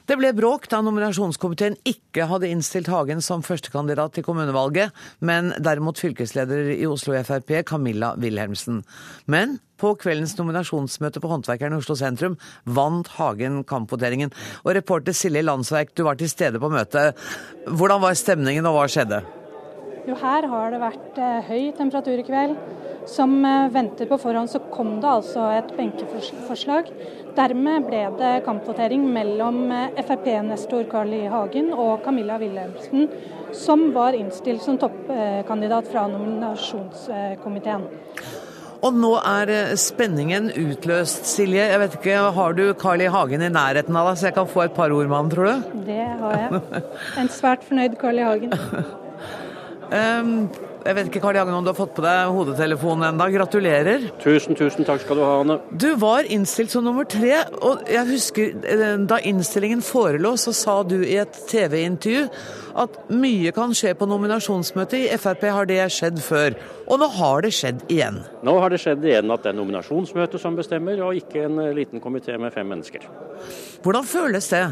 Det 0.05 0.19
ble 0.21 0.35
bråk 0.37 0.67
da 0.69 0.83
nominasjonskomiteen 0.85 1.79
ikke 1.89 2.27
hadde 2.29 2.51
innstilt 2.53 2.91
Hagen 2.93 3.23
som 3.25 3.41
førstekandidat 3.45 4.13
til 4.13 4.27
kommunevalget, 4.27 4.93
men 5.25 5.55
derimot 5.65 5.97
fylkesleder 5.97 6.75
i 6.75 6.85
Oslo 6.85 7.17
Frp, 7.25 7.55
Camilla 7.65 8.11
Wilhelmsen. 8.21 8.83
Men 9.25 9.57
på 9.81 9.95
kveldens 10.03 10.37
nominasjonsmøte 10.37 11.23
på 11.25 11.31
Håndverkeren 11.33 11.73
i 11.73 11.81
Oslo 11.81 11.97
sentrum 11.97 12.37
vant 12.69 13.09
Hagen 13.17 13.63
kampvoteringen. 13.65 14.35
Og 14.67 14.77
reporter 14.77 15.17
Silje 15.17 15.41
Landsverk, 15.41 15.97
du 15.97 16.05
var 16.05 16.21
til 16.21 16.29
stede 16.29 16.61
på 16.61 16.69
møtet. 16.69 17.17
Hvordan 17.65 18.05
var 18.05 18.21
stemningen, 18.21 18.69
og 18.69 18.77
hva 18.77 18.85
skjedde? 18.93 19.25
Jo, 20.05 20.19
her 20.21 20.45
har 20.53 20.75
det 20.75 20.85
vært 20.85 21.17
eh, 21.17 21.49
høy 21.49 21.71
temperatur 21.81 22.21
i 22.21 22.29
kveld. 22.29 22.59
Som 23.11 23.43
venter 23.73 24.09
på 24.09 24.17
forhånd, 24.19 24.49
så 24.51 24.63
kom 24.73 24.97
det 25.03 25.11
altså 25.11 25.51
et 25.59 25.75
benkeforslag 25.77 26.89
Dermed 27.35 27.89
ble 27.89 28.03
det 28.15 28.33
kampvotering 28.47 29.03
mellom 29.11 29.65
eh, 29.75 30.03
Frp-nestor 30.07 30.85
Carl 30.91 31.11
I. 31.17 31.25
Hagen 31.33 31.73
og 31.75 32.05
Camilla 32.05 32.37
Wilhelmsen, 32.39 33.09
som 33.55 33.89
var 33.95 34.15
innstilt 34.15 34.63
som 34.63 34.79
toppkandidat 34.79 35.91
fra 35.91 36.07
nominasjonskomiteen. 36.13 37.89
Og 38.85 39.01
nå 39.01 39.11
er 39.19 39.51
eh, 39.51 39.73
spenningen 39.81 40.53
utløst, 40.53 41.27
Silje. 41.27 41.65
Jeg 41.73 41.81
vet 41.83 41.97
ikke, 41.99 42.21
Har 42.39 42.55
du 42.55 42.69
Carl 42.79 43.03
I. 43.03 43.11
Hagen 43.11 43.43
i 43.43 43.51
nærheten 43.51 43.99
av 43.99 44.13
deg, 44.13 44.21
så 44.21 44.31
jeg 44.31 44.37
kan 44.39 44.53
få 44.55 44.69
et 44.69 44.77
par 44.77 44.95
ord 44.95 45.11
med 45.11 45.17
ham, 45.17 45.33
tror 45.33 45.51
du? 45.51 45.81
Det 45.89 46.05
har 46.21 46.39
jeg. 46.39 46.85
En 47.25 47.33
svært 47.35 47.67
fornøyd 47.67 47.99
Carl 47.99 48.23
I. 48.23 48.29
Hagen. 48.29 48.55
um, 49.91 50.37
Jeg 50.85 50.99
vet 50.99 51.07
ikke 51.09 51.21
Karl 51.25 51.39
Jagen, 51.39 51.55
om 51.57 51.65
du 51.65 51.71
har 51.71 51.77
fått 51.79 51.95
på 51.97 52.03
deg 52.05 52.29
hodetelefonen 52.29 53.07
enda. 53.09 53.31
Gratulerer. 53.33 54.03
Tusen, 54.21 54.53
tusen 54.59 54.85
takk 54.85 55.01
skal 55.01 55.17
du 55.17 55.23
ha, 55.25 55.39
Anne. 55.41 55.57
Du 55.73 55.95
var 55.97 56.29
innstilt 56.29 56.75
som 56.75 56.85
nummer 56.85 57.09
tre, 57.09 57.39
og 57.65 57.89
jeg 57.89 58.05
husker 58.11 58.53
eh, 58.69 58.85
da 59.09 59.17
innstillingen 59.25 59.81
forelå, 59.85 60.35
så 60.37 60.53
sa 60.53 60.77
du 60.85 60.99
i 61.01 61.17
et 61.23 61.41
TV-intervju 61.49 62.27
at 62.85 63.01
mye 63.17 63.55
kan 63.57 63.73
skje 63.73 63.95
på 63.97 64.11
nominasjonsmøtet. 64.13 65.09
I 65.09 65.21
Frp 65.21 65.49
har 65.57 65.73
det 65.73 65.81
skjedd 65.95 66.21
før, 66.21 66.61
og 66.85 67.01
nå 67.01 67.09
har 67.17 67.49
det 67.49 67.55
skjedd 67.57 67.87
igjen. 67.89 68.21
Nå 68.45 68.59
har 68.61 68.75
det 68.75 68.85
skjedd 68.85 69.09
igjen 69.09 69.33
at 69.33 69.47
det 69.47 69.55
er 69.55 69.61
nominasjonsmøtet 69.63 70.43
som 70.43 70.61
bestemmer, 70.61 71.01
og 71.07 71.17
ikke 71.17 71.47
en 71.49 71.63
liten 71.81 72.05
komité 72.05 72.37
med 72.37 72.53
fem 72.53 72.69
mennesker. 72.69 73.09
Hvordan 73.81 74.05
føles 74.05 74.53
det? 74.53 74.67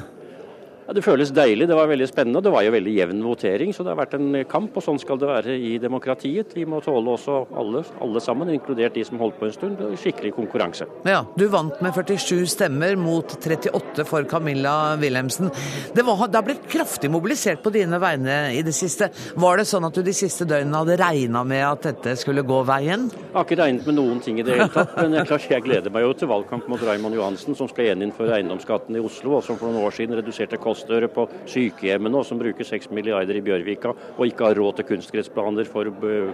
Ja, 0.93 0.97
det 0.99 1.07
føles 1.07 1.30
deilig, 1.32 1.64
det 1.70 1.76
var 1.78 1.86
veldig 1.88 2.05
spennende. 2.05 2.43
Det 2.45 2.51
var 2.53 2.66
jo 2.66 2.72
veldig 2.74 2.93
jevn 2.93 3.20
votering, 3.24 3.70
så 3.72 3.80
det 3.80 3.95
har 3.95 3.97
vært 4.03 4.12
en 4.18 4.34
kamp. 4.45 4.74
Og 4.76 4.84
sånn 4.84 4.99
skal 5.01 5.16
det 5.16 5.28
være 5.30 5.55
i 5.57 5.70
demokratiet. 5.80 6.51
Vi 6.53 6.66
må 6.68 6.82
tåle 6.84 7.14
også 7.14 7.36
alle, 7.57 7.80
alle 8.05 8.20
sammen, 8.20 8.51
inkludert 8.53 8.93
de 8.99 9.05
som 9.09 9.16
holdt 9.22 9.38
på 9.40 9.47
en 9.49 9.55
stund, 9.55 9.80
skikkelig 9.97 10.34
konkurranse. 10.36 10.84
Ja, 11.09 11.22
Du 11.32 11.47
vant 11.49 11.80
med 11.80 11.97
47 11.97 12.45
stemmer 12.53 12.93
mot 13.01 13.24
38 13.38 14.05
for 14.05 14.28
Camilla 14.28 14.74
Wilhelmsen. 15.01 15.49
Det, 15.97 16.05
var, 16.05 16.26
det 16.28 16.36
har 16.43 16.45
blitt 16.51 16.68
kraftig 16.68 17.09
mobilisert 17.14 17.64
på 17.64 17.72
dine 17.72 17.97
vegne 18.03 18.36
i 18.53 18.61
det 18.61 18.76
siste. 18.76 19.09
Var 19.40 19.62
det 19.62 19.66
sånn 19.72 19.88
at 19.88 19.97
du 19.97 20.03
de 20.05 20.12
siste 20.12 20.45
døgnene 20.45 20.82
hadde 20.82 20.99
regna 21.01 21.40
med 21.49 21.64
at 21.70 21.88
dette 21.88 22.18
skulle 22.20 22.45
gå 22.45 22.61
veien? 22.68 23.09
Jeg 23.09 23.32
har 23.38 23.49
ikke 23.49 23.61
regnet 23.62 23.88
med 23.88 23.97
noen 23.97 24.20
ting 24.20 24.43
i 24.43 24.45
det 24.45 24.59
hele 24.59 24.68
tatt, 24.76 24.93
men 25.01 25.16
jeg, 25.16 25.30
klart, 25.32 25.49
jeg 25.57 25.64
gleder 25.70 25.97
meg 25.97 26.05
jo 26.05 26.12
til 26.20 26.32
valgkamp 26.34 26.68
mot 26.68 26.84
Raymond 26.84 27.16
Johansen, 27.16 27.57
som 27.57 27.72
skal 27.72 27.88
gjeninnføre 27.88 28.36
eiendomsskatten 28.43 29.01
i 29.01 29.07
Oslo, 29.09 29.38
og 29.40 29.47
som 29.49 29.57
for 29.57 29.72
noen 29.72 29.88
år 29.88 29.97
siden 29.97 30.20
reduserte 30.20 30.61
kostnadene 30.61 30.82
kostøre 30.83 31.09
på 31.12 31.26
sykehjemmene, 31.47 32.18
og 32.18 32.26
som 32.26 32.41
bruker 32.41 32.66
6 32.66 32.91
milliarder 32.95 33.39
i 33.39 33.43
Bjørvika, 33.45 33.93
og 34.16 34.26
ikke 34.26 34.49
har 34.49 34.59
råd 34.59 34.80
til 34.80 34.89
kunstgressplaner 34.91 35.68
for 35.70 35.91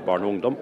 barn 0.06 0.24
og 0.24 0.32
ungdom. 0.32 0.56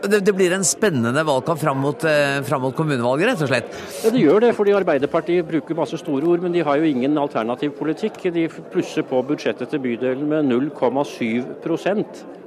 Det, 0.00 0.22
det 0.24 0.34
blir 0.34 0.54
en 0.56 0.64
spennende 0.64 1.24
valgkamp 1.26 1.60
fram 1.60 1.80
mot, 1.82 2.04
eh, 2.04 2.40
fram 2.46 2.64
mot, 2.64 2.74
kommunevalget, 2.76 3.30
rett 3.30 3.44
og 3.44 3.50
slett? 3.50 3.80
Ja, 4.04 4.12
det 4.14 4.24
gjør 4.24 4.44
det, 4.46 4.54
fordi 4.56 4.76
Arbeiderpartiet 4.76 5.48
bruker 5.48 5.78
masse 5.78 6.00
store 6.00 6.28
ord, 6.30 6.44
men 6.44 6.54
de 6.54 6.64
har 6.64 6.80
jo 6.80 6.88
ingen 6.88 7.18
alternativ 7.20 7.74
politikk. 7.78 8.22
De 8.32 8.46
plusser 8.72 9.06
på 9.06 9.20
budsjettet 9.26 9.70
til 9.70 9.82
bydelen 9.82 10.26
med 10.30 10.48
0,7 10.48 11.44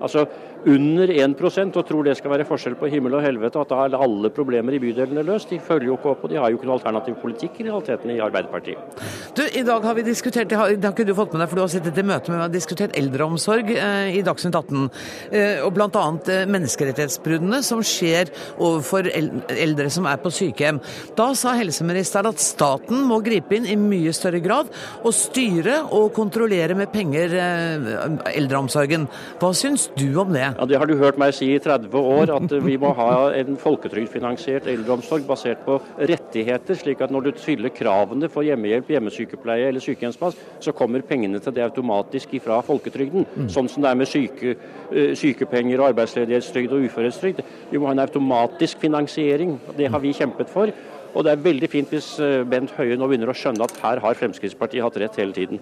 Altså 0.03 0.25
under 0.69 1.11
1% 1.11 1.77
og 1.79 1.87
tror 1.87 2.07
det 2.07 2.15
skal 2.19 2.33
være 2.33 2.47
forskjell 2.47 2.75
på 2.79 2.89
himmel 2.91 3.17
og 3.17 3.23
helvete, 3.25 3.59
at 3.59 3.71
da 3.71 3.81
er 3.85 3.97
alle 3.99 4.31
problemer 4.33 4.75
i 4.75 4.81
bydelene 4.81 5.25
løst. 5.25 5.51
De 5.51 5.59
følger 5.63 5.89
jo 5.89 5.97
ikke 5.97 6.11
opp, 6.13 6.25
og 6.25 6.31
de 6.31 6.39
har 6.39 6.51
jo 6.51 6.59
ikke 6.59 6.69
noen 6.69 6.77
alternativ 6.79 7.17
politikk 7.21 7.59
i 7.61 7.67
realiteten 7.67 8.13
i 8.13 8.19
Arbeiderpartiet. 8.23 9.01
Du, 9.35 9.43
I 9.43 9.65
dag 9.67 9.85
har 9.87 9.97
vi 9.97 10.05
diskutert, 10.07 10.49
det 10.49 10.59
har, 10.59 10.73
det 10.73 10.87
har 10.87 10.95
ikke 10.95 11.07
du 11.07 11.15
fått 11.17 11.35
med 11.35 11.43
deg, 11.43 11.51
for 11.51 11.59
du 11.59 11.63
har 11.65 11.73
sittet 11.73 11.99
i 11.99 12.05
møte 12.07 12.31
med 12.31 12.39
vi 12.39 12.45
har 12.45 12.53
diskutert 12.53 12.97
eldreomsorg 12.99 13.73
eh, 13.75 14.17
i 14.19 14.23
Dagsnytt 14.25 14.57
18. 14.57 14.87
Eh, 15.31 15.63
og 15.65 15.73
bl.a. 15.75 16.05
Eh, 16.33 16.45
menneskerettighetsbruddene 16.53 17.61
som 17.65 17.83
skjer 17.85 18.31
overfor 18.57 19.09
eldre 19.13 19.89
som 19.93 20.07
er 20.09 20.21
på 20.23 20.31
sykehjem. 20.33 20.81
Da 21.17 21.31
sa 21.37 21.55
helseministeren 21.59 22.31
at 22.31 22.43
staten 22.43 23.03
må 23.09 23.19
gripe 23.25 23.57
inn 23.57 23.67
i 23.69 23.77
mye 23.79 24.13
større 24.15 24.41
grad 24.43 24.71
og 25.03 25.13
styre 25.15 25.81
og 25.93 26.11
kontrollere 26.15 26.77
med 26.77 26.91
penger 26.93 27.37
eh, 27.39 27.93
eldreomsorgen. 28.33 29.07
Hva 29.41 29.53
syns 29.57 29.89
du 29.97 30.07
om 30.21 30.33
det? 30.33 30.52
Ja, 30.57 30.65
Det 30.65 30.77
har 30.77 30.85
du 30.85 30.95
hørt 30.97 31.17
meg 31.17 31.33
si 31.35 31.47
i 31.53 31.59
30 31.59 31.93
år, 31.97 32.31
at 32.35 32.53
vi 32.63 32.75
må 32.77 32.93
ha 32.97 33.31
en 33.37 33.57
folketrygdfinansiert 33.57 34.67
eldreomsorg 34.69 35.25
basert 35.27 35.63
på 35.65 35.79
rettigheter, 35.97 36.77
slik 36.77 37.01
at 37.01 37.11
når 37.11 37.27
du 37.27 37.31
fyller 37.41 37.73
kravene 37.73 38.29
for 38.29 38.45
hjemmehjelp, 38.45 38.91
hjemmesykepleie 38.93 39.67
eller 39.71 39.83
sykehjemsplass, 39.83 40.37
så 40.63 40.75
kommer 40.75 41.05
pengene 41.07 41.41
til 41.43 41.55
det 41.55 41.65
automatisk 41.65 42.35
ifra 42.39 42.61
folketrygden. 42.65 43.25
Mm. 43.35 43.49
Sånn 43.49 43.69
som 43.69 43.83
det 43.83 43.91
er 43.91 43.99
med 43.99 44.09
syke, 44.09 44.55
eh, 44.91 45.13
sykepenger, 45.17 45.87
arbeidsledighetstrygd 45.89 46.73
og 46.73 46.87
uførhetstrygd. 46.87 47.43
Vi 47.71 47.77
må 47.77 47.89
ha 47.89 47.97
en 47.97 48.05
automatisk 48.05 48.79
finansiering. 48.79 49.59
Det 49.77 49.89
har 49.89 49.99
vi 49.99 50.13
kjempet 50.13 50.49
for. 50.49 50.71
Og 51.13 51.23
det 51.23 51.31
er 51.31 51.45
veldig 51.45 51.69
fint 51.69 51.91
hvis 51.93 52.15
eh, 52.19 52.41
Bent 52.49 52.73
Høie 52.77 52.97
nå 52.97 53.07
begynner 53.07 53.29
å 53.29 53.37
skjønne 53.37 53.65
at 53.65 53.77
her 53.83 54.01
har 54.01 54.17
Fremskrittspartiet 54.17 54.83
hatt 54.85 54.97
rett 55.01 55.19
hele 55.21 55.35
tiden. 55.35 55.61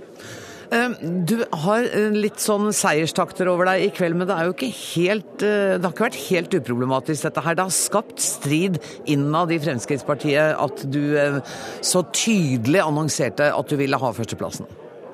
Ehm, 0.71 0.93
du 1.27 1.41
har 1.65 1.83
eh, 1.83 2.13
litt 2.15 2.39
sånn 2.39 2.69
seierstakter 2.75 3.49
over 3.51 3.67
deg 3.67 3.83
i 3.83 3.89
kveld, 3.91 4.15
men 4.15 4.29
det, 4.29 4.37
er 4.37 4.47
jo 4.47 4.53
ikke 4.55 4.69
helt, 4.71 5.43
eh, 5.43 5.73
det 5.75 5.83
har 5.83 5.91
ikke 5.91 6.05
vært 6.05 6.21
helt 6.29 6.55
uproblematisk 6.61 7.27
dette 7.27 7.43
her. 7.43 7.57
Det 7.59 7.65
har 7.67 7.75
skapt 7.75 8.23
strid 8.23 8.79
innad 9.11 9.51
i 9.51 9.59
Fremskrittspartiet 9.59 10.55
at 10.55 10.85
du 10.87 11.01
eh, 11.19 11.41
så 11.83 12.05
tydelig 12.15 12.85
annonserte 12.85 13.51
at 13.51 13.67
du 13.67 13.75
ville 13.81 13.99
ha 13.99 14.13
førsteplassen. 14.15 14.71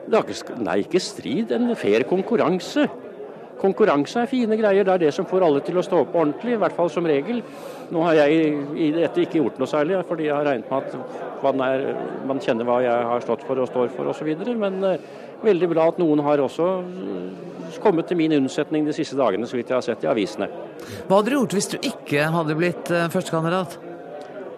Ikke, 0.07 0.61
nei, 0.61 0.83
ikke 0.85 1.01
strid, 1.01 1.49
en 1.51 1.73
fair 1.75 2.05
konkurranse. 2.07 2.85
Konkurranse 3.57 4.21
er 4.21 4.29
fine 4.29 4.55
greier. 4.59 4.85
Det 4.85 4.93
er 4.93 5.05
det 5.07 5.13
som 5.17 5.25
får 5.27 5.41
alle 5.47 5.63
til 5.65 5.81
å 5.81 5.83
stå 5.83 6.03
opp 6.03 6.13
ordentlig, 6.13 6.53
i 6.53 6.61
hvert 6.61 6.77
fall 6.77 6.91
som 6.93 7.09
regel. 7.09 7.41
Nå 7.89 8.03
har 8.05 8.19
jeg 8.21 8.51
i 8.77 8.91
dette 8.93 9.25
ikke 9.25 9.41
gjort 9.41 9.57
noe 9.57 9.71
særlig, 9.71 9.97
fordi 10.05 10.29
jeg 10.29 10.37
har 10.37 10.45
regnet 10.45 10.69
med 10.69 10.85
at 10.85 11.41
man, 11.41 11.63
er, 11.65 11.87
man 12.29 12.43
kjenner 12.43 12.69
hva 12.69 12.77
jeg 12.85 13.07
har 13.09 13.25
stått 13.25 13.47
for 13.47 13.57
og 13.57 13.71
står 13.71 13.89
for 13.97 14.13
osv. 14.13 14.29
Men 14.61 14.77
veldig 15.43 15.69
bra 15.71 15.87
at 15.91 15.99
noen 16.01 16.21
har 16.25 16.41
også 16.43 16.67
eh, 16.81 17.79
kommet 17.83 18.09
til 18.09 18.19
min 18.19 18.35
unnsetning 18.39 18.87
de 18.87 18.95
siste 18.95 19.17
dagene, 19.19 19.47
så 19.47 19.57
vidt 19.59 19.71
jeg 19.71 19.77
har 19.77 19.85
sett 19.85 20.05
i 20.05 20.11
avisene. 20.11 20.49
Hva 21.07 21.19
hadde 21.19 21.31
du 21.31 21.37
gjort 21.39 21.57
hvis 21.57 21.71
du 21.73 21.77
ikke 21.79 22.29
hadde 22.33 22.57
blitt 22.57 22.93
eh, 22.93 23.09
førstekandidat? 23.13 23.79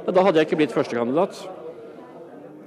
Da 0.09 0.25
hadde 0.25 0.41
jeg 0.41 0.49
ikke 0.49 0.63
blitt 0.63 0.75
førstekandidat. 0.75 1.43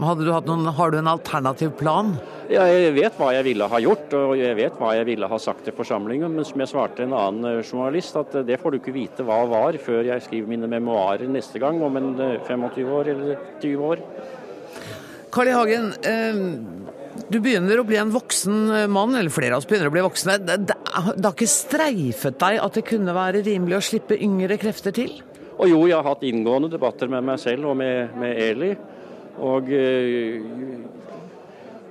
Noen, 0.02 0.66
har 0.74 0.90
du 0.90 0.98
en 0.98 1.10
alternativ 1.10 1.74
plan? 1.78 2.14
Ja, 2.50 2.64
jeg 2.66 2.94
vet 2.96 3.16
hva 3.16 3.30
jeg 3.36 3.46
ville 3.46 3.66
ha 3.70 3.78
gjort, 3.80 4.12
og 4.18 4.32
jeg 4.36 4.56
vet 4.58 4.78
hva 4.80 4.94
jeg 4.96 5.06
ville 5.06 5.28
ha 5.30 5.38
sagt 5.40 5.62
til 5.66 5.76
forsamlingen. 5.76 6.32
Men 6.34 6.46
som 6.48 6.62
jeg 6.62 6.72
svarte 6.72 7.04
en 7.06 7.14
annen 7.16 7.48
eh, 7.48 7.64
journalist, 7.64 8.18
at 8.20 8.38
det 8.46 8.58
får 8.60 8.74
du 8.74 8.80
ikke 8.80 8.96
vite 8.96 9.26
hva 9.26 9.42
var 9.50 9.78
før 9.82 10.04
jeg 10.10 10.24
skriver 10.26 10.52
mine 10.52 10.70
memoarer 10.70 11.30
neste 11.30 11.62
gang, 11.62 11.80
om 11.84 11.98
en 12.00 12.12
25 12.48 12.94
år 12.98 13.12
eller 13.14 13.44
20 13.62 13.90
år. 13.92 14.06
Carl 15.32 15.48
I. 15.48 15.56
Hagen, 15.56 15.92
eh, 16.04 16.42
du 17.28 17.38
begynner 17.40 17.80
å 17.80 17.84
bli 17.86 17.98
en 18.00 18.12
voksen 18.12 18.88
mann, 18.92 19.16
eller 19.18 19.32
flere 19.32 19.56
av 19.56 19.62
oss 19.62 19.68
begynner 19.68 19.90
å 19.90 19.94
bli 19.94 20.04
voksne. 20.04 20.38
det 20.42 20.76
har 20.96 21.34
ikke 21.34 21.50
streifet 21.50 22.38
deg 22.40 22.60
at 22.62 22.78
det 22.78 22.86
kunne 22.88 23.14
være 23.16 23.44
rimelig 23.44 23.78
å 23.78 23.84
slippe 23.84 24.16
yngre 24.16 24.58
krefter 24.60 24.94
til? 24.96 25.18
Og 25.58 25.68
jo, 25.68 25.82
jeg 25.86 25.98
har 25.98 26.08
hatt 26.08 26.24
inngående 26.26 26.72
debatter 26.72 27.10
med 27.12 27.24
meg 27.28 27.40
selv 27.40 27.70
og 27.72 27.76
med, 27.78 28.16
med 28.18 28.38
Eli. 28.40 28.72
Og, 29.42 29.68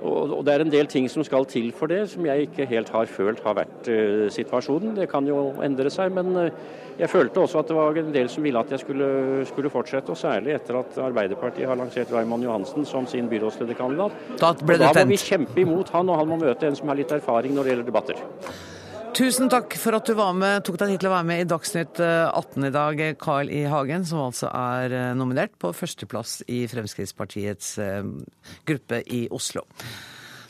og, 0.02 0.38
det 0.44 0.54
er 0.54 0.64
en 0.64 0.72
del 0.72 0.88
ting 0.90 1.08
som 1.10 1.24
skal 1.26 1.46
til 1.50 1.70
for 1.76 1.90
det, 1.90 2.04
som 2.10 2.26
jeg 2.26 2.48
ikke 2.48 2.66
helt 2.70 2.90
har 2.90 3.10
følt 3.10 3.42
har 3.44 3.58
vært 3.58 3.90
situasjonen. 4.34 4.96
Det 4.98 5.08
kan 5.10 5.26
jo 5.28 5.52
endre 5.62 5.92
seg, 5.94 6.10
men 6.14 6.50
jeg 6.98 7.10
følte 7.10 7.40
også 7.40 7.62
at 7.62 7.70
det 7.70 7.76
var 7.76 7.96
en 7.98 8.12
del 8.14 8.28
som 8.30 8.44
ville 8.44 8.60
at 8.60 8.72
jeg 8.74 8.82
skulle, 8.82 9.06
skulle 9.48 9.70
fortsette, 9.72 10.12
og 10.12 10.18
særlig 10.18 10.56
etter 10.56 10.80
at 10.82 10.98
Arbeiderpartiet 11.06 11.68
har 11.68 11.78
lansert 11.80 12.12
Raymond 12.12 12.44
Johansen 12.44 12.86
som 12.88 13.06
sin 13.06 13.30
byrådslederkandidat. 13.30 14.18
Da, 14.40 14.52
da 14.52 14.92
må 14.98 15.08
vi 15.14 15.20
kjempe 15.22 15.64
imot 15.64 15.94
han, 15.94 16.10
og 16.12 16.20
han 16.20 16.28
må 16.28 16.38
møte 16.42 16.68
en 16.68 16.76
som 16.78 16.92
har 16.92 17.00
litt 17.00 17.14
erfaring 17.14 17.56
når 17.56 17.64
det 17.64 17.74
gjelder 17.74 17.90
debatter. 17.90 18.22
Tusen 19.12 19.50
takk 19.52 19.74
for 19.76 19.92
at 19.92 20.08
du 20.08 20.14
var 20.16 20.32
med, 20.32 20.62
tok 20.64 20.78
deg 20.80 20.94
tid 20.94 21.02
til 21.02 21.10
å 21.10 21.12
være 21.12 21.26
med 21.28 21.42
i 21.42 21.48
Dagsnytt 21.50 21.98
18 22.00 22.64
i 22.64 22.70
dag, 22.72 23.00
Carl 23.20 23.50
I. 23.52 23.66
Hagen, 23.68 24.06
som 24.08 24.22
altså 24.24 24.48
er 24.48 25.12
nominert 25.18 25.52
på 25.60 25.68
førsteplass 25.76 26.38
i 26.48 26.62
Fremskrittspartiets 26.70 27.74
gruppe 28.68 29.02
i 29.12 29.26
Oslo. 29.28 29.66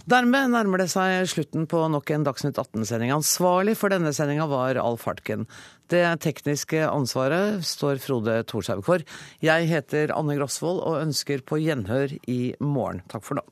Dermed 0.07 0.51
nærmer 0.55 0.83
det 0.83 0.89
seg 0.91 1.29
slutten 1.31 1.67
på 1.71 1.81
nok 1.91 2.11
en 2.15 2.27
Dagsnytt 2.27 2.59
18-sending. 2.59 3.13
Ansvarlig 3.15 3.75
for 3.79 3.91
denne 3.91 4.15
sendinga 4.15 4.47
var 4.51 4.79
Alf 4.83 5.09
Hartken. 5.11 5.49
Det 5.91 6.05
tekniske 6.23 6.85
ansvaret 6.87 7.63
står 7.67 8.03
Frode 8.03 8.41
Thorshaug 8.51 8.83
for. 8.87 9.03
Jeg 9.43 9.71
heter 9.71 10.15
Anne 10.15 10.39
Grosvold 10.39 10.83
og 10.87 11.03
ønsker 11.05 11.43
på 11.47 11.59
gjenhør 11.63 12.15
i 12.31 12.41
morgen. 12.63 13.03
Takk 13.11 13.27
for 13.27 13.43
nå. 13.43 13.47